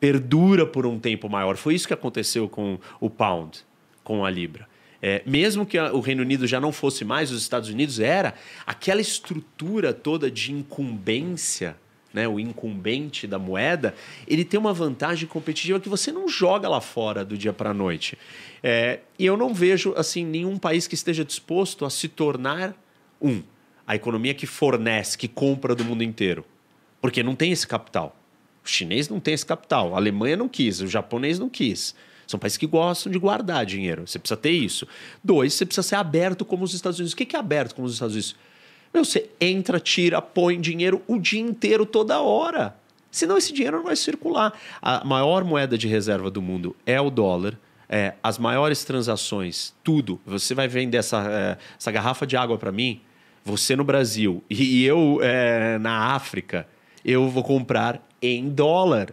[0.00, 1.56] perdura por um tempo maior.
[1.56, 3.64] Foi isso que aconteceu com o pound,
[4.02, 4.66] com a libra.
[5.02, 8.34] É, mesmo que o Reino Unido já não fosse mais os Estados Unidos, era
[8.66, 11.76] aquela estrutura toda de incumbência,
[12.14, 13.92] né, o incumbente da moeda,
[14.26, 17.74] ele tem uma vantagem competitiva que você não joga lá fora do dia para a
[17.74, 18.16] noite.
[18.62, 22.72] É, e eu não vejo assim nenhum país que esteja disposto a se tornar
[23.20, 23.42] um,
[23.84, 26.44] a economia que fornece, que compra do mundo inteiro,
[27.02, 28.16] porque não tem esse capital.
[28.64, 31.94] O chinês não tem esse capital, a Alemanha não quis, o japonês não quis.
[32.26, 34.06] São países que gostam de guardar dinheiro.
[34.06, 34.86] Você precisa ter isso.
[35.22, 37.12] Dois, você precisa ser aberto como os Estados Unidos.
[37.12, 38.34] O que é aberto como os Estados Unidos?
[38.94, 42.76] Meu, você entra, tira, põe dinheiro o dia inteiro, toda hora.
[43.10, 44.56] Senão esse dinheiro não vai circular.
[44.80, 47.58] A maior moeda de reserva do mundo é o dólar.
[47.88, 50.20] É, as maiores transações, tudo.
[50.24, 53.00] Você vai vender essa, é, essa garrafa de água para mim,
[53.44, 56.66] você no Brasil e eu é, na África,
[57.04, 59.12] eu vou comprar em dólar.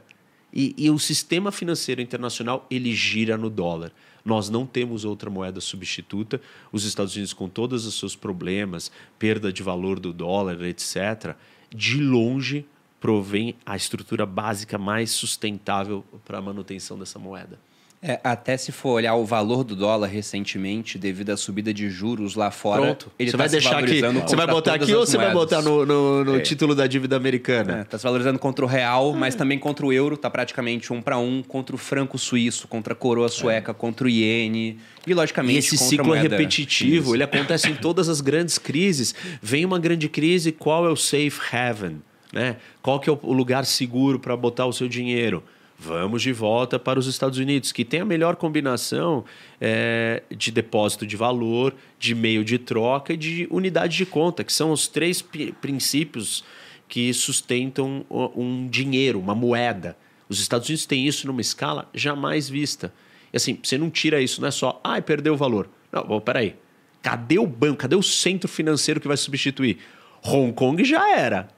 [0.53, 3.91] E, e, o sistema financeiro internacional ele gira no dólar.
[4.23, 6.41] Nós não temos outra moeda substituta.
[6.71, 11.35] Os Estados Unidos, com todos os seus problemas, perda de valor do dólar, etc.,
[11.73, 12.65] de longe
[12.99, 17.59] provém a estrutura básica mais sustentável para a manutenção dessa moeda.
[18.03, 22.33] É, até se for olhar o valor do dólar recentemente, devido à subida de juros
[22.33, 23.11] lá fora, Pronto.
[23.19, 24.01] ele você tá vai deixar aqui.
[24.01, 26.39] Você vai botar aqui ou você vai botar no, no, no é.
[26.39, 27.81] título da dívida americana?
[27.81, 30.99] Está é, se valorizando contra o real, mas também contra o euro, está praticamente um
[30.99, 33.73] para um, contra o franco suíço, contra a coroa sueca, é.
[33.73, 34.79] contra o iene.
[35.05, 37.15] E, logicamente, e esse ciclo é repetitivo, Isso.
[37.15, 39.13] ele acontece em todas as grandes crises.
[39.43, 42.01] Vem uma grande crise, qual é o safe haven?
[42.33, 42.55] Né?
[42.81, 45.43] Qual que é o lugar seguro para botar o seu dinheiro?
[45.83, 49.25] Vamos de volta para os Estados Unidos, que tem a melhor combinação
[49.59, 54.53] é, de depósito de valor, de meio de troca e de unidade de conta, que
[54.53, 55.23] são os três
[55.59, 56.43] princípios
[56.87, 58.05] que sustentam
[58.35, 59.97] um dinheiro, uma moeda.
[60.29, 62.93] Os Estados Unidos têm isso numa escala jamais vista.
[63.33, 65.67] E assim, você não tira isso, não é só, ai, ah, perdeu o valor.
[65.91, 66.55] Não, bom, peraí.
[67.01, 67.77] Cadê o banco?
[67.77, 69.79] Cadê o centro financeiro que vai substituir?
[70.23, 71.49] Hong Kong já era.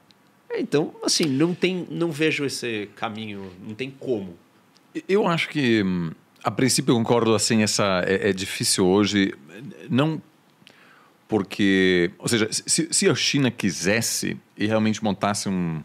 [0.54, 4.36] É, então, assim, não tem, não vejo esse caminho, não tem como.
[5.08, 5.84] Eu acho que,
[6.42, 9.34] a princípio, eu concordo, assim, essa é, é difícil hoje,
[9.90, 10.22] não
[11.26, 15.82] porque, ou seja, se, se, a China quisesse e realmente montasse um,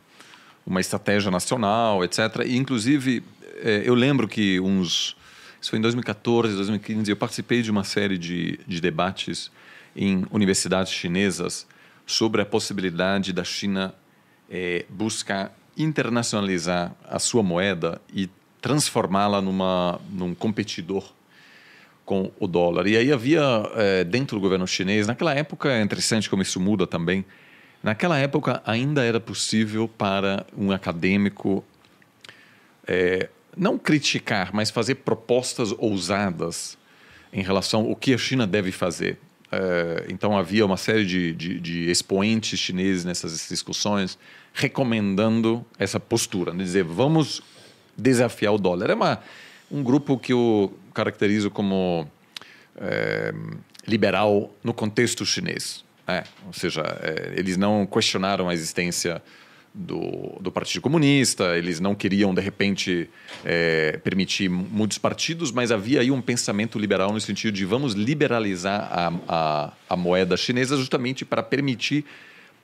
[0.65, 2.19] uma estratégia nacional, etc.
[2.45, 3.23] E inclusive,
[3.63, 5.15] é, eu lembro que uns,
[5.59, 9.49] isso foi em 2014, 2015, eu participei de uma série de, de debates
[9.95, 11.65] em universidades chinesas
[12.05, 13.95] sobre a possibilidade da China
[14.49, 18.29] é, busca internacionalizar a sua moeda e
[18.61, 21.13] transformá-la numa num competidor
[22.05, 22.87] com o dólar.
[22.87, 23.41] E aí havia
[23.75, 27.23] é, dentro do governo chinês, naquela época é interessante como isso muda também.
[27.83, 31.63] Naquela época ainda era possível para um acadêmico
[32.85, 36.77] é, não criticar, mas fazer propostas ousadas
[37.31, 39.17] em relação ao que a China deve fazer.
[39.51, 44.17] É, então havia uma série de, de, de, expoentes chineses nessas discussões
[44.59, 47.41] recomendando essa postura, de dizer vamos
[47.97, 48.89] desafiar o dólar.
[48.89, 49.19] É uma,
[49.71, 52.05] um grupo que eu caracterizo como
[52.77, 53.33] é,
[53.87, 55.83] liberal no contexto chinês.
[56.05, 59.21] É, ou seja, é, eles não questionaram a existência
[59.73, 63.09] do, do Partido Comunista, eles não queriam, de repente,
[63.45, 68.89] é, permitir muitos partidos, mas havia aí um pensamento liberal no sentido de vamos liberalizar
[68.91, 72.03] a, a, a moeda chinesa justamente para permitir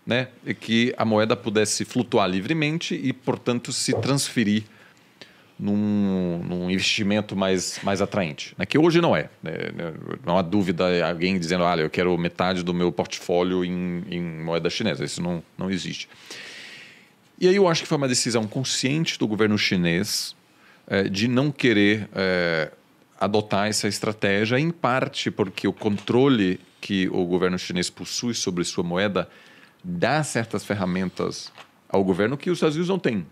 [0.05, 0.27] né,
[0.59, 4.63] que a moeda pudesse flutuar livremente e, portanto, se transferir
[5.57, 8.53] num, num investimento mais, mais atraente.
[8.57, 8.65] Né?
[8.65, 9.29] Que hoje não é.
[9.41, 9.53] Né?
[10.25, 14.69] Não há dúvida alguém dizendo, olha, eu quero metade do meu portfólio em, em moeda
[14.69, 15.03] chinesa.
[15.03, 16.07] Isso não, não existe.
[17.39, 20.35] E aí eu acho que foi uma decisão consciente do governo chinês
[20.87, 22.71] é, de não querer é,
[23.19, 28.83] adotar essa estratégia, em parte porque o controle que o governo chinês possui sobre sua
[28.83, 29.27] moeda
[29.87, 31.51] dá certas ferramentas
[31.87, 33.25] ao governo que os Estados Unidos não têm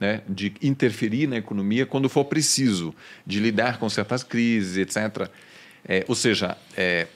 [0.00, 2.94] né, de interferir na economia quando for preciso,
[3.26, 5.28] de lidar com certas crises, etc.
[5.86, 7.08] É, ou seja, é,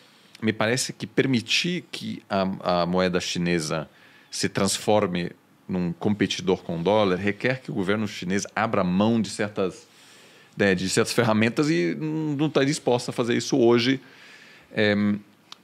[0.42, 3.88] me parece que permitir que a, a, moeda chinesa
[4.30, 5.30] se transforme
[5.66, 9.86] num competidor com o dólar requer que o governo chinês abra mão de certas,
[10.56, 14.00] né, de certas ferramentas e não está disposto a fazer isso hoje.
[14.70, 14.94] É,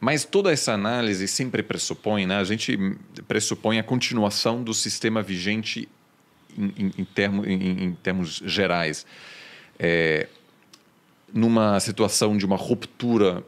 [0.00, 2.38] mas toda essa análise sempre pressupõe, né?
[2.38, 2.78] a gente
[3.26, 5.88] pressupõe a continuação do sistema vigente
[6.56, 9.04] em, em, termo, em, em termos gerais,
[9.78, 10.28] é,
[11.32, 13.44] numa situação de uma ruptura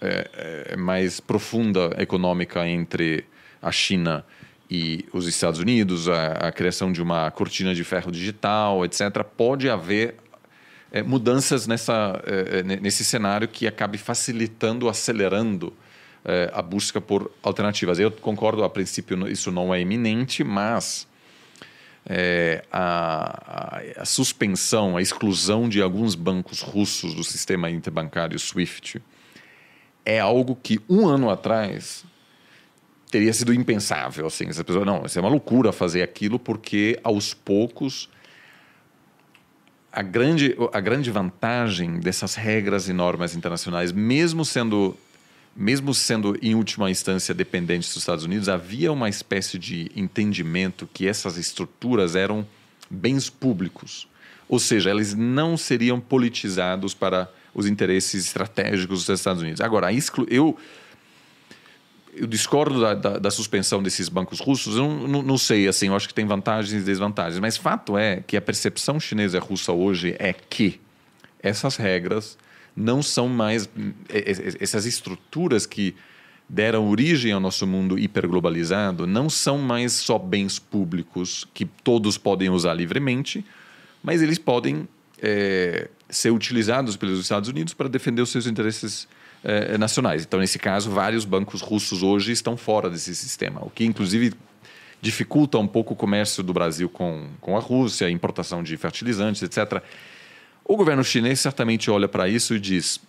[0.00, 3.24] é, é, mais profunda econômica entre
[3.60, 4.24] a China
[4.70, 9.68] e os Estados Unidos, a, a criação de uma cortina de ferro digital, etc., pode
[9.68, 10.14] haver
[10.92, 15.72] é, mudanças nessa, é, é, nesse cenário que acabe facilitando, acelerando
[16.52, 17.98] a busca por alternativas.
[17.98, 21.06] Eu concordo, a princípio, isso não é iminente, mas
[22.06, 29.02] é, a, a, a, suspensão, a exclusão de alguns bancos russos do sistema interbancário SWIFT
[30.04, 32.04] é algo que um ano atrás
[33.10, 34.26] teria sido impensável.
[34.26, 38.08] Assim, essa pessoa, não, isso é uma loucura fazer aquilo, porque aos poucos
[39.92, 44.96] a grande, a grande vantagem dessas regras e normas internacionais, mesmo sendo
[45.58, 51.08] mesmo sendo em última instância dependentes dos Estados Unidos, havia uma espécie de entendimento que
[51.08, 52.46] essas estruturas eram
[52.88, 54.06] bens públicos.
[54.48, 59.60] Ou seja, eles não seriam politizados para os interesses estratégicos dos Estados Unidos.
[59.60, 59.88] Agora,
[60.30, 60.56] eu,
[62.14, 64.76] eu discordo da, da, da suspensão desses bancos russos.
[64.76, 67.40] Eu não, não, não, sei, assim, eu acho que tem vantagens e desvantagens.
[67.40, 70.80] Mas fato é que a percepção chinesa e russa hoje é que
[71.42, 72.38] essas regras
[72.78, 73.68] não são mais
[74.60, 75.94] essas estruturas que
[76.48, 82.48] deram origem ao nosso mundo hiperglobalizado não são mais só bens públicos que todos podem
[82.48, 83.44] usar livremente,
[84.02, 84.88] mas eles podem
[85.20, 89.08] é, ser utilizados pelos Estados Unidos para defender os seus interesses
[89.42, 90.22] é, nacionais.
[90.22, 94.32] Então, nesse caso, vários bancos russos hoje estão fora desse sistema, o que inclusive
[95.02, 99.42] dificulta um pouco o comércio do Brasil com, com a Rússia, a importação de fertilizantes,
[99.42, 99.82] etc.
[100.68, 103.00] O governo chinês certamente olha para isso e diz: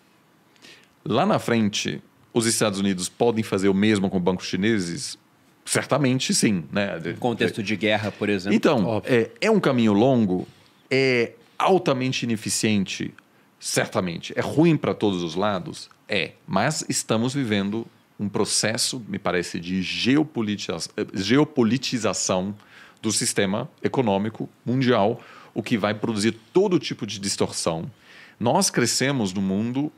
[1.04, 2.02] lá na frente,
[2.34, 5.18] os Estados Unidos podem fazer o mesmo com bancos chineses?
[5.66, 6.64] Certamente sim.
[6.72, 6.98] Né?
[7.20, 8.56] Contexto de guerra, por exemplo.
[8.56, 10.48] Então, é, é um caminho longo,
[10.90, 13.14] é altamente ineficiente,
[13.60, 14.34] certamente.
[14.38, 15.90] É ruim para todos os lados?
[16.08, 16.32] É.
[16.48, 17.86] Mas estamos vivendo
[18.18, 20.78] um processo, me parece, de geopolitiza
[21.14, 22.56] geopolitização
[23.02, 25.22] do sistema econômico mundial
[25.60, 27.92] o que vai produzir todo tipo de distorção.
[28.40, 29.92] Nós crescemos num mundo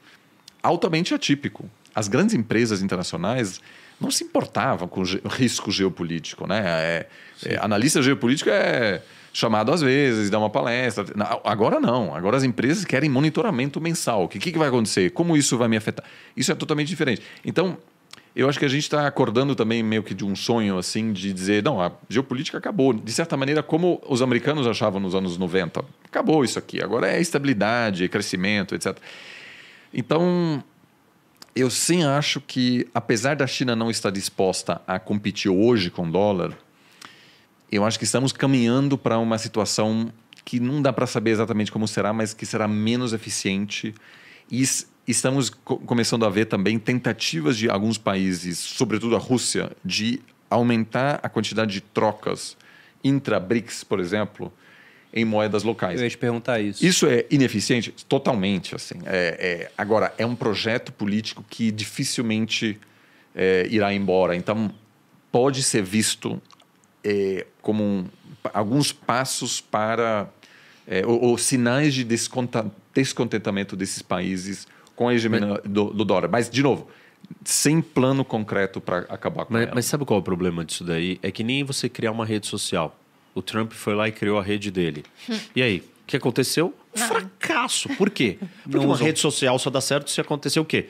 [0.62, 1.70] altamente atípico.
[1.94, 3.62] As grandes empresas internacionais
[4.00, 6.48] não se importavam com o risco geopolítico.
[6.48, 6.64] Né?
[6.66, 7.08] É,
[7.46, 11.06] é, analista geopolítico é chamado às vezes, dá uma palestra.
[11.44, 12.16] Agora não.
[12.16, 14.24] Agora as empresas querem monitoramento mensal.
[14.24, 15.12] O que, que vai acontecer?
[15.12, 16.04] Como isso vai me afetar?
[16.36, 17.22] Isso é totalmente diferente.
[17.46, 17.78] Então,
[18.36, 21.34] eu acho que a gente está acordando também meio que de um sonho assim de
[21.34, 22.94] dizer, não, a geopolítica acabou.
[22.94, 25.84] De certa maneira, como os americanos achavam nos anos 90.
[26.06, 26.82] Acabou isso aqui.
[26.82, 28.98] Agora é estabilidade, crescimento, etc.
[29.94, 30.64] Então,
[31.54, 36.12] eu sim acho que, apesar da China não estar disposta a competir hoje com o
[36.12, 36.58] dólar,
[37.70, 40.12] eu acho que estamos caminhando para uma situação
[40.46, 43.94] que não dá para saber exatamente como será, mas que será menos eficiente
[44.50, 44.64] e
[45.08, 51.20] estamos co começando a ver também tentativas de alguns países, sobretudo a Rússia, de aumentar
[51.24, 52.58] a quantidade de trocas
[53.04, 54.52] intra-BRICS, por exemplo,
[55.14, 56.00] em moedas locais.
[56.00, 56.86] Eu ia te perguntar isso.
[56.86, 57.92] Isso é ineficiente?
[58.08, 58.76] Totalmente.
[58.76, 58.96] Assim.
[59.06, 62.80] É, é, agora, é um projeto político que dificilmente
[63.36, 64.36] é, irá embora.
[64.36, 64.74] Então,
[65.32, 66.42] pode ser visto
[67.04, 68.06] é, como um,
[68.54, 70.30] alguns passos para.
[70.88, 76.30] É, ou, ou, sinais de descontentamento desses países com a hegemonia do, do dólar.
[76.30, 76.88] Mas, de novo,
[77.44, 79.72] sem plano concreto para acabar com mas, ela.
[79.76, 81.20] Mas sabe qual é o problema disso daí?
[81.22, 82.98] É que nem você criar uma rede social.
[83.34, 85.04] O Trump foi lá e criou a rede dele.
[85.56, 86.74] e aí, o que aconteceu?
[86.94, 87.90] Fracasso.
[87.96, 88.38] Por quê?
[88.64, 89.06] Porque Não uma usou.
[89.06, 90.90] rede social só dá certo se acontecer o quê?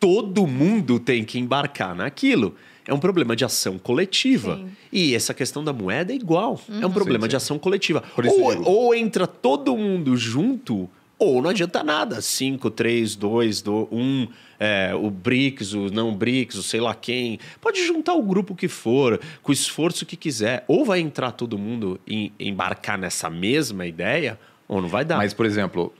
[0.00, 2.54] Todo mundo tem que embarcar naquilo.
[2.86, 4.56] É um problema de ação coletiva.
[4.56, 4.70] Sim.
[4.92, 6.60] E essa questão da moeda é igual.
[6.82, 7.30] É um problema Sim, sim.
[7.30, 8.02] de ação coletiva.
[8.16, 10.88] Ou, ou entra todo mundo junto,
[11.18, 12.20] ou não adianta nada.
[12.20, 14.28] 5, 3, 2, 1,
[14.58, 17.38] é, o BRICS, o não BRICS, o sei lá quem.
[17.60, 20.64] Pode juntar o grupo que for, com o esforço que quiser.
[20.68, 25.18] Ou vai entrar todo mundo e embarcar nessa mesma ideia, ou não vai dar.
[25.18, 25.92] Mas, por exemplo,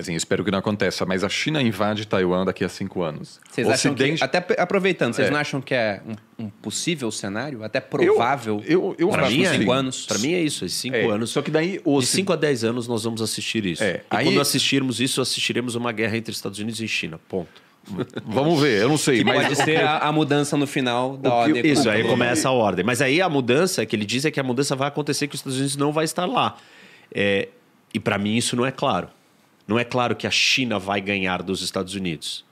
[0.00, 3.40] assim, espero que não aconteça, mas a China invade Taiwan daqui a cinco anos.
[3.50, 5.30] Vocês O acham Ocidente- que, até aproveitando, vocês É.
[5.30, 6.00] não acham que é
[6.38, 7.62] um, um possível cenário?
[7.62, 8.62] Até provável?
[8.66, 9.70] eu- eu para acho mim que cinco sim.
[9.78, 10.06] anos.
[10.06, 11.30] Para mim é isso, esses cinco É, anos.
[11.30, 13.82] Só que daí o De 5 a 10 anos nós vamos assistir isso.
[13.84, 17.18] É, e aí- quando assistirmos isso, assistiremos uma guerra entre Estados Unidos e China.
[17.28, 17.62] Ponto.
[18.26, 21.32] Vamos ver, eu não sei, Que mas pode ser a, a mudança no final da
[21.32, 21.66] ordem.
[21.66, 22.84] Isso, aí começa a ordem.
[22.84, 25.40] Mas aí a mudança, que ele diz é que a mudança vai acontecer que os
[25.40, 26.56] Estados Unidos não vai estar lá.
[27.12, 27.48] É,
[27.92, 29.08] e para mim isso não é claro.
[29.70, 32.44] Não é claro que a China vai ganhar dos Estados Unidos.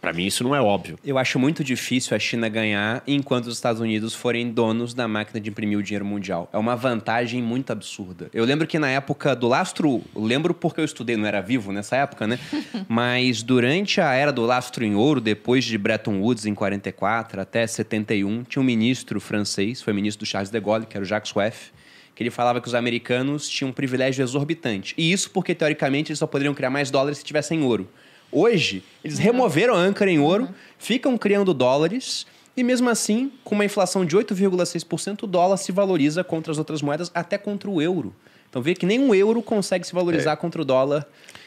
[0.00, 0.96] Para mim isso não é óbvio.
[1.04, 5.40] Eu acho muito difícil a China ganhar enquanto os Estados Unidos forem donos da máquina
[5.40, 6.48] de imprimir o dinheiro mundial.
[6.52, 8.30] É uma vantagem muito absurda.
[8.32, 11.96] Eu lembro que na época do lastro, lembro porque eu estudei, não era vivo nessa
[11.96, 12.38] época, né?
[12.86, 17.66] Mas durante a era do lastro em ouro, depois de Bretton Woods em 44 até
[17.66, 21.32] 71, tinha um ministro francês, foi ministro do Charles de Gaulle, que era o Jacques
[21.32, 21.72] Rueff,
[22.14, 24.94] que ele falava que os americanos tinham um privilégio exorbitante.
[24.96, 27.88] E isso porque, teoricamente, eles só poderiam criar mais dólares se tivessem ouro.
[28.30, 32.26] Hoje, eles removeram a âncora em ouro, ficam criando dólares,
[32.56, 36.82] e mesmo assim, com uma inflação de 8,6%, o dólar se valoriza contra as outras
[36.82, 38.14] moedas, até contra o euro.
[38.48, 41.04] Então vê que nem um euro consegue se valorizar contra o dólar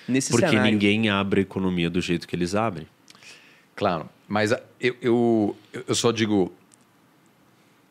[0.08, 0.70] nesse Porque cenário.
[0.70, 2.86] ninguém abre a economia do jeito que eles abrem.
[3.76, 5.58] Claro, mas eu, eu,
[5.88, 6.52] eu só digo,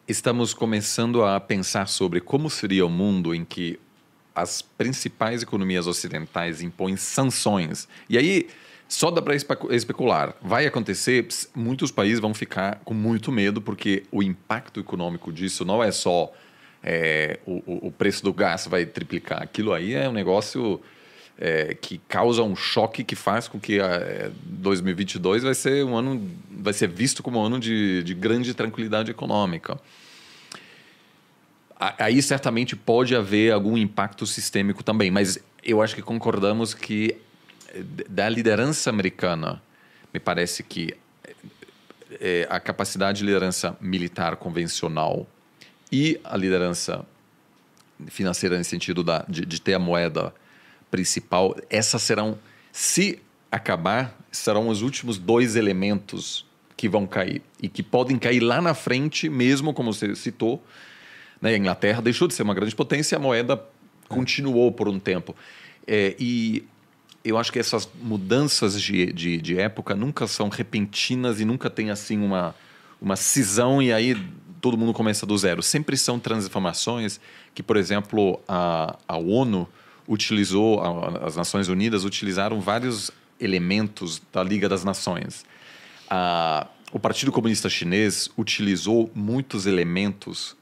[0.07, 3.79] estamos começando a pensar sobre como seria o mundo em que
[4.35, 7.89] as principais economias ocidentais impõem sanções.
[8.09, 8.49] E aí,
[8.89, 10.35] só dá para especular.
[10.43, 15.83] Vai acontecer, muitos países vão ficar com muito medo, porque o impacto econômico disso não
[15.83, 16.33] é só
[16.89, 19.43] é, o- o preço do gás vai triplicar.
[19.43, 20.81] Aquilo aí é um negócio
[21.39, 26.31] é, que causa um choque que faz com que é, 2022 vai ser um ano,
[26.51, 29.79] vai ser visto como um ano de, de grande tranquilidade econômica.
[31.79, 37.17] A- Aí certamente pode haver algum impacto sistêmico também, mas eu acho que concordamos que
[37.75, 39.63] eh, da liderança americana,
[40.15, 40.95] me parece que
[42.21, 45.27] eh, a capacidade de liderança militar convencional
[45.93, 47.05] e a liderança
[48.09, 50.33] financeira no sentido da, de, de ter a moeda
[50.91, 52.39] principal, essas serão,
[52.73, 53.19] se
[53.51, 56.47] acabar, serão os últimos dois elementos
[56.77, 60.63] que vão cair e que podem cair lá na frente, mesmo como você citou,
[61.41, 61.55] né?
[61.55, 63.63] A Inglaterra deixou de ser uma grande potência a moeda
[64.09, 65.35] continuou por um tempo.
[65.87, 66.65] É, e
[67.25, 71.91] eu acho que essas mudanças de, de, de época nunca são repentinas e nunca tem
[71.91, 72.55] assim uma,
[73.01, 74.17] uma cisão e aí
[74.61, 75.63] todo mundo começa do zero.
[75.63, 77.21] Sempre são transformações
[77.55, 79.69] que, por exemplo, a, a ONU
[80.09, 80.81] utilizou,
[81.25, 83.11] as Nações Unidas utilizaram vários
[83.41, 85.45] elementos da Liga das Nações.
[86.09, 90.57] A- o Partido Comunista Chinês utilizou muitos elementos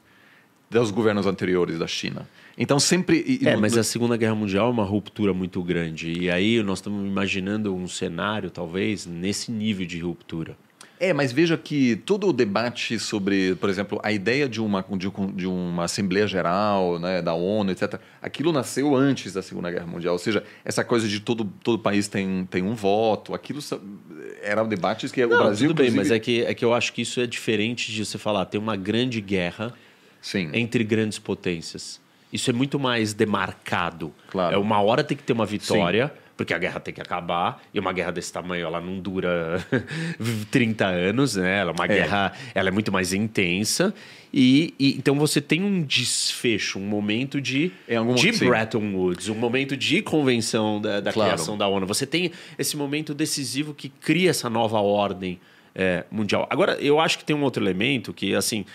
[0.69, 2.27] dos governos anteriores da China.
[2.57, 6.11] Então sempre É, mas a Segunda Guerra Mundial é uma ruptura muito grande.
[6.19, 10.57] E aí nós estamos imaginando um cenário, talvez, nesse nível de ruptura.
[10.97, 15.07] É, mas veja que todo o debate sobre, por exemplo, a ideia de uma, de,
[15.09, 20.13] um- uma Assembleia Geral, né, da ONU, etc., aquilo nasceu antes da Segunda Guerra Mundial.
[20.13, 23.79] Ou seja, essa coisa de todo, todo país tem, tem um voto, aquilo sa-
[24.41, 25.67] eram debates que o Não, Brasil...
[25.67, 28.05] tudo bem, mas inclusive- é que, é que eu acho que isso é diferente de
[28.05, 29.73] você falar, tem uma grande guerra
[30.21, 31.99] Sim, entre grandes potências.
[32.31, 34.13] Isso é muito mais demarcado.
[34.29, 34.55] Claro.
[34.55, 37.79] É uma hora tem que ter uma vitória, porque a guerra tem que acabar, e
[37.79, 39.65] uma guerra desse tamanho ela não dura
[40.51, 41.59] 30 anos, né?
[41.59, 43.93] Ela é uma guerra, ela é muito mais intensa.
[44.33, 47.71] E, e- então você tem um desfecho, um momento de,
[48.15, 48.47] de sim.
[48.47, 51.31] Bretton Woods, um momento de convenção da, da Claro.
[51.31, 51.85] criação da ONU.
[51.87, 55.39] Você tem esse momento decisivo que cria essa nova ordem
[55.73, 56.47] é, mundial.
[56.49, 58.65] Agora, eu acho que tem um outro elemento que, assim,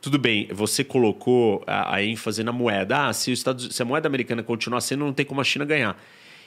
[0.00, 3.08] tudo bem, você colocou a, a ênfase na moeda.
[3.08, 5.64] Ah, se, os Estados, se a moeda americana continuar sendo, não tem como a China
[5.66, 5.96] ganhar.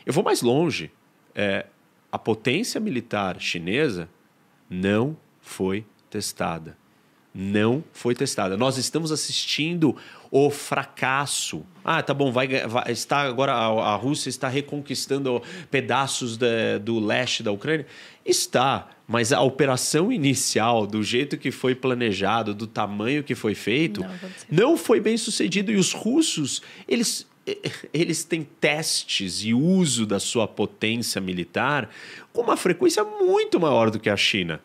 [0.06, 0.92] Eu vou mais longe.
[1.34, 1.66] É,
[2.12, 4.08] a potência militar chinesa
[4.70, 6.78] não foi testada.
[7.38, 8.56] Não foi testada.
[8.56, 9.96] Nós estamos assistindo
[10.32, 11.66] o fracasso.
[11.84, 16.98] Ah, tá bom, vai, vai- está agora a, a Rússia está reconquistando pedaços da- do
[17.00, 17.86] leste da Ucrânia.
[18.26, 24.00] Está, mas a operação inicial, do jeito que foi planejado, do tamanho que foi feito,
[24.50, 25.74] Não não foi bem sucedido.
[25.74, 27.28] E os russos, eles,
[27.94, 31.90] eles têm testes e uso da sua potência militar
[32.34, 34.60] com uma frequência muito maior do que a China.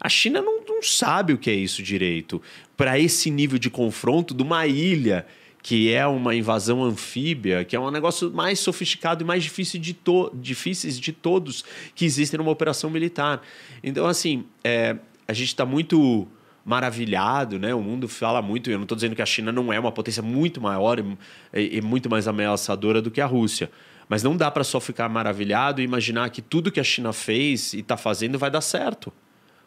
[0.00, 2.40] A China não, não sabe o que é isso direito.
[2.76, 5.26] Para esse nível de confronto de uma ilha
[5.60, 9.92] que é uma invasão anfíbia, que é um negócio mais sofisticado e mais difícil de
[9.92, 11.64] to difíceis de todos
[11.94, 13.42] que existem numa operação militar.
[13.82, 14.96] Então, assim, é,
[15.26, 16.28] a gente está muito
[16.68, 17.74] maravilhado, né?
[17.74, 20.22] O mundo fala muito, eu não estou dizendo que a China não é uma potência
[20.22, 23.70] muito maior e, e muito mais ameaçadora do que a Rússia.
[24.06, 27.72] Mas não dá para só ficar maravilhado e imaginar que tudo que a China fez
[27.72, 29.10] e está fazendo vai dar certo.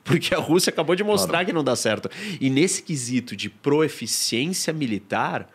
[0.04, 1.46] Porque a Rússia acabou de mostrar claro.
[1.48, 2.08] que não dá certo.
[2.40, 5.48] E nesse quesito de proeficiência militar,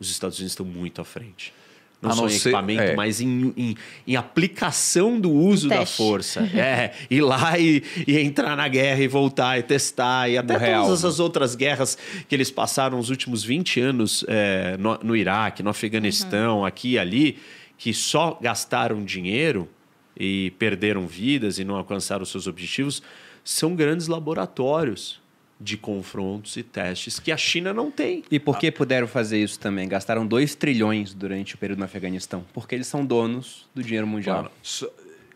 [0.00, 1.52] os Estados Unidos estão muito à frente.
[2.00, 2.94] Não, só em ser, equipamento, é.
[2.94, 3.76] mas em, em,
[4.06, 6.40] em, aplicação do uso da força.
[6.54, 10.28] é, ir lá e, e, entrar na guerra e voltar e testar.
[10.30, 10.92] E até no todas real.
[10.94, 11.98] essas outras guerras
[12.28, 16.64] que eles passaram os últimos 20 anos é, no, no, Iraque, no Afeganistão, uhum.
[16.64, 17.38] aqui e ali,
[17.76, 19.68] que só gastaram dinheiro
[20.16, 23.02] e perderam vidas e não alcançaram os seus objetivos,
[23.42, 25.20] são grandes laboratórios
[25.60, 28.22] de confrontos e testes que a China não tem.
[28.30, 29.88] E por que puderam fazer isso também?
[29.88, 32.44] Gastaram 2 trilhões durante o período no Afeganistão.
[32.52, 34.40] Porque eles são donos do dinheiro mundial.
[34.40, 34.52] Claro.
[34.62, 34.88] Só,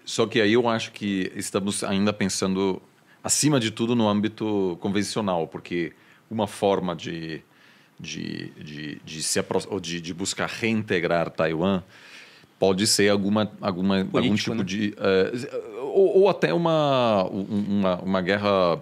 [0.04, 2.80] só que aí eu acho que estamos ainda pensando,
[3.22, 5.92] acima de tudo, no âmbito convencional, porque
[6.30, 7.42] uma forma de,
[7.98, 9.44] de, de, de, se
[9.80, 11.82] de, de buscar reintegrar Taiwan
[12.58, 14.62] pode ser alguma, alguma, Político, algum tipo né?
[14.62, 14.94] de.
[14.96, 18.80] Uh, ou, ou, até uma, uma, uma guerra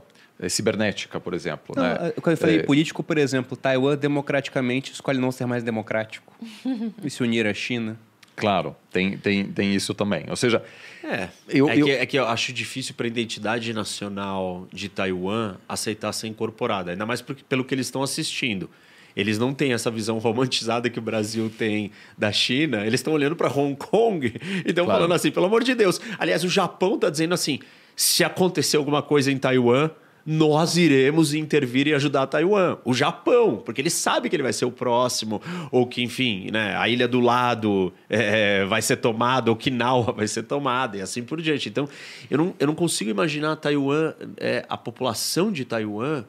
[0.49, 1.75] cibernética, por exemplo.
[1.77, 2.13] Não, né?
[2.21, 2.63] Quando eu falei é...
[2.63, 6.33] político, por exemplo, Taiwan democraticamente escolhe não ser mais democrático
[7.05, 7.99] e se unir à China.
[8.37, 10.25] Claro, tem, tem, tem isso também.
[10.31, 10.63] Ou seja,
[11.05, 11.85] é, eu, é, eu...
[11.85, 16.91] Que, é que eu acho difícil para a identidade nacional de Taiwan aceitar ser incorporada,
[16.91, 18.71] ainda mais porque, pelo que eles estão assistindo.
[19.15, 22.87] Eles não têm essa visão romantizada que o Brasil tem da China.
[22.87, 25.01] Eles estão olhando para Hong Kong e estão claro.
[25.01, 26.01] falando assim, pelo amor de Deus.
[26.19, 27.59] Aliás, o Japão está dizendo assim:
[27.97, 29.91] se acontecer alguma coisa em Taiwan,
[30.31, 32.79] nós iremos intervir e ajudar Taiwan.
[32.85, 35.43] O Japão, porque ele sabe que ele vai ser o próximo,
[35.73, 40.45] ou que, enfim, né, a ilha do lado é, vai ser tomada, Okinawa vai ser
[40.45, 41.69] tomada, e assim por diante.
[41.69, 41.89] Então,
[42.31, 46.25] eu não, eu não consigo imaginar Taiwan, é, a população de Taiwan.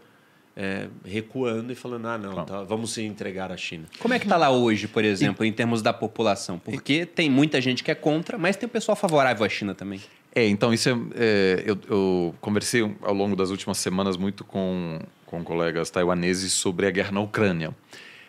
[0.54, 3.86] É, recuando e falando, ah, não, tá, vamos se entregar à China.
[4.00, 5.48] Como é que está lá hoje, por exemplo, e...
[5.48, 6.60] em termos da população?
[6.60, 10.02] Porque tem muita gente que é contra, mas tem o pessoal favorável à China também.
[10.34, 15.00] É, então isso é, é eu, eu, conversei ao longo das últimas semanas muito com,
[15.26, 17.76] com colegas taiwaneses sobre a guerra na Ucrânia.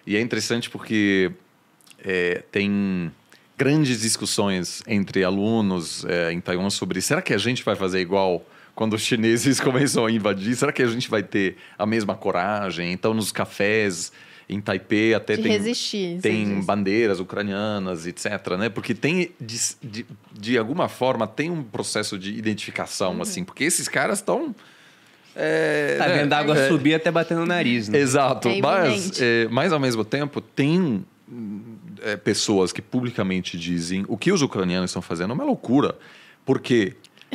[0.06, 1.30] E é interessante porque
[2.04, 3.12] é, tem
[3.56, 8.44] grandes discussões entre alunos é, em Taiwan sobre será que a gente vai fazer igual
[8.74, 10.56] quando os chineses começam a invadir?
[10.56, 12.92] Será que a gente vai ter a mesma coragem?
[12.92, 14.12] Então, nos cafés
[14.52, 18.56] em Taipei até de tem, resistir, tem bandeiras ucranianas, etc.
[18.58, 18.68] Né?
[18.68, 23.22] Porque tem, de, de, de alguma forma, tem um processo de identificação, uhum.
[23.22, 24.54] assim, porque esses caras estão.
[25.34, 27.88] É, tá vendo a água é, subir até batendo no nariz.
[27.88, 27.98] Né?
[27.98, 31.04] Exato, é mas, é, mas ao mesmo tempo tem
[32.02, 35.96] é, pessoas que publicamente dizem o que os ucranianos estão fazendo é uma loucura,
[36.44, 36.94] porque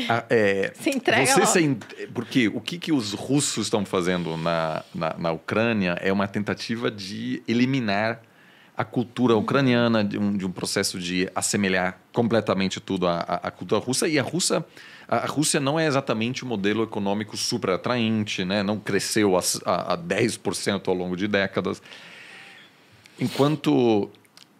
[0.09, 1.75] ah, é, se entrega você sem,
[2.13, 6.91] Porque o que, que os russos estão fazendo na, na, na, Ucrânia é uma tentativa
[6.91, 8.21] de eliminar
[8.75, 13.81] a cultura ucraniana, de um, de um processo de assemelhar completamente tudo à, à, cultura
[13.81, 14.07] russa.
[14.07, 14.63] E a, Rússia,
[15.07, 18.61] a, a Rússia não é exatamente um modelo econômico super atraente, né?
[18.61, 21.81] não cresceu a, a, a 10% ao longo de décadas.
[23.19, 24.11] Enquanto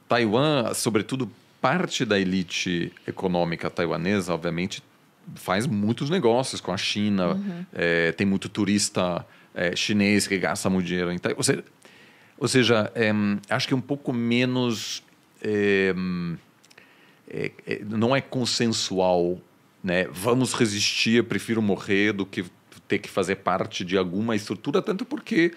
[0.10, 1.30] Taiwan, sobretudo
[1.62, 4.82] parte da elite econômica taiwanesa, obviamente,
[5.36, 7.66] faz muitos negócios com a China, uhum.
[7.74, 11.12] é, tem muito turista é, chinês que gasta muito dinheiro.
[11.12, 11.64] Então, ou seja,
[12.38, 13.12] ou seja é,
[13.50, 15.04] acho que um pouco menos.
[15.42, 15.94] É,
[17.30, 19.40] é, é, não é consensual,
[19.84, 20.08] né?
[20.12, 22.46] Vamos resistir, prefiro morrer do que
[22.88, 25.54] ter que fazer parte de alguma estrutura, tanto porque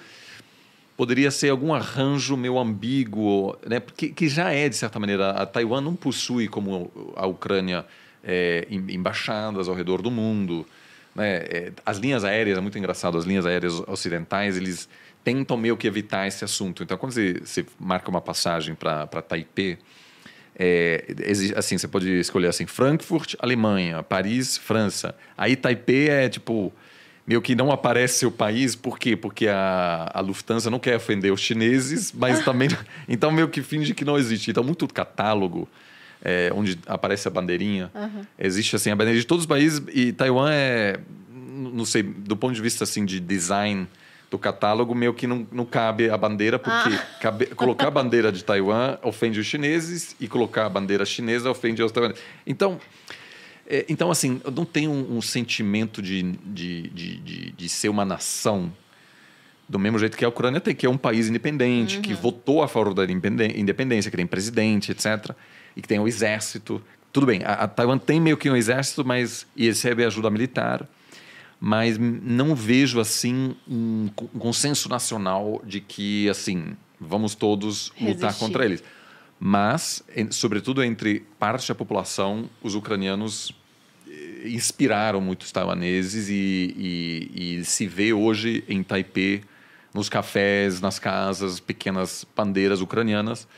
[0.97, 3.79] poderia ser algum arranjo meio ambíguo, né?
[3.79, 7.87] Porque que já é de certa maneira a Taiwan não possui como a Ucrânia
[8.25, 10.67] é, embaixadas ao redor do mundo.
[11.15, 11.37] Né?
[11.37, 14.89] É, as linhas aéreas, é muito engraçado, as linhas aéreas ocidentais, eles
[15.23, 16.83] tentam meio que evitar esse assunto.
[16.83, 19.79] Então, quando você, você marca uma passagem para Taipei,
[20.63, 21.07] é,
[21.57, 25.15] assim, você pode escolher assim, Frankfurt, Alemanha, Paris, França.
[25.37, 26.73] Aí Taipei é tipo
[27.27, 29.17] meio que não aparece o país, por quê?
[29.17, 32.69] Porque a, a Lufthansa não quer ofender os chineses, mas também
[33.09, 34.51] então meio que finge que não existe.
[34.51, 35.69] Então muito catálogo
[36.25, 37.91] é, onde aparece a bandeirinha.
[37.95, 38.23] Uhum.
[38.39, 40.99] Existe assim a bandeira de todos os países e Taiwan é,
[41.73, 43.87] não sei, do ponto de vista assim de design
[44.31, 47.07] do catálogo, meio que não, não cabe a bandeira, porque ah.
[47.21, 51.83] cabe, colocar a bandeira de Taiwan ofende os chineses e colocar a bandeira chinesa ofende
[51.83, 52.23] os taiwaneses.
[52.47, 52.81] Então,
[53.73, 57.89] É, então, assim, eu não tenho um, um sentimento de, de, de, de, de ser
[57.89, 58.73] uma nação
[59.69, 62.03] do mesmo jeito que a Ucrânia tem, que é um país independente, Uhum.
[62.03, 65.31] que votou a favor da independência, que tem presidente, etc.,
[65.77, 66.83] e que tem o exército.
[67.13, 70.87] Tudo bem, a, a Taiwan tem meio que um exército, mas e recebe ajuda militar,
[71.61, 78.39] mas não vejo assim um, co- consenso nacional de que assim vamos todos lutar Resistir.
[78.39, 78.83] contra eles.
[79.39, 83.53] Mas, em- sobretudo entre parte da população, os ucranianos
[84.09, 86.75] eh, inspiraram muitos taiwaneses e,
[87.35, 89.43] e, e se vê hoje em Taipei,
[89.95, 93.49] nos cafés, nas casas, pequenas bandeiras ucranianas,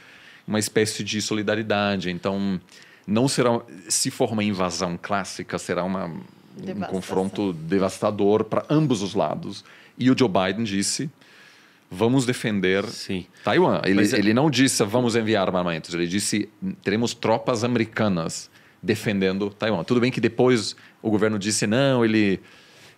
[0.46, 2.10] uma espécie de solidariedade.
[2.10, 2.60] Então,
[3.06, 9.14] não será, se for uma invasão clássica, será uma, um confronto devastador para ambos os
[9.14, 9.64] lados.
[9.98, 11.10] E o Joe Biden disse:
[11.90, 13.26] vamos defender Sim.
[13.44, 13.80] Taiwan.
[13.84, 16.48] Ele, Mas é- ele não disse vamos enviar armamentos, ele disse
[16.82, 18.50] teremos tropas americanas
[18.82, 19.84] defendendo Taiwan.
[19.84, 22.40] Tudo bem que depois o governo disse não, ele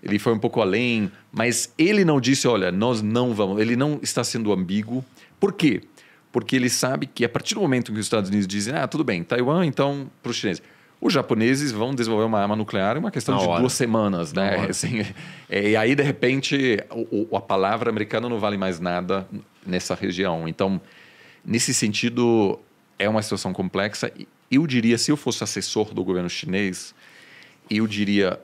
[0.02, 3.58] ele foi um pouco além, mas ele não disse, olha, nós não vamos.
[3.58, 5.02] Ele não está sendo ambíguo.
[5.40, 5.80] Por quê?
[6.34, 9.04] Porque ele sabe que a partir do momento que os Estados Unidos dizem, ah, tudo
[9.04, 10.60] bem, Taiwan, então para os chineses.
[11.00, 13.60] Os japoneses vão desenvolver uma arma nuclear em uma questão Na de hora.
[13.60, 14.66] duas semanas, Na né?
[14.68, 15.06] Assim,
[15.48, 19.28] é, e aí, de repente, o- a palavra americana não vale mais nada
[19.64, 20.48] nessa região.
[20.48, 20.80] Então,
[21.44, 22.58] nesse sentido,
[22.98, 24.10] é uma situação complexa.
[24.50, 26.92] Eu diria, se eu fosse assessor do governo chinês,
[27.70, 28.40] eu diria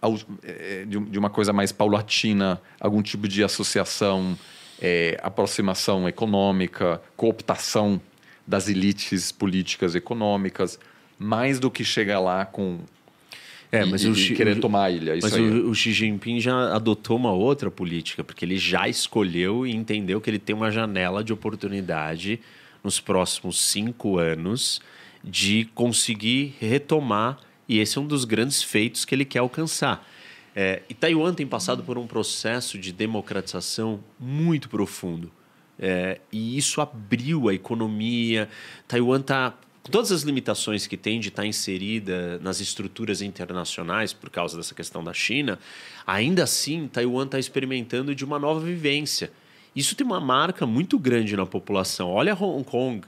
[0.00, 4.38] um- de uma coisa mais paulatina, algum tipo de associação,
[4.80, 8.00] eh, aproximação econômica, cooptação
[8.46, 10.78] das elites políticas econômicas,
[11.18, 12.78] mais do que chegar lá com
[13.70, 15.18] É, mas e, o querer o- tomar a ilha.
[15.20, 19.74] Mas o, o Xi Jinping já adotou uma outra política, porque ele já escolheu e
[19.74, 22.40] entendeu que ele tem uma janela de oportunidade
[22.82, 24.80] nos próximos cinco anos
[25.22, 27.38] de conseguir retomar,
[27.68, 30.06] e esse é um dos grandes feitos que ele quer alcançar.
[30.60, 35.30] É, e Taiwan tem passado por um processo de democratização muito profundo.
[35.78, 38.48] É, e isso abriu a economia.
[38.88, 39.54] Taiwan está
[39.84, 44.74] com todas as limitações que tem de estar inserida nas estruturas internacionais por causa dessa
[44.74, 45.60] questão da China,
[46.04, 49.30] ainda assim Taiwan está experimentando de uma nova vivência.
[49.76, 52.10] Isso tem uma marca muito grande na população.
[52.10, 53.06] Olha Hong Kong.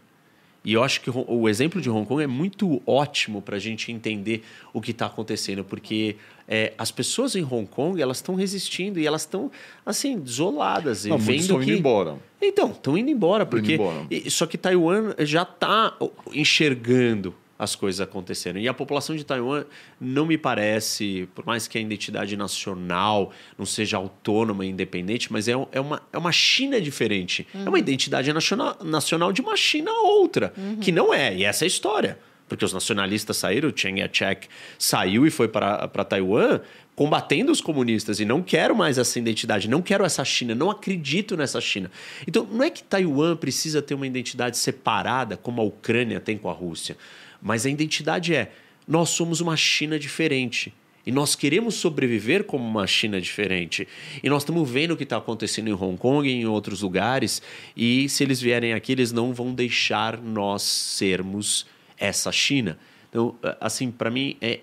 [0.62, 3.90] E eu acho que o exemplo de Hong Kong é muito ótimo para a gente
[3.90, 6.16] entender o que está acontecendo, porque
[6.46, 9.50] é, as pessoas em Hong Kong elas estão resistindo e elas estão
[9.86, 12.18] assim desoladas e Não, vendo estão que indo embora.
[12.42, 13.74] então, estão indo embora, indo porque.
[13.74, 14.06] embora.
[14.10, 15.96] e- Só que Taiwan já está
[16.34, 18.58] enxergando as coisas acontecendo.
[18.58, 19.66] E a população de Taiwan
[20.00, 25.46] não me parece, por mais que a identidade nacional não seja autônoma e independente, mas
[25.46, 27.46] é, é, uma, é uma China diferente.
[27.54, 31.36] É uma identidade nacional, nacional de uma China outra, que não é.
[31.36, 32.18] E essa é a história.
[32.48, 36.60] Porque os nacionalistas saíram, o Chiang Kai-shek saiu e foi para Taiwan
[36.96, 41.36] combatendo os comunistas e não quero mais essa identidade, não quero essa China, não acredito
[41.36, 41.90] nessa China.
[42.26, 46.50] Então, não é que Taiwan precisa ter uma identidade separada como a Ucrânia tem com
[46.50, 46.96] a Rússia,
[47.40, 48.52] mas a identidade é
[48.86, 50.74] nós somos uma China diferente.
[51.06, 53.88] E nós queremos sobreviver como uma China diferente.
[54.22, 57.40] E nós estamos vendo o que está acontecendo em Hong Kong e em outros lugares.
[57.76, 62.78] E se eles vierem aqui, eles não vão deixar nós sermos essa China.
[63.08, 64.60] Então, assim, para mim é.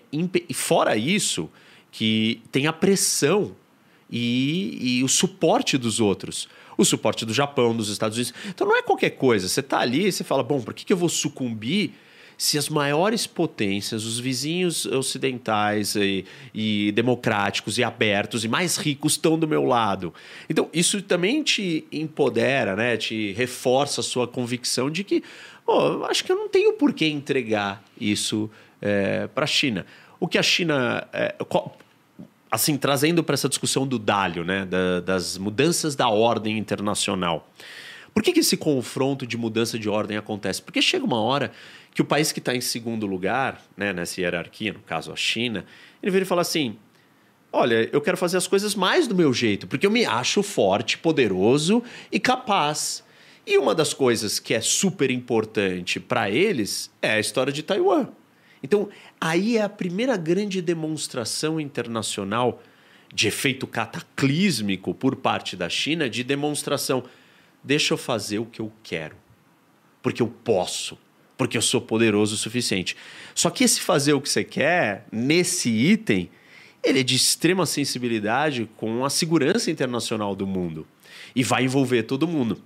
[0.54, 1.49] fora isso,
[1.91, 3.56] que tem a pressão
[4.10, 6.48] e, e o suporte dos outros.
[6.78, 8.34] O suporte do Japão, dos Estados Unidos.
[8.48, 9.48] Então não é qualquer coisa.
[9.48, 11.94] Você está ali e você fala, bom, por que, que eu vou sucumbir
[12.38, 16.24] se as maiores potências, os vizinhos ocidentais e,
[16.54, 20.14] e democráticos e abertos e mais ricos estão do meu lado?
[20.50, 22.96] Então, isso também te empodera, né?
[22.98, 25.24] te reforça a sua convicção de que,
[25.68, 28.50] eu acho que eu não tenho por que entregar isso
[29.34, 29.86] para a China.
[30.20, 31.08] O que a China.
[31.12, 31.76] é, qual-
[32.50, 37.52] assim, trazendo para essa discussão do Dálio, né, da- das mudanças da ordem internacional.
[38.18, 40.60] Por que, que esse confronto de mudança de ordem acontece?
[40.60, 41.52] Porque chega uma hora
[41.94, 45.64] que o país que está em segundo lugar, né, nessa hierarquia, no caso a China,
[46.02, 46.80] ele vira e fala assim:
[47.53, 50.98] olha, eu quero fazer as coisas mais do meu jeito, porque eu me acho forte,
[50.98, 53.03] poderoso e capaz.
[53.45, 58.07] E uma das coisas que é super importante para eles é a história de Taiwan.
[58.64, 58.89] Então,
[59.22, 62.64] aí é a primeira grande demonstração internacional
[63.14, 67.03] de efeito cataclísmico por parte da China de demonstração.
[67.68, 69.18] Deixa eu fazer o que eu quero.
[70.02, 70.98] Porque eu posso.
[71.38, 72.95] Porque eu sou poderoso o suficiente.
[73.35, 76.30] Só que esse fazer o que você quer, nesse item,
[76.81, 80.88] ele é de extrema sensibilidade com a segurança internacional do mundo.
[81.35, 82.64] E vai envolver todo mundo.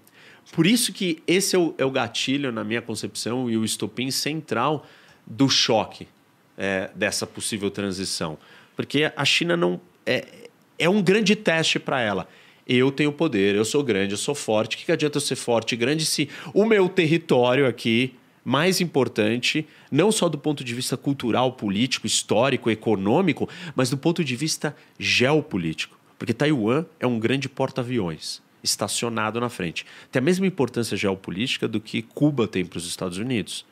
[0.51, 4.11] Por isso que esse é o, é o gatilho, na minha concepção, e o estopim
[4.11, 4.85] central
[5.25, 6.07] do choque
[6.55, 8.37] é, dessa possível transição.
[8.75, 10.47] Porque a China não é,
[10.77, 12.27] é um grande teste para ela.
[12.73, 14.75] Eu tenho poder, eu sou grande, eu sou forte.
[14.75, 18.15] O que, que adianta eu ser forte e grande se o meu território aqui,
[18.45, 24.23] mais importante, não só do ponto de vista cultural, político, histórico, econômico, mas do ponto
[24.23, 25.99] de vista geopolítico?
[26.17, 29.85] Porque Taiwan é um grande porta-aviões estacionado na frente.
[30.09, 33.65] Tem a mesma importância geopolítica do que Cuba tem para os Estados Unidos.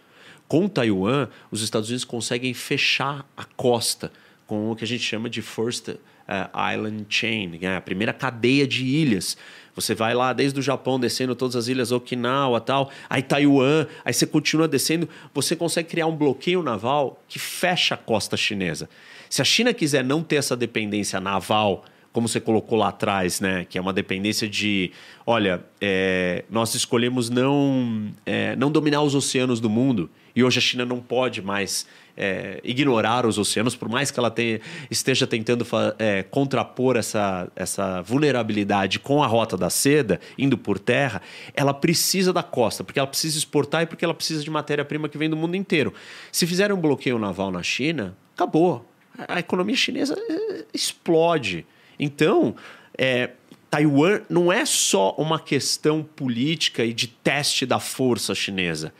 [0.45, 4.11] Com Taiwan, os Estados Unidos conseguem fechar a costa
[4.45, 5.91] com o que a gente chama de First
[6.29, 7.77] uh, Island Chain, né?
[7.77, 9.35] a primeira cadeia de ilhas.
[9.75, 14.13] Você vai lá desde o Japão, descendo todas as ilhas Okinawa tal, aí Taiwan, aí
[14.13, 18.89] você continua descendo, você consegue criar um bloqueio naval que fecha a costa chinesa.
[19.29, 23.65] Se a China quiser não ter essa dependência naval como você colocou lá atrás, né?
[23.69, 24.91] Que é uma dependência de,
[25.25, 30.09] olha, é, nós escolhemos não, é, não dominar os oceanos do mundo
[30.39, 31.85] e hoje a China não pode mais
[32.15, 35.67] é, ignorar os oceanos, por mais que ela tenha, esteja tentando
[35.97, 41.21] é, contrapor essa, essa vulnerabilidade com a rota da seda, indo por terra,
[41.53, 45.17] ela precisa da costa, porque ela precisa exportar e porque ela precisa de matéria-prima que
[45.17, 45.93] vem do mundo inteiro.
[46.31, 48.85] Se fizerem um bloqueio naval na China, acabou.
[49.27, 51.65] A economia chinesa é, explode.
[51.99, 52.55] Então,
[52.97, 53.31] é,
[53.69, 58.93] Taiwan não é só uma questão política e de teste da força chinesa.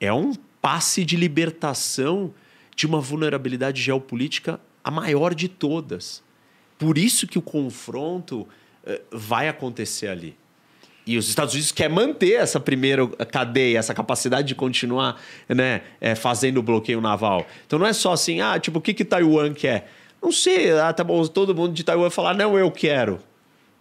[0.00, 2.32] É um passe de libertação
[2.74, 6.22] de uma vulnerabilidade geopolítica a maior de todas.
[6.78, 8.48] Por isso que o confronto uh,
[9.12, 10.36] vai acontecer ali.
[11.06, 16.14] E os Estados Unidos quer manter essa primeira cadeia, essa capacidade de continuar né, é,
[16.14, 17.46] fazendo o bloqueio naval.
[17.66, 19.90] Então não é só assim, ah, tipo, o que, que Taiwan quer?
[20.22, 23.18] Não sei, ah, tá bom, todo mundo de Taiwan falar, não, eu quero.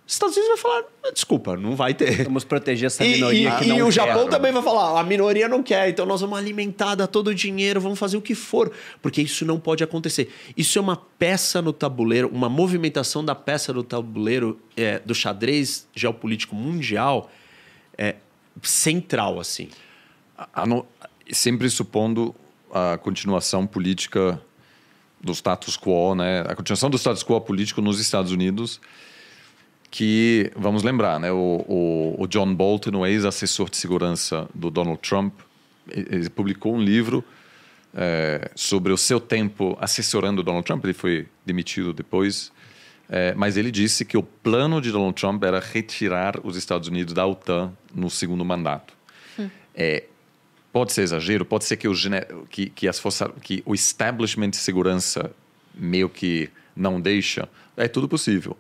[0.10, 2.24] Os Estados Unidos vai falar, desculpa, não vai ter.
[2.26, 3.92] Vamos proteger essa minoria e, que e, não E o quer.
[3.92, 7.36] Japão também vai falar, a minoria não quer, então nós vamos alimentar, dar todo o
[7.36, 8.72] dinheiro, vamos fazer o que for,
[9.04, 10.34] porque isso não pode acontecer.
[10.58, 15.88] Isso é uma peça no tabuleiro, uma movimentação da peça no tabuleiro é, do xadrez
[15.94, 17.30] geopolítico mundial
[17.96, 18.16] é,
[18.64, 19.70] central, assim.
[20.36, 20.88] A, a no,
[21.32, 22.34] sempre supondo
[22.74, 24.42] a continuação política
[25.22, 26.42] do status quo, né?
[26.48, 28.82] A continuação do status quo político nos Estados Unidos,
[29.92, 31.32] que vamos lembrar, né?
[31.32, 35.34] O, o, o John Bolton, o ex-assessor de segurança do Donald Trump,
[35.88, 37.24] ele publicou um livro
[37.94, 40.84] é, sobre o seu tempo assessorando o Donald Trump.
[40.84, 42.52] Ele foi demitido depois,
[43.10, 47.14] é, mas ele disse que o plano de Donald Trump era retirar os Estados Unidos
[47.14, 48.94] da OTAN no segundo mandato.
[49.40, 49.50] Hum.
[49.74, 50.04] É,
[50.72, 51.94] Pode ser exagero, pode ser que o,
[52.48, 55.32] que, que, as forças, que o establishment de segurança
[55.74, 57.50] meio que não deixa.
[57.76, 58.56] É tudo possível.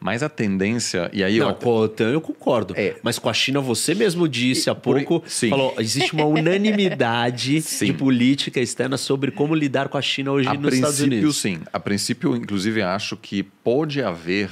[0.00, 1.10] Mas a tendência.
[1.12, 1.54] E aí não, eu...
[1.54, 2.74] com a OTAN eu concordo.
[2.76, 2.96] É.
[3.02, 5.22] Mas com a China, você mesmo disse há pouco.
[5.26, 5.50] Sim.
[5.50, 10.54] Falou, existe uma unanimidade de política externa sobre como lidar com a China hoje a
[10.54, 11.36] nos Estados Unidos.
[11.36, 11.60] sim.
[11.70, 14.50] A princípio, inclusive, acho que pode haver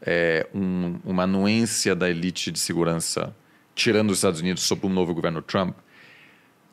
[0.00, 3.36] é, um, uma anuência da elite de segurança,
[3.74, 5.76] tirando os Estados Unidos, sob um novo governo Trump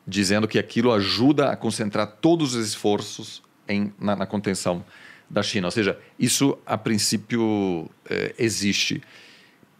[0.06, 4.84] dizendo que aquilo ajuda a concentrar todos os esforços em, na, na contenção
[5.30, 5.68] da China.
[5.68, 9.00] Ou seja, isso a princípio é, existe.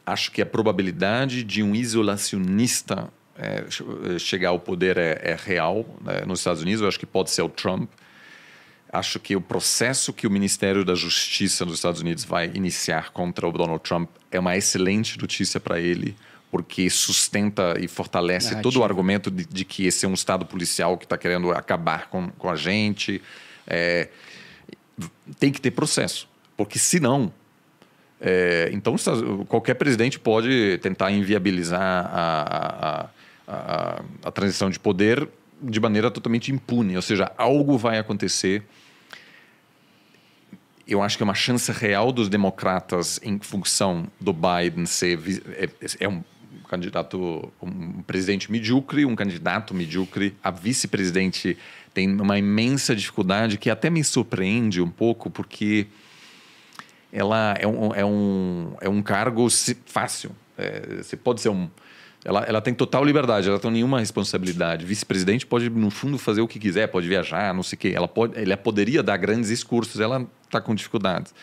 [0.07, 6.23] Acho que a probabilidade de um isolacionista é, chegar ao poder é, é real né,
[6.27, 6.83] nos Estados Unidos.
[6.83, 7.91] Eu acho que pode ser o Trump.
[8.93, 13.47] Acho que o processo que o Ministério da Justiça dos Estados Unidos vai iniciar contra
[13.47, 16.17] o Donald Trump é uma excelente notícia para ele
[16.51, 18.63] porque sustenta e fortalece Narrativa.
[18.63, 22.09] todo o argumento de, de, que esse é um Estado policial que está querendo acabar
[22.09, 23.23] com, com a gente.
[23.67, 24.09] É,
[25.39, 27.33] tem que ter processo, porque senão.
[28.23, 28.97] É, então,
[29.49, 33.09] qualquer presidente pode tentar inviabilizar a,
[33.49, 35.27] a, a, a transição de poder
[35.63, 38.63] de maneira totalmente impune, ou seja, algo vai acontecer
[40.91, 45.21] eu acho que é uma chance real dos democratas em função do Biden ser
[45.57, 45.69] é,
[46.01, 46.23] é um
[46.69, 51.57] candidato, um presidente medíocre, um candidato medíocre, a vice-presidente
[51.93, 55.87] tem uma imensa dificuldade que até me surpreende um pouco, porque
[57.13, 59.49] ela é um, é um, é um cargo
[59.87, 60.31] fácil.
[60.57, 61.69] É, você pode ser um.
[62.25, 64.85] Ela, ela tem total liberdade, ela não tem nenhuma responsabilidade.
[64.85, 67.93] Vice-presidente pode, no fundo, fazer o que quiser, pode viajar, não sei o quê.
[67.95, 71.35] Ela, pode, ela poderia dar grandes discursos, ela está com dificuldades.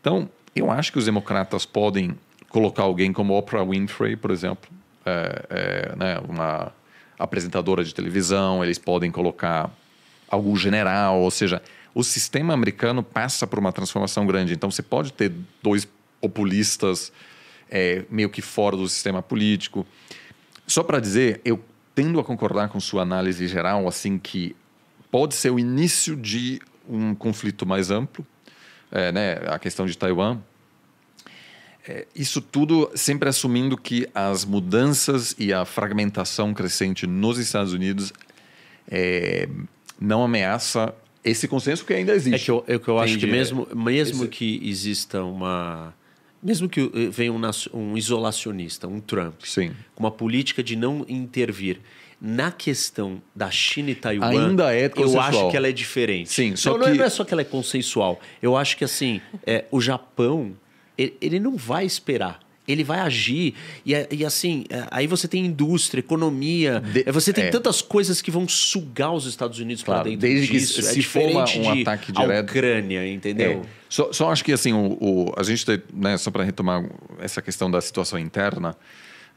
[0.00, 2.16] Então, eu acho que os democratas podem
[2.48, 4.70] colocar alguém como Oprah Winfrey, por exemplo,
[5.04, 6.72] é, é, né, uma
[7.18, 9.70] apresentadora de televisão, eles podem colocar
[10.28, 11.62] algum general, ou seja,
[11.94, 14.52] o sistema americano passa por uma transformação grande.
[14.52, 15.32] Então você pode ter
[15.62, 15.88] dois
[16.20, 17.12] populistas
[17.70, 19.86] é, meio que fora do sistema político.
[20.66, 21.62] Só para dizer, eu
[21.94, 24.54] tendo a concordar com sua análise geral, assim que
[25.10, 28.24] pode ser o início de um conflito mais amplo,
[28.90, 30.38] é, né, a questão de Taiwan.
[31.88, 38.12] É, isso tudo sempre assumindo que as mudanças e a fragmentação crescente nos Estados Unidos
[38.90, 39.48] é,
[39.98, 40.94] não ameaça
[41.24, 42.34] esse consenso que ainda existe.
[42.42, 45.94] É que eu, é que eu acho que mesmo, mesmo Esse- que exista uma.
[46.40, 47.40] Mesmo que eh, venha um,
[47.74, 49.72] um isolacionista, um Trump, Sim.
[49.96, 51.80] com uma política de não intervir
[52.20, 56.30] na questão da China e Taiwan, Ainda é eu acho que ela é diferente.
[56.30, 58.20] Sim, só não, não é- que- não é só que ela é consensual.
[58.40, 60.52] Eu acho que assim, é, o Japão,
[60.98, 62.40] ele, não vai esperar.
[62.66, 63.54] Ele vai agir.
[63.86, 66.80] E, é- e assim, é, aí você tem indústria, economia.
[66.80, 67.48] De- é, você tem é.
[67.50, 70.82] tantas coisas que vão sugar os Estados Unidos para Claro, dentro desde que disso.
[70.82, 73.62] se é for um de ataque a direto- Ucrânia, entendeu?
[73.64, 73.68] É.
[73.88, 76.84] Só, só acho que assim, o, o- a gente tem, né, só para retomar
[77.18, 78.76] essa questão da situação interna,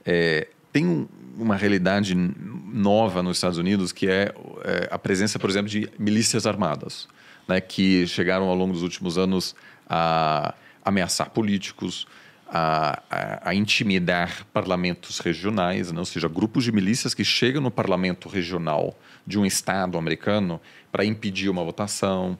[0.06, 1.08] é, tem um-
[1.38, 4.34] uma realidade nova nos Estados Unidos que é,
[4.66, 7.08] é, a presença, por exemplo, de milícias armadas,
[7.48, 9.56] né, que chegaram ao longo dos últimos anos
[9.90, 12.08] a ameaçar políticos,
[12.54, 17.72] a, a- a intimidar parlamentos regionais, né, ou seja, grupos de milícias que chegam no
[17.72, 20.60] parlamento regional de um estado americano
[20.92, 22.38] para impedir uma votação.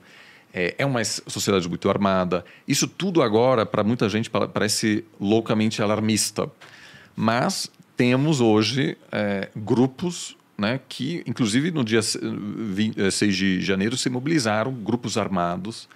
[0.54, 2.44] É, é uma sociedade muito armada.
[2.68, 6.46] Isso tudo agora, para muita gente, pa- parece loucamente alarmista.
[7.16, 13.60] Mas temos hoje é, grupos né, que, inclusive no dia se- vin- eh, 6 de
[13.62, 15.88] janeiro, se mobilizaram, grupos armados,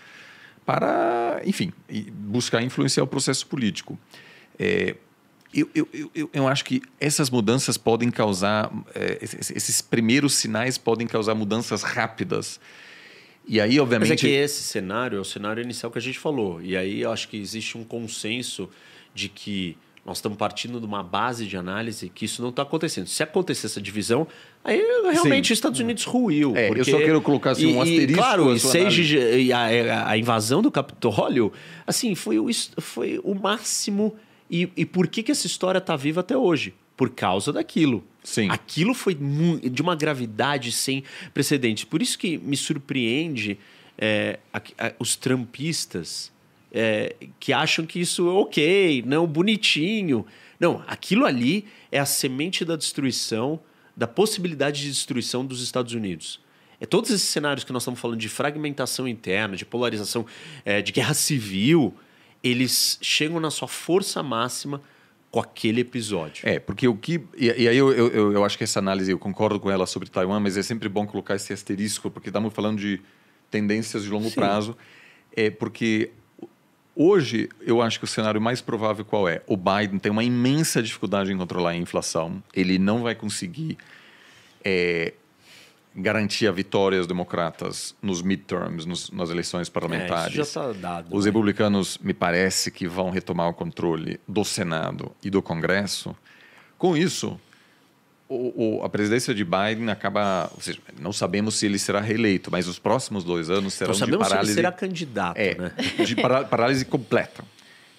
[0.67, 1.73] para, enfim,
[2.13, 3.97] buscar influenciar o processo político.
[4.59, 4.97] É,
[5.55, 11.07] eu, eu, eu- eu, acho que essas mudanças podem causar, é, esses, primeiros sinais podem
[11.07, 12.61] causar mudanças rápidas.
[13.47, 14.13] E aí, Mas obviamente.
[14.13, 16.61] é que esse cenário é o cenário inicial que a gente falou.
[16.61, 18.69] E aí eu acho que existe um consenso
[19.15, 23.09] de que nós estamos partindo de uma base de análise que isso não está acontecendo.
[23.09, 24.27] Se acontecer essa divisão,
[24.65, 24.79] aí
[25.13, 25.53] realmente Sim.
[25.53, 26.55] os Estados Unidos ruiu.
[26.57, 29.53] É, eu porque- só quero colocar, assim, um E- e, asterisco Claro, e, de- e
[29.53, 31.53] a, a invasão do Capitólio,
[31.87, 32.47] assim, foi o,
[32.79, 34.15] foi o máximo.
[34.49, 36.73] E, e por que, que essa história está viva até hoje?
[36.97, 38.05] Por causa daquilo.
[38.23, 38.49] Sim.
[38.49, 41.03] Aquilo foi de uma gravidade sem
[41.35, 41.83] precedentes.
[41.85, 43.59] Por isso que me surpreende
[43.99, 46.31] é, a- a- os trampistas
[46.77, 50.27] é, que acham que isso é ok, não, bonitinho.
[50.61, 53.59] Não, aquilo ali é a semente da destruição,
[53.97, 56.41] da possibilidade de destruição dos Estados Unidos.
[56.79, 60.27] É todos esses cenários que nós estamos falando de fragmentação interna, de polarização,
[60.65, 61.95] é, de guerra civil,
[62.45, 64.83] eles chegam na sua força máxima
[65.31, 66.47] com aquele episódio.
[66.47, 67.23] É, porque o que.
[67.37, 70.11] E, e aí eu, eu, eu- acho que essa análise, eu concordo com ela sobre
[70.11, 73.01] Taiwan, mas é sempre bom colocar esse asterisco, porque estamos falando de
[73.51, 74.35] tendências de longo Sim.
[74.35, 74.77] prazo.
[75.35, 76.11] É porque
[76.97, 79.43] hoje eu acho que o cenário mais provável qual é?
[79.47, 82.43] O Biden tem uma imensa dificuldade em controlar a inflação.
[82.55, 83.77] Ele não vai conseguir
[84.65, 85.13] é,
[85.95, 90.27] garantir a vitória aos democratas nos midterms, nos, nas eleições É, parlamentares.
[90.29, 91.15] isso já está dado.
[91.15, 91.29] Os né?
[91.31, 96.17] republicanos, me parece que vão retomar o controle do Senado e do Congresso.
[96.79, 97.41] Com isso,
[98.29, 100.51] o- o- a presidência de Biden acaba.
[100.55, 103.95] Ou seja, não sabemos se ele será reeleito, mas os próximos dois anos serão Não
[103.95, 104.55] de sabemos se ele parálise.
[104.55, 105.73] será candidato, é, né?
[106.05, 107.45] de parálise completa.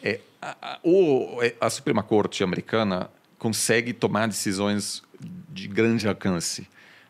[0.04, 3.10] É, a, a- o- é, a Suprema Corte americana
[3.40, 5.02] consegue tomar decisões
[5.50, 6.68] de grande alcance,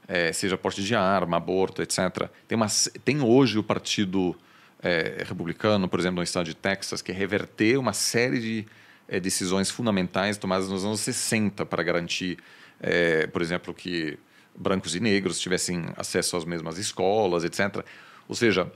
[0.08, 2.30] é, seja porte de arma, aborto, etc.
[2.48, 2.68] Tem, uma,
[3.04, 4.36] tem hoje o Partido
[4.82, 8.68] é, Republicano, por exemplo, no estado de Texas, que reverteu uma série de
[9.10, 12.38] é, decisões fundamentais tomadas nos anos 60 para garantir,
[12.80, 14.18] é, por exemplo, que
[14.56, 17.84] brancos e negros tivessem acesso às mesmas escolas, etc.
[18.28, 18.72] Ou seja,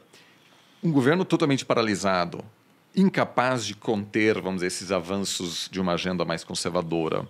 [0.83, 2.43] um governo totalmente paralisado,
[2.95, 7.27] incapaz de conter, vamos dizer, esses avanços de uma agenda mais conservadora,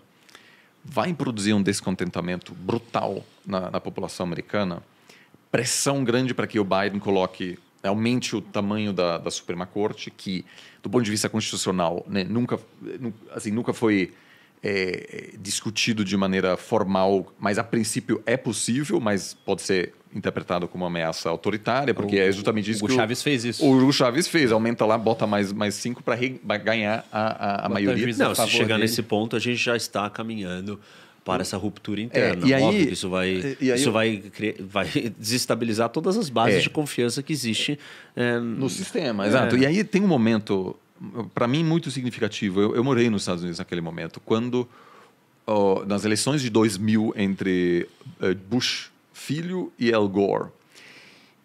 [0.84, 4.82] vai produzir um descontentamento brutal na, na população americana,
[5.52, 10.46] pressão grande para que o Biden coloque, aumente o tamanho da, da Suprema Corte, que,
[10.82, 14.14] do ponto de vista constitucional, né, nunca, nu- assim, nunca foi
[14.64, 20.84] é, discutido de maneira formal, mas a princípio é possível, mas pode ser interpretado como
[20.84, 23.66] uma ameaça autoritária, porque é justamente isso o que Chaves fez isso.
[23.66, 26.18] o Hugo Chaves fez, aumenta lá, bota mais, mais cinco para
[26.58, 28.04] ganhar a, a, a maioria.
[28.14, 28.82] a Não, se favor chegar dele.
[28.82, 30.80] nesse ponto, a gente já está caminhando
[31.24, 32.46] para essa ruptura interna.
[32.46, 34.24] É, e aí- Óbvio que isso vai, e aí isso vai,
[34.60, 36.62] vai desestabilizar todas as bases É.
[36.62, 37.80] de confiança que existe
[38.16, 39.28] é, No sistema, É.
[39.30, 39.56] exato.
[39.56, 40.76] E aí tem um momento,
[41.34, 42.62] para mim, muito significativo.
[42.62, 44.68] Eu, eu morei nos Estados Unidos naquele momento, quando,
[45.88, 50.50] nas eleições de 2000, entre eh, Bush filho e Al Gore.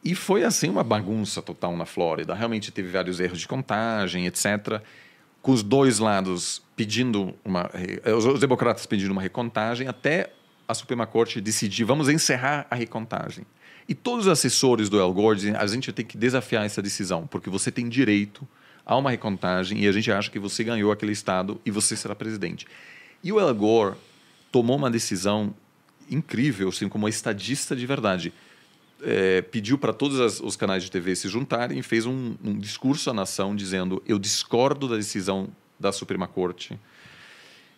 [0.04, 2.34] E foi assim uma bagunça total na Flórida.
[2.34, 4.80] Realmente teve vários erros de contagem, etc.
[5.42, 7.70] Com os dois lados pedindo uma.
[8.16, 10.30] Os, os democratas pedindo uma recontagem, até
[10.68, 13.44] a Suprema Corte decidir: vamos encerrar a recontagem.
[13.88, 17.26] E todos os assessores do Al Gore dizem, a gente tem que desafiar essa decisão,
[17.26, 18.46] porque você tem direito
[18.86, 22.14] a uma recontagem e a gente acha que você ganhou aquele estado e você será
[22.14, 22.66] presidente.
[23.22, 23.96] E o Al Gore
[24.52, 25.52] tomou uma decisão
[26.08, 28.32] incrível, assim, como estadista de verdade.
[29.02, 32.56] É, pediu para todos as, os canais de TV se juntarem e fez um, um
[32.56, 35.48] discurso à nação dizendo: eu discordo da decisão
[35.78, 36.78] da Suprema Corte.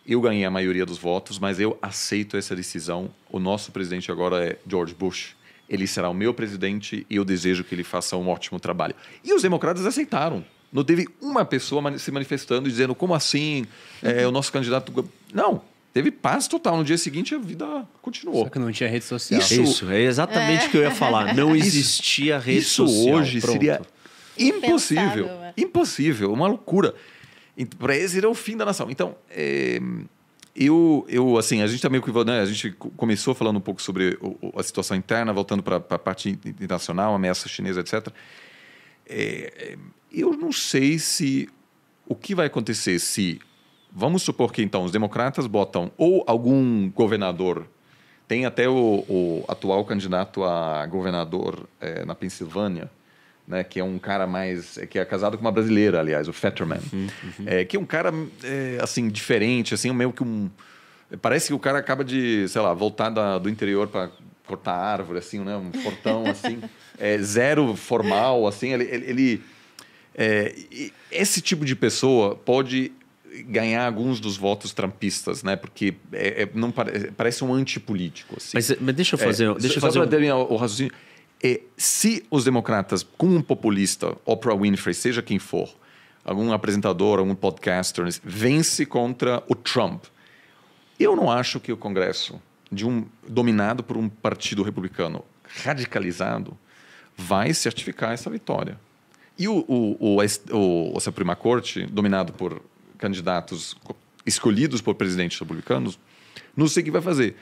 [0.07, 3.13] Eu ganhei a maioria dos votos, mas eu aceito essa decisão.
[3.29, 5.35] O nosso presidente agora é George Bush.
[5.67, 8.95] Ele será o meu presidente e eu desejo que ele faça um ótimo trabalho.
[9.23, 10.43] E os democratas aceitaram.
[10.71, 13.65] Não teve uma pessoa se manifestando e dizendo como assim
[14.03, 14.93] é, o nosso candidato.
[15.33, 15.61] Não,
[15.93, 16.77] teve paz total.
[16.77, 18.43] No dia seguinte a vida continuou.
[18.43, 19.39] Só que não tinha rede social.
[19.41, 21.33] Isso- Isso, é exatamente o que eu ia falar.
[21.33, 23.15] Não existia rede Isso social.
[23.17, 23.53] hoje Pronto.
[23.53, 23.81] seria
[24.37, 25.03] impossível.
[25.03, 25.53] Impensável, é.
[25.57, 26.93] Impossível, uma loucura.
[27.77, 28.89] Para eles era o fim da nação.
[28.89, 29.81] Então, é,
[30.55, 34.17] eu, eu, assim, a gente também, né, a gente co- começou falando um pouco sobre
[34.55, 38.07] a situação interna, voltando para a parte internacional, ameaça chinesa, etc.
[39.09, 39.77] É, é,
[40.11, 41.49] eu não sei se
[42.07, 43.39] o que vai acontecer se
[43.91, 47.65] vamos supor que então os democratas botam ou algum governador
[48.27, 52.89] tem até o, o atual candidato a governador eh, na Pensilvânia
[53.47, 56.33] né que é um cara mais é, que é casado com uma brasileira aliás o
[56.33, 56.79] Fetterman.
[57.47, 58.11] É, que é um cara
[58.43, 60.49] é, assim diferente assim meio que um
[61.21, 64.11] parece que o cara acaba de sei lá voltar da- do interior para
[64.49, 66.59] cortar árvore assim né um fortão assim
[66.97, 69.41] é, zero formal assim ele, ele,
[70.15, 70.53] é,
[71.11, 72.91] esse tipo de pessoa pode
[73.45, 75.55] ganhar alguns dos votos trampistas, né?
[75.55, 78.35] Porque é, é- não pare- parece um antipolítico.
[78.37, 78.51] Assim.
[78.55, 80.91] Mas, mas deixa eu fazer, É, deixa eu fazer um- terminar o raciocínio,
[81.41, 85.69] é, se os democratas, com um populista, Oprah Winfrey, seja quem for,
[86.25, 90.05] algum apresentador, algum podcaster, vence contra o Trump,
[90.99, 95.23] eu não acho que o Congresso, de um dominado por um partido republicano
[95.63, 96.57] radicalizado,
[97.17, 98.79] vai certificar essa vitória.
[99.37, 100.17] E o, o,
[100.51, 102.61] o, o Suprema Corte, dominado por
[102.97, 105.97] candidatos co- escolhidos por presidentes republicanos,
[106.55, 107.35] não sei o que vai fazer.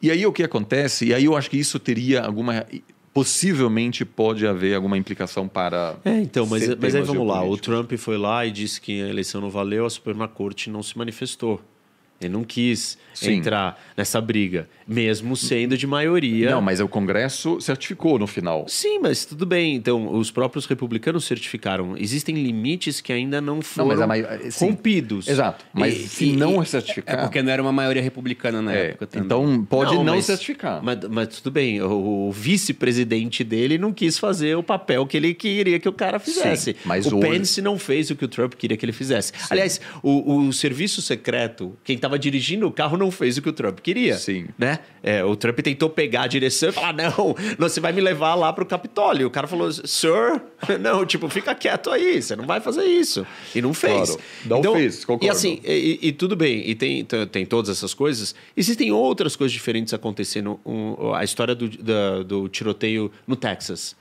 [0.00, 1.06] E aí o que acontece?
[1.06, 2.66] E aí eu acho que isso teria alguma.
[3.12, 5.96] Possivelmente pode haver alguma implicação para.
[6.04, 7.44] É, então, mas, mas aí vamos lá.
[7.44, 7.56] O.
[7.56, 10.98] Trump foi lá e disse que a eleição não valeu, a Suprema Corte não se
[10.98, 11.62] manifestou.
[12.20, 13.34] Ele não quis Sim.
[13.34, 16.50] entrar nessa briga, mesmo sendo de maioria.
[16.52, 18.64] Não, mas o Congresso certificou no final.
[18.68, 19.74] Sim, mas tudo bem.
[19.74, 21.96] Então, os próprios republicanos certificaram.
[21.98, 24.66] Existem limites que ainda não foram mas a mai- sim.
[24.66, 25.28] rompidos.
[25.28, 25.64] Exato.
[25.72, 27.18] Mas E- se e- não e- certificar.
[27.18, 29.26] É porque não era uma maioria republicana na É, época também.
[29.26, 30.82] então pode não, mas- certificar.
[30.82, 35.34] Mas, mas tudo bem, o, o vice-presidente dele não quis fazer o papel que ele
[35.34, 36.72] queria que o cara fizesse.
[36.72, 39.32] Sim, mas o hoje- Pence não fez o que o Trump queria que ele fizesse.
[39.50, 43.52] Aliás, o, o serviço secreto, quem estava dirigindo o carro não fez o que o
[43.52, 44.16] Trump queria.
[44.16, 44.46] Sim.
[44.58, 44.78] Né?
[45.02, 48.52] É, o Trump tentou pegar a direção e falar: não, você vai me levar lá
[48.52, 49.26] pro Capitólio.
[49.26, 50.40] O cara falou: Sir,
[50.80, 53.26] não, tipo, fica quieto aí, você não vai fazer isso.
[53.54, 54.10] E não fez.
[54.10, 55.26] Claro, não fez, concordo.
[55.26, 58.34] E assim, e, e- tudo bem, e tem, tem todas essas coisas.
[58.56, 60.60] Existem outras coisas diferentes acontecendo.
[60.64, 63.96] Um, a história do, da- do tiroteio no Texas.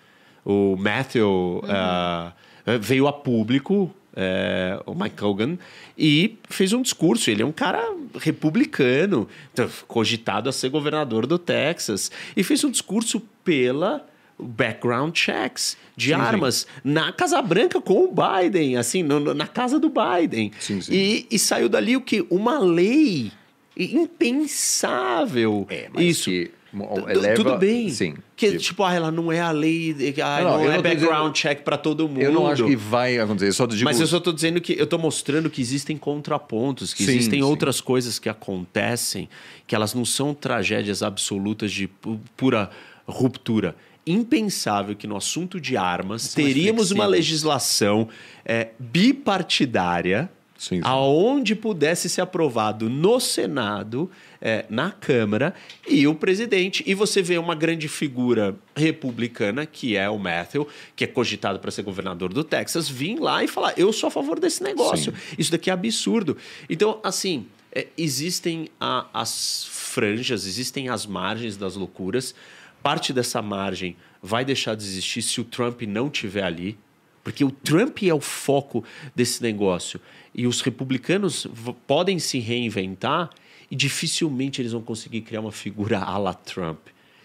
[0.45, 2.33] O Matthew ah,
[2.81, 5.57] veio a público, eh, o Mike Hogan,
[5.97, 7.29] e fez um discurso.
[7.29, 7.83] Ele é um cara
[8.19, 14.05] republicano, então, cogitado a ser governador do Texas, e fez um discurso pela
[14.39, 16.13] background checks de sim.
[16.13, 20.51] armas na Casa Branca com o Biden, assim, no- na casa do Biden.
[20.59, 20.91] Sim, sim.
[20.93, 22.25] E, e saiu dali o que?
[22.29, 23.31] Uma lei
[23.77, 25.65] impensável.
[25.69, 26.25] É, mas Isso.
[26.29, 26.51] que
[27.09, 27.89] eleva- Tudo bem.
[27.89, 28.15] Sim.
[28.35, 30.81] Que, Que- tipo, ah, ela não é a lei, de- ah, Não, não, é não
[30.83, 32.21] background dizendo- check para todo mundo.
[32.21, 33.49] Eu não acho que vai acontecer.
[33.49, 36.93] Eu só digo, Mas eu só tô dizendo que eu tô mostrando que existem contrapontos,
[36.93, 37.45] que Sim, existem sim.
[37.45, 39.29] outras coisas que acontecem,
[39.67, 42.69] que elas não são tragédias absolutas de pu- pura
[43.07, 43.75] ruptura.
[44.05, 48.09] Impensável que no assunto de armas mais teríamos uma legislação
[48.45, 50.81] é, bipartidária sim.
[50.83, 54.09] aonde pudesse ser aprovado no Senado,
[54.45, 55.55] é, na Câmara,
[55.87, 56.83] e o presidente.
[56.85, 61.71] E você vê uma grande figura republicana, que é o Matthew, que é cogitado para
[61.71, 65.13] ser governador do Texas, vir lá e falar: eu sou a favor desse negócio.
[65.37, 66.35] Isso daqui é absurdo.
[66.69, 72.35] Então, assim, é, existem a- as franjas, existem as margens das loucuras.
[72.83, 76.77] Parte dessa margem vai deixar de existir se o Trump não tiver ali.
[77.23, 78.83] Porque o Trump é o foco
[79.15, 79.97] desse negócio.
[80.35, 81.47] E os republicanos
[81.87, 83.29] podem se reinventar
[83.73, 86.77] e dificilmente eles vão conseguir criar uma figura à la Trump.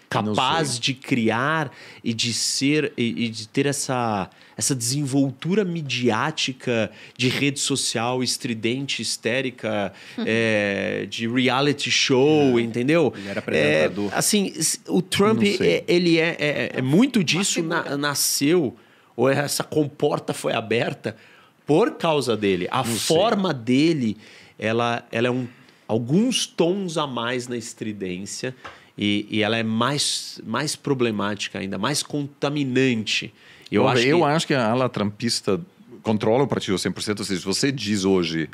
[0.09, 1.71] capaz de criar
[2.03, 9.01] e de ser e, e de ter essa essa desenvoltura midiática de rede social estridente,
[9.01, 9.93] histérica,
[10.25, 13.13] é, de reality show, entendeu?
[13.15, 14.11] Ele era apresentador.
[14.11, 14.51] É, assim,
[14.87, 15.69] o Trump, Não sei.
[15.71, 18.75] é- ele é, é- é muito disso na- nasceu,
[19.15, 21.15] ou essa comporta foi aberta
[21.65, 22.67] por causa dele.
[22.71, 24.17] A forma dele,
[24.57, 25.47] ela, ela é um,
[25.89, 28.55] alguns tons a mais na estridência
[28.95, 33.33] e, e ela é mais, mais problemática ainda, mais contaminante.
[33.71, 34.23] Eu, acho eu que...
[34.23, 35.59] acho que a ala trumpista
[36.03, 37.19] controla o partido 100%.
[37.19, 38.47] Ou seja, se você diz hoje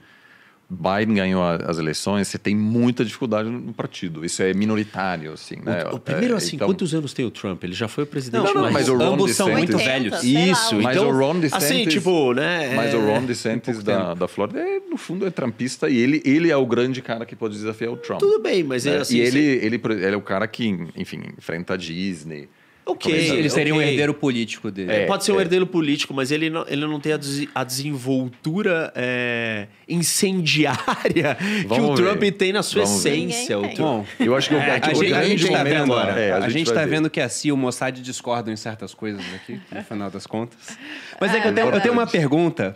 [0.68, 4.26] Biden ganhou a- as eleições, você tem muita dificuldade no partido.
[4.26, 5.84] Isso é minoritário, assim, né?
[5.92, 7.64] O, o primeiro, É, assim, então- quantos anos tem o Trump?
[7.64, 8.74] Ele já foi o presidente Não, não, mais...
[8.74, 10.24] mas o Ron ambos são muito 80, velhos.
[10.24, 12.74] Isso, Mas então, o Ron DeSantis- assim, tipo, né?
[12.76, 16.22] Mas é- o Ron DeSantis da, da Flórida, é, no fundo, é trumpista e ele,
[16.26, 18.20] ele é o grande cara que pode desafiar o Trump.
[18.20, 18.96] Tudo bem, mas né?
[18.96, 19.18] é assim...
[19.18, 22.50] e ele, você- ele, ele é o cara que, enfim, enfrenta a Disney.
[22.88, 23.90] Ok, Ele seria um ok.
[23.90, 24.92] herdeiro político dele.
[24.92, 25.06] É.
[25.08, 28.94] Pode ser um herdeiro político, mas ele não, ele não tem a, des- a desenvoltura
[28.96, 32.32] é, incendiária que Vamos o Trump ver.
[32.34, 33.10] tem na sua Vamos ver.
[33.10, 33.56] essência.
[33.58, 33.76] Ninguém O.
[33.76, 35.80] Trump- Bom, Eu acho que o, É, o a, gente, a grande gente tá momento-
[35.80, 36.90] vendo, é, a, gente tá ver.
[36.90, 40.28] vendo que a CIA e o Mossad discordam em certas coisas aqui, no final das
[40.28, 40.78] contas.
[41.20, 42.76] Mas é que eu tenho, eu tenho uma pergunta,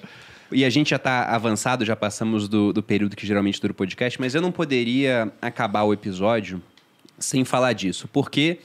[0.51, 3.75] e a gente já tá avançado, já passamos do, do período que geralmente dura o
[3.75, 6.61] podcast, mas eu não poderia acabar o episódio
[7.17, 8.59] sem falar disso, porque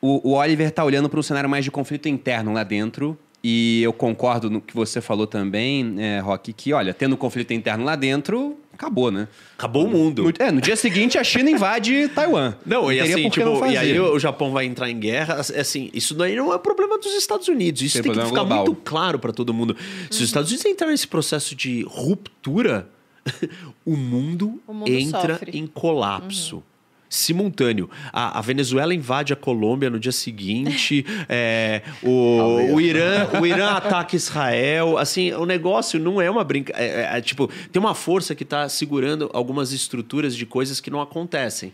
[0.00, 3.18] o, o Oliver tá olhando para um cenário mais de conflito interno lá dentro.
[3.42, 7.84] E eu concordo no que você falou também, é, Rock, que, olha, tendo conflito interno
[7.84, 9.28] lá dentro, acabou, né?
[9.56, 10.24] Acabou o mundo.
[10.24, 12.52] No, é, no dia seguinte a China invade Taiwan.
[12.66, 13.78] Não, e assim, tipo, não e fazer.
[13.78, 17.48] aí o Japão vai entrar em guerra, assim, isso daí não é problema dos Estados
[17.48, 17.80] Unidos.
[17.80, 18.66] Isso Tem tem, que ficar global.
[18.66, 19.74] muito claro para todo mundo.
[20.10, 22.90] Se os Estados Unidos entrarem nesse processo de ruptura,
[23.86, 25.58] o mundo, O mundo entra sofre.
[25.58, 26.62] em colapso.
[27.10, 27.90] Simultâneo.
[28.12, 33.70] A, a Venezuela invade a Colômbia no dia seguinte, é, o, o, Irã, o Irã
[33.72, 34.96] ataca Israel.
[34.96, 36.92] Assim, o negócio não é uma brincadeira.
[36.92, 41.00] É, é, tipo, tem uma força que está segurando algumas estruturas de coisas que não
[41.00, 41.72] acontecem.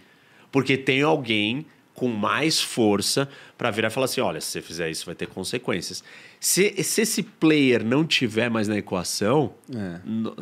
[0.51, 1.67] Porque tem alguém
[1.97, 5.27] com mais força para virar e falar assim: olha, se você fizer isso, vai ter
[5.27, 6.05] consequências.
[6.39, 9.55] Se, se esse player não tiver mais na equação.
[9.75, 9.99] É.
[10.05, 10.37] no-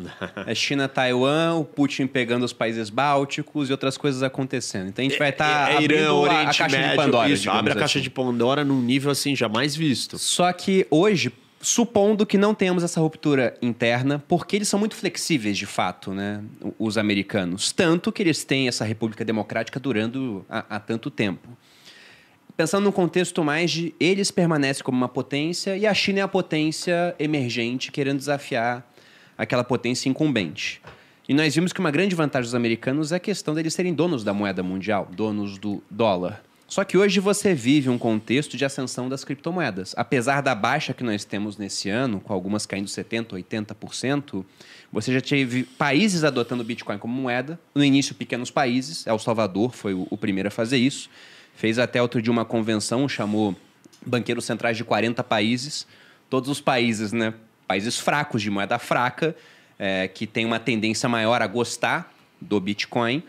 [0.45, 4.89] É China, Taiwan, o Putin pegando os países bálticos e outras coisas acontecendo.
[4.89, 6.95] Então a gente vai estar é, é abrindo Irã, a, a Oriente caixa Médio, de
[6.97, 7.29] Pandora.
[7.29, 8.03] isso, abre a caixa assim.
[8.03, 10.17] de Pandora num nível assim jamais visto.
[10.19, 11.31] Só que hoje,
[11.65, 16.43] supondo que não tenhamos essa ruptura interna, porque eles são muito flexíveis de fato, né?
[16.77, 17.71] Os americanos.
[17.71, 21.49] Tanto que eles têm essa República Democrática durando há, há tanto tempo.
[22.55, 26.27] Pensando num contexto mais de eles permanecem como uma potência e a China é a
[26.27, 28.87] potência emergente querendo desafiar
[29.35, 30.81] aquela potência incumbente.
[31.27, 34.23] E nós vimos que uma grande vantagem dos americanos é a questão deles serem donos
[34.23, 36.44] da moeda mundial, donos do dólar.
[36.67, 39.93] Só que hoje você vive um contexto de ascensão das criptomoedas.
[39.95, 44.43] Apesar da baixa que nós temos nesse ano, com algumas caindo 70%, 80%,
[44.91, 47.59] você já teve países adotando o Bitcoin como moeda.
[47.73, 49.05] No início, pequenos países.
[49.05, 51.07] El Salvador foi o, primeiro a fazer isso.
[51.55, 53.55] Fez até outro dia uma convenção, chamou
[54.03, 55.85] banqueiros centrais de 40 países.
[56.31, 57.35] Todos os países, né?
[57.67, 59.35] Países fracos, de moeda fraca,
[59.77, 62.11] é, que tem uma tendência maior a gostar
[62.41, 63.23] do Bitcoin.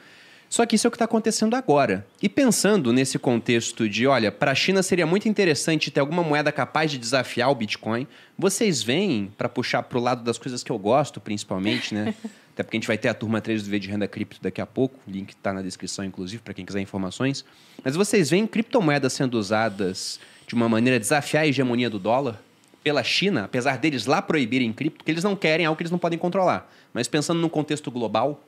[0.49, 2.07] Só que isso é o que está acontecendo agora.
[2.23, 6.53] E pensando nesse contexto de, olha, para a China seria muito interessante ter alguma moeda
[6.53, 8.07] capaz de desafiar o Bitcoin,
[8.39, 12.15] vocês veem, para puxar para o lado das coisas que eu gosto, principalmente, né?
[12.57, 14.63] Até porque a gente vai ter a turma 3 do V de Renda Cripto daqui
[14.63, 17.45] a pouco, o link está na descrição, inclusive, para quem quiser informações.
[17.85, 22.41] Mas vocês veem criptomoedas sendo usadas de uma maneira a desafiar a hegemonia do dólar
[22.83, 25.99] pela China, apesar deles lá proibirem cripto, porque eles não querem algo que eles não
[25.99, 26.73] podem controlar.
[26.95, 28.43] Mas pensando num contexto global,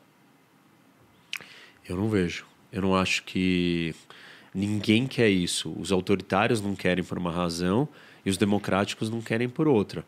[1.88, 2.44] Eu não vejo.
[2.70, 3.94] Eu não acho que
[4.54, 5.74] ninguém quer isso.
[5.78, 7.88] Os autoritários não querem por uma razão
[8.26, 10.04] e os democráticos não querem por outra.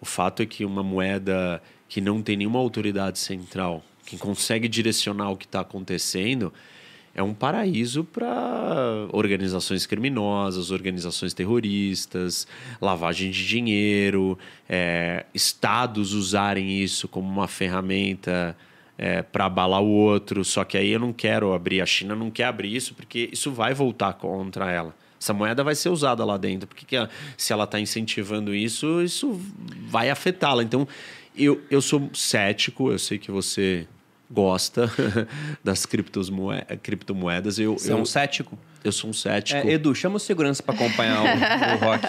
[0.00, 5.30] O fato é que uma moeda que não tem nenhuma autoridade central, que consegue direcionar
[5.30, 6.52] o que está acontecendo,
[7.14, 12.46] é um paraíso para organizações criminosas, organizações terroristas,
[12.80, 14.36] lavagem de dinheiro,
[14.68, 18.56] é, estados usarem isso como uma ferramenta
[18.98, 20.44] é, para abalar o outro.
[20.44, 23.50] Só que aí eu não quero abrir, a China não quer abrir isso porque isso
[23.52, 24.94] vai voltar contra ela.
[25.20, 29.00] Essa moeda vai ser usada lá dentro, porque que a- se ela está incentivando isso,
[29.02, 29.40] isso
[29.88, 30.62] vai afetá-la.
[30.62, 30.86] Então,
[31.36, 33.86] eu, eu sou cético, eu sei que você
[34.30, 34.90] gosta
[35.64, 37.58] das criptomoe- criptomoedas.
[37.58, 38.58] Eu, você é um eu, cético.
[38.82, 39.66] eu sou um cético.
[39.66, 41.24] É, Edu, chama o segurança para acompanhar o,
[41.84, 42.06] o rock.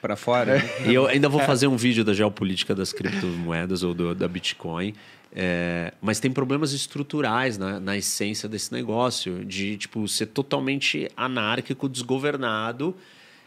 [0.00, 0.56] para fora.
[0.58, 0.70] né?
[0.86, 4.94] E eu ainda vou fazer um vídeo da geopolítica das criptomoedas ou do- da Bitcoin.
[5.34, 11.88] É, mas tem problemas estruturais na, na essência desse negócio, de tipo ser totalmente anárquico,
[11.88, 12.96] desgovernado.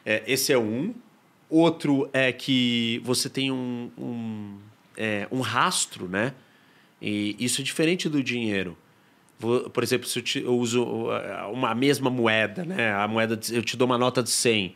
[0.06, 0.94] É, esse é um.
[1.50, 4.58] Outro é que você tem um, um,
[4.96, 6.34] é, um rastro, né?
[7.02, 8.78] E isso é diferente do dinheiro.
[9.74, 12.94] Por exemplo, se eu, te- eu uso uh, uma mesma moeda, né?
[12.94, 14.76] A moeda de- eu te dou uma nota de 100.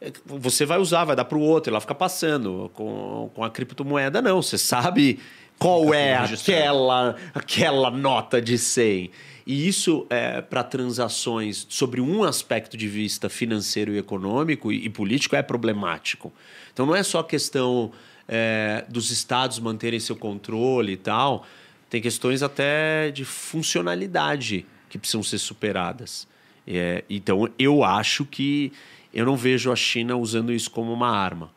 [0.00, 2.70] É Você vai usar, vai dar para o outro, ela fica passando.
[2.74, 4.40] Com, com a criptomoeda, não.
[4.42, 5.20] Você sabe
[5.62, 9.12] qual é aquela, aquela nota de 100.
[9.46, 14.90] E isso, é, para transações sobre um aspecto de vista financeiro e econômico e, e
[14.90, 16.32] político, é problemático.
[16.72, 17.92] Então, não é só questão
[18.26, 21.46] é, dos estados manterem seu controle e tal.
[21.88, 26.26] Tem questões até de funcionalidade que precisam ser superadas.
[26.66, 28.72] É, então, eu acho que
[29.14, 31.50] eu não vejo a China usando isso como uma arma,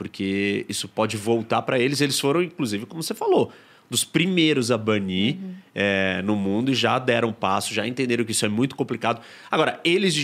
[0.00, 2.00] porque isso pode voltar para eles.
[2.00, 3.52] Eles foram, inclusive, como você falou,
[3.90, 5.36] dos primeiros a banir
[5.74, 9.20] é, no mundo e já deram passo, já entenderam que isso é muito complicado.
[9.50, 10.14] Agora, eles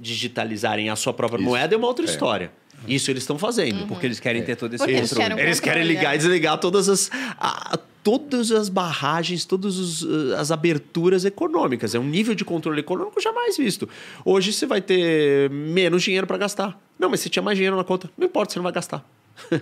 [0.00, 2.50] digitalizarem a sua própria moeda é uma outra história.
[2.88, 3.86] Isso eles estão fazendo.
[3.86, 5.28] Porque eles querem ter todo esse Porque eles controle.
[5.30, 6.14] querem um Eles querem ligar é.
[6.14, 11.94] e desligar todas as, a- todas as barragens, todas uh, as aberturas econômicas.
[11.94, 13.88] É um nível de controle econômico jamais visto.
[14.24, 16.80] Hoje você vai ter menos dinheiro para gastar.
[16.98, 18.10] Não, mas você tinha mais dinheiro na conta.
[18.16, 19.04] Não importa, você não vai gastar.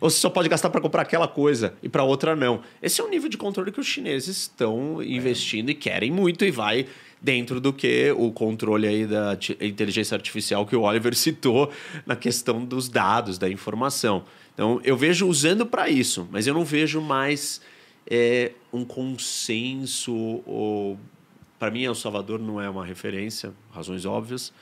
[0.00, 2.62] Ou você só pode gastar para comprar aquela coisa e para outra não.
[2.82, 6.50] Esse é um nível de controle que os chineses estão investindo e querem muito e
[6.50, 6.86] vai
[7.22, 11.70] dentro do que o controle aí da inteligência artificial que o Oliver citou
[12.06, 14.24] na questão dos dados, da informação.
[14.54, 17.60] Então, eu vejo usando para isso, mas eu não vejo mais
[18.10, 20.14] é, um consenso
[20.46, 20.98] ou
[21.58, 24.52] para mim El Salvador não é uma referência, razões óbvias,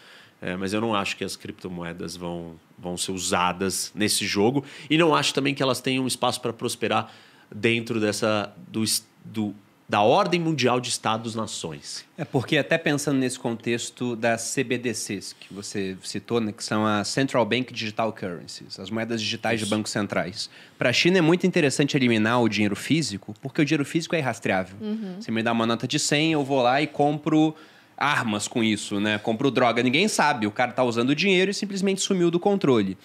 [0.42, 4.98] é, mas eu não acho que as criptomoedas vão, vão ser usadas nesse jogo e
[4.98, 7.12] não acho também que elas tenham espaço para prosperar
[7.54, 8.84] dentro dessa do,
[9.24, 9.54] do-
[9.88, 12.04] da ordem mundial de Estados-nações.
[12.16, 17.08] É porque até pensando nesse contexto das CBDCs que você citou, né, que são as
[17.08, 20.50] Central Bank Digital Currencies, as moedas digitais de bancos centrais.
[20.76, 24.18] Para a China é muito interessante eliminar o dinheiro físico, porque o dinheiro físico é
[24.18, 24.76] irrastreável.
[25.18, 27.54] Você me dá uma nota de 100, eu vou lá e compro
[27.96, 29.18] armas com isso, né?
[29.18, 30.46] Compro droga, ninguém sabe.
[30.46, 32.96] O cara tá usando o dinheiro e simplesmente sumiu do controle.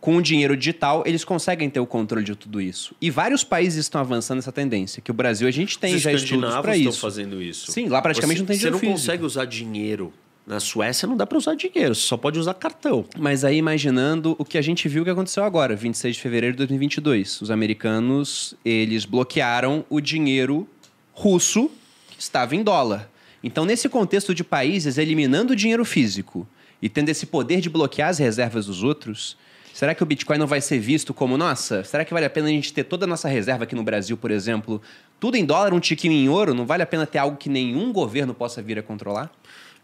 [0.00, 2.94] Com o dinheiro digital, eles conseguem ter o controle de tudo isso.
[3.00, 6.12] E vários países estão avançando nessa tendência, que o Brasil a gente tem Os já
[6.12, 7.00] estudos para estão isso.
[7.00, 7.72] fazendo isso.
[7.72, 8.98] Sim, lá praticamente Você- não tem Você dinheiro não físico.
[9.00, 10.12] consegue usar dinheiro.
[10.46, 13.04] Na Suécia não dá para usar dinheiro, você só pode usar cartão.
[13.18, 16.58] Mas aí imaginando o que a gente viu que aconteceu agora, 26 de fevereiro de
[16.58, 17.42] 2022.
[17.42, 20.66] Os americanos, eles bloquearam o dinheiro
[21.12, 21.70] russo
[22.10, 23.10] que estava em dólar.
[23.42, 26.48] Então, nesse contexto de países eliminando o dinheiro físico
[26.80, 29.36] e tendo esse poder de bloquear as reservas dos outros,
[29.78, 32.48] será que o Bitcoin não vai ser visto como, nossa, será que vale a pena
[32.48, 34.82] a gente ter toda a nossa reserva aqui no Brasil, por exemplo,
[35.20, 36.52] tudo em dólar, um tiquinho em ouro?
[36.52, 39.30] Não vale a pena ter algo que nenhum governo possa vir a controlar?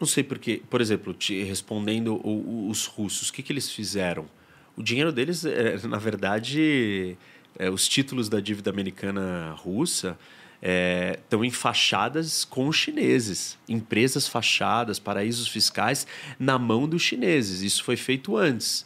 [0.01, 1.15] Não sei porque, por exemplo,
[1.47, 4.27] respondendo o- o- os russos, o que, que eles fizeram?
[4.77, 7.17] O dinheiro deles, é, na verdade,
[7.57, 10.19] é, os títulos da dívida americana russa
[10.61, 13.57] é, estão em fachadas com os chineses.
[13.69, 16.05] Empresas fachadas, paraísos fiscais
[16.37, 17.63] na mão dos chineses.
[17.63, 18.85] Isso foi feito antes.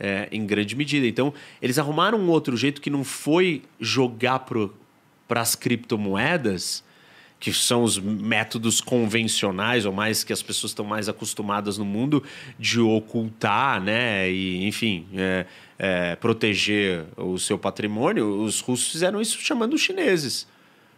[0.00, 1.06] É, em grande medida.
[1.06, 6.82] Então, eles arrumaram um outro jeito que não foi jogar para as criptomoedas,
[7.38, 12.22] que são os métodos convencionais, ou mais que as pessoas estão mais acostumadas no mundo,
[12.58, 14.30] de ocultar, né?
[14.30, 15.46] E, enfim, é,
[15.78, 18.42] é, proteger o seu patrimônio.
[18.42, 20.46] Os russos fizeram isso chamando os chineses,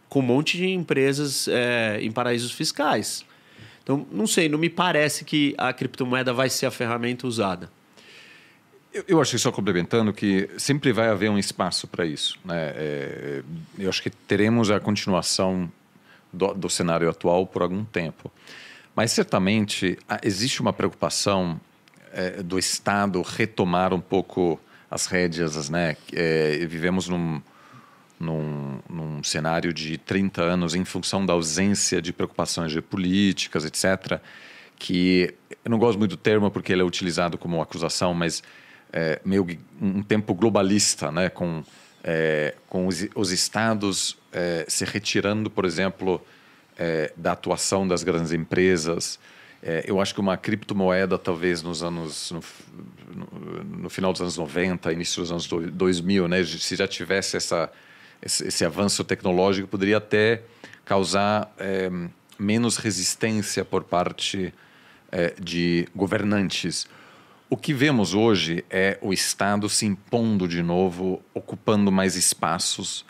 [0.09, 3.25] com um monte de empresas é, em paraísos fiscais.
[3.83, 7.71] Então, não sei, não me parece que a criptomoeda vai ser a ferramenta usada.
[8.93, 12.39] Eu, eu acho que só complementando que sempre vai haver um espaço para isso.
[12.45, 12.73] Né?
[12.75, 13.43] É,
[13.79, 15.71] eu acho que teremos a continuação
[16.33, 18.31] do, do cenário atual por algum tempo.
[18.95, 21.59] Mas certamente existe uma preocupação
[22.13, 25.71] é, do Estado retomar um pouco as rédeas.
[25.71, 25.97] Né?
[26.13, 27.41] É, vivemos num,
[28.21, 34.21] num, num cenário de 30 anos em função da ausência de preocupações geopolíticas, etc.,
[34.79, 35.33] que
[35.65, 38.43] eu não gosto muito do termo porque ele é utilizado como acusação, mas
[38.93, 39.47] é, meio
[39.81, 41.65] um tempo globalista, né, com
[42.05, 46.21] é, com os, os estados é, se retirando, por exemplo,
[46.77, 49.19] é, da atuação das grandes empresas.
[49.63, 54.93] É, eu acho que uma criptomoeda, talvez nos anos no, no, final dos anos 90,
[54.93, 57.71] início dos anos do- 2000, né, se já tivesse essa
[58.21, 60.43] esse, esse avanço tecnológico, poderia até
[60.85, 61.91] causar é,
[62.39, 64.53] menos resistência por parte
[65.39, 66.87] de governantes.
[67.53, 73.05] O que vemos hoje é o Estado se impondo de novo, ocupando mais espaços,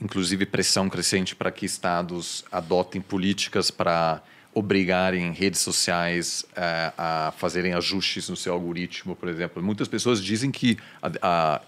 [0.00, 4.22] inclusive pressão crescente para que Estados adotem políticas para
[4.54, 9.62] obrigarem redes sociais uh, a fazerem ajustes no seu algoritmo, por exemplo.
[9.62, 11.60] Muitas pessoas dizem que a, a,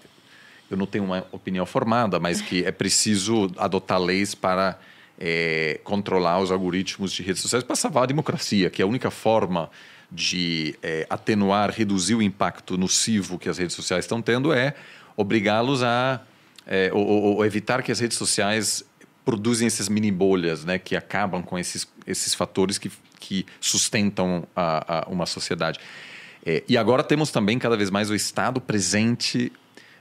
[0.71, 4.79] eu não tenho uma opinião formada, mas que é preciso adotar leis para
[5.19, 9.11] é, controlar os algoritmos de redes sociais para salvar a democracia, que é a única
[9.11, 9.69] forma
[10.11, 14.73] de é, atenuar, reduzir o impacto nocivo que as redes sociais estão tendo é
[15.17, 16.21] obrigá-los a
[16.65, 18.83] é, ou, ou, evitar que as redes sociais
[19.23, 25.05] produzem essas mini bolhas, né, que acabam com esses, esses fatores que, que sustentam a,
[25.05, 25.79] a uma sociedade.
[26.45, 29.51] É, e agora temos também cada vez mais o Estado presente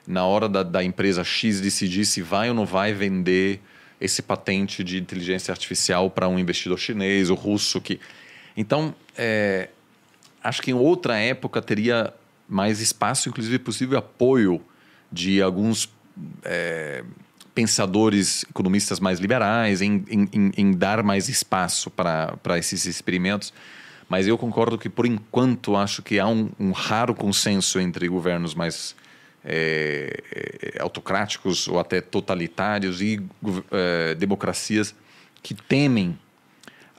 [0.06, 3.60] na hora da, da empresa X decidir se vai ou não vai vender
[4.00, 7.98] esse patente de inteligência artificial para um investidor chinês ou russo que
[8.56, 9.70] então é,
[10.46, 12.12] acho que em outra época teria
[12.48, 14.60] mais espaço inclusive possível apoio
[15.10, 15.88] de alguns
[16.44, 17.04] é,
[17.54, 23.52] pensadores economistas mais liberais em, em, em dar mais espaço para esses experimentos.
[24.08, 28.54] Mas eu concordo que por enquanto acho que há um, um raro consenso entre governos
[28.54, 28.94] mais
[29.42, 33.20] é, é, autocráticos ou até totalitários e
[33.70, 34.94] é, democracias
[35.42, 36.18] que temem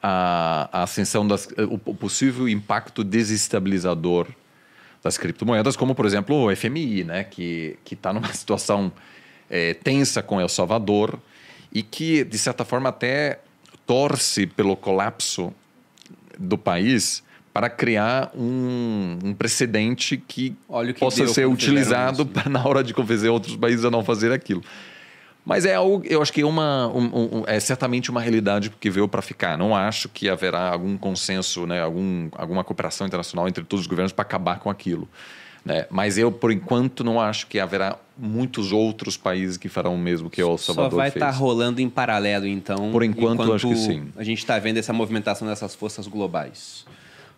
[0.01, 4.27] a, a ascensão das o possível impacto desestabilizador
[5.03, 8.91] das criptomoedas, como por exemplo o FMI, né, que que está numa situação
[9.49, 11.19] é, tensa com El Salvador
[11.71, 13.39] e que de certa forma até
[13.85, 15.53] torce pelo colapso
[16.37, 17.23] do país
[17.57, 20.51] para criar um, um precedente que,
[20.93, 24.61] que possa ser utilizado para, na hora de convencer outros países a não fazer aquilo.
[25.47, 27.05] Mas é algo, eu acho que é, uma, um,
[27.39, 29.57] um, é certamente uma realidade que veio para ficar.
[29.57, 34.11] Não acho que haverá algum consenso, né, algum, alguma cooperação internacional entre todos os governos
[34.11, 35.07] para acabar com aquilo.
[35.63, 35.85] Né?
[35.89, 40.29] Mas eu, por enquanto, não acho que haverá muitos outros países que farão o mesmo
[40.29, 42.91] que o Salvador Só vai estar tá rolando em paralelo, então.
[42.91, 44.09] Por enquanto, enquanto acho que sim.
[44.17, 46.85] A gente está vendo essa movimentação dessas forças globais.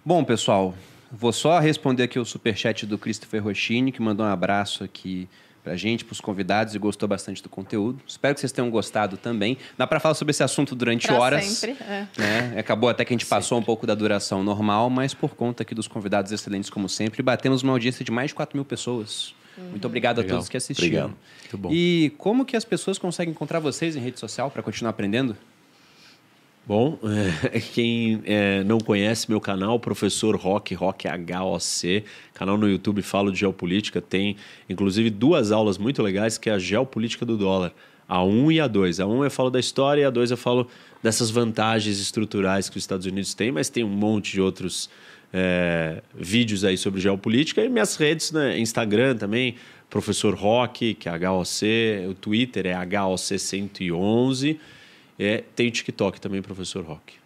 [0.04, 0.74] Bom, pessoal,
[1.12, 5.30] vou só responder aqui o superchat do Christopher Rochini, que mandou um abraço aqui
[5.64, 8.00] pra gente, pros convidados e gostou bastante do conteúdo.
[8.08, 9.58] Espero que vocês tenham gostado também.
[9.78, 11.46] Dá para falar sobre esse assunto durante pra horas.
[11.46, 12.08] Sempre, é.
[12.18, 12.60] Né?
[12.60, 13.64] Acabou até que a gente passou sempre.
[13.64, 17.64] um pouco da duração normal, mas por conta aqui dos convidados excelentes, como sempre, batemos
[17.64, 19.34] uma audiência de mais de 4 mil pessoas.
[19.58, 19.72] Uhum.
[19.72, 20.32] Muito obrigado Legal.
[20.32, 21.06] a todos que assistiram.
[21.06, 21.18] Obrigado.
[21.42, 21.70] Muito bom.
[21.72, 25.36] E como que as pessoas conseguem encontrar vocês em rede social para continuar aprendendo?
[26.70, 27.00] Bom,
[27.52, 33.32] é, quem é, não conhece meu canal, Professor Rock, Rock HOC, canal no YouTube Falo
[33.32, 34.36] de Geopolítica, tem
[34.70, 37.74] inclusive duas aulas muito legais, que é a Geopolítica do Dólar,
[38.08, 39.00] a 1 e a 2.
[39.00, 40.68] A 1 eu falo da história e a 2 eu falo
[41.02, 44.92] dessas vantagens estruturais que os Estados Unidos têm, mas tem um monte de outros
[45.34, 47.64] é, vídeos aí sobre geopolítica.
[47.64, 49.56] E minhas redes, né, Instagram também,
[49.90, 51.64] Professor Rock, que é HOC,
[52.08, 54.60] o Twitter é HOC111
[55.20, 57.20] é, tem TikTok também, professor Rock.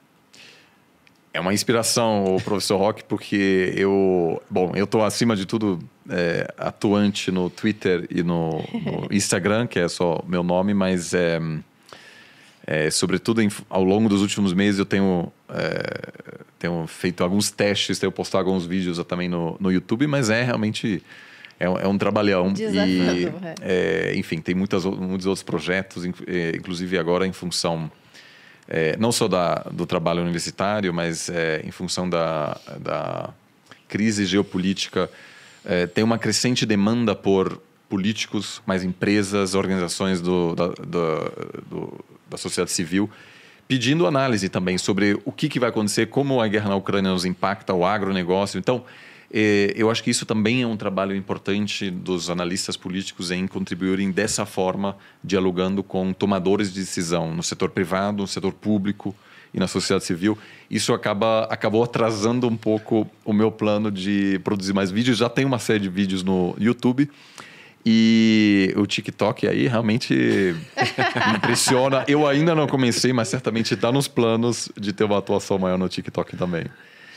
[1.31, 6.51] É uma inspiração o professor Rock, porque eu, bom, eu estou acima de tudo é,
[6.57, 11.39] atuante no Twitter e no, no, Instagram, que é só meu nome, mas é,
[12.67, 16.11] é sobretudo em, ao longo dos últimos meses eu tenho, é,
[16.59, 21.01] tenho feito alguns testes, tenho postado alguns vídeos também no, no YouTube, mas é realmente
[21.59, 22.53] é, um, é um trabalhão.
[22.57, 23.25] e,
[23.61, 24.11] é.
[24.11, 27.91] é, enfim, tem muitas, muitos outros projetos, é, inclusive agora em função
[28.67, 31.29] é, não só da, do trabalho universitário, mas
[31.63, 33.29] em função da, da
[33.87, 35.09] crise geopolítica,
[35.93, 37.61] tem uma crescente demanda por
[37.93, 41.31] políticos, mais empresas, organizações do, da, do,
[41.69, 43.07] do, da sociedade civil,
[43.67, 47.23] pedindo análise também sobre o que, que vai acontecer, como a guerra na Ucrânia nos
[47.23, 48.57] impacta, o agronegócio.
[48.57, 48.83] Então,
[49.75, 54.45] eu acho que isso também é um trabalho importante dos analistas políticos em contribuírem dessa
[54.45, 59.15] forma, dialogando com tomadores de decisão no setor privado, no setor público
[59.51, 60.37] e na sociedade civil.
[60.69, 65.17] Isso acaba, acabou atrasando um pouco o meu plano de produzir mais vídeos.
[65.17, 67.09] Já tem uma série de vídeos no YouTube.
[67.85, 70.55] E o TikTok aí realmente
[71.35, 72.05] impressiona.
[72.07, 75.89] Eu ainda não comecei, mas certamente está nos planos de ter uma atuação maior no
[75.89, 76.65] TikTok também.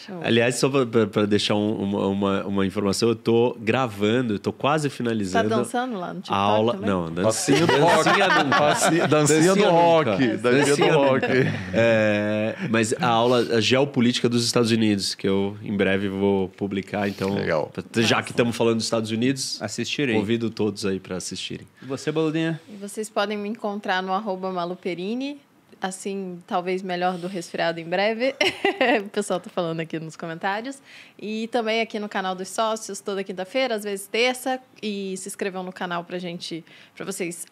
[0.07, 0.20] Show.
[0.23, 4.89] Aliás, só para deixar um, uma, uma, uma, informação, eu tô gravando, eu tô quase
[4.89, 5.49] finalizando.
[5.49, 6.89] Tá dançando lá no TikTok a aula, também?
[6.89, 8.05] Não, dancinha do rock.
[8.05, 10.36] Dancinha, dancinha do rock.
[10.36, 11.26] Dancinha do rock.
[11.75, 17.09] É, mas a aula a geopolítica dos Estados Unidos, que eu em breve vou publicar.
[17.09, 17.73] Então, Legal.
[17.97, 20.18] já que estamos falando dos Estados Unidos, assistirem.
[20.18, 21.67] Convido todos aí para assistirem.
[21.83, 22.60] E você, Baludinha?
[22.68, 25.39] E vocês podem me encontrar no arroba maluperini
[25.86, 28.34] assim, talvez melhor do resfriado em breve.
[29.05, 30.78] o pessoal tá falando aqui nos comentários.
[31.18, 34.60] E também aqui no canal dos sócios, toda quinta-feira, às vezes terça.
[34.82, 37.47] E se inscrevam no canal pra gente, pra vocês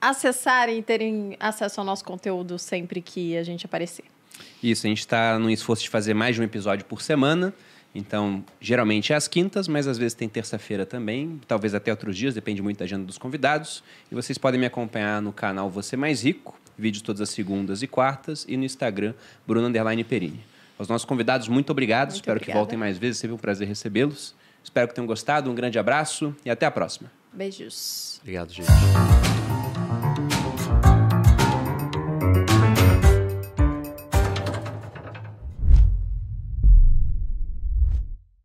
[0.00, 4.04] acessarem e terem acesso ao nosso conteúdo sempre que a gente aparecer.
[4.62, 7.54] Isso, a gente está no esforço de fazer mais de um episódio por semana.
[7.94, 12.34] Então, geralmente é às quintas, mas às vezes tem terça-feira também, talvez até outros dias,
[12.34, 13.84] depende muito da agenda dos convidados.
[14.10, 17.86] E vocês podem me acompanhar no canal Você Mais Rico, vídeos todas as segundas e
[17.86, 19.14] quartas, e no Instagram,
[19.46, 20.40] Bruno Underline Perini.
[20.78, 22.08] Aos nossos convidados, muito obrigado.
[22.08, 22.58] Muito Espero que obrigada.
[22.58, 24.34] voltem mais vezes, sempre um prazer recebê-los.
[24.64, 27.10] Espero que tenham gostado, um grande abraço e até a próxima.
[27.32, 28.18] Beijos.
[28.22, 29.51] Obrigado, gente.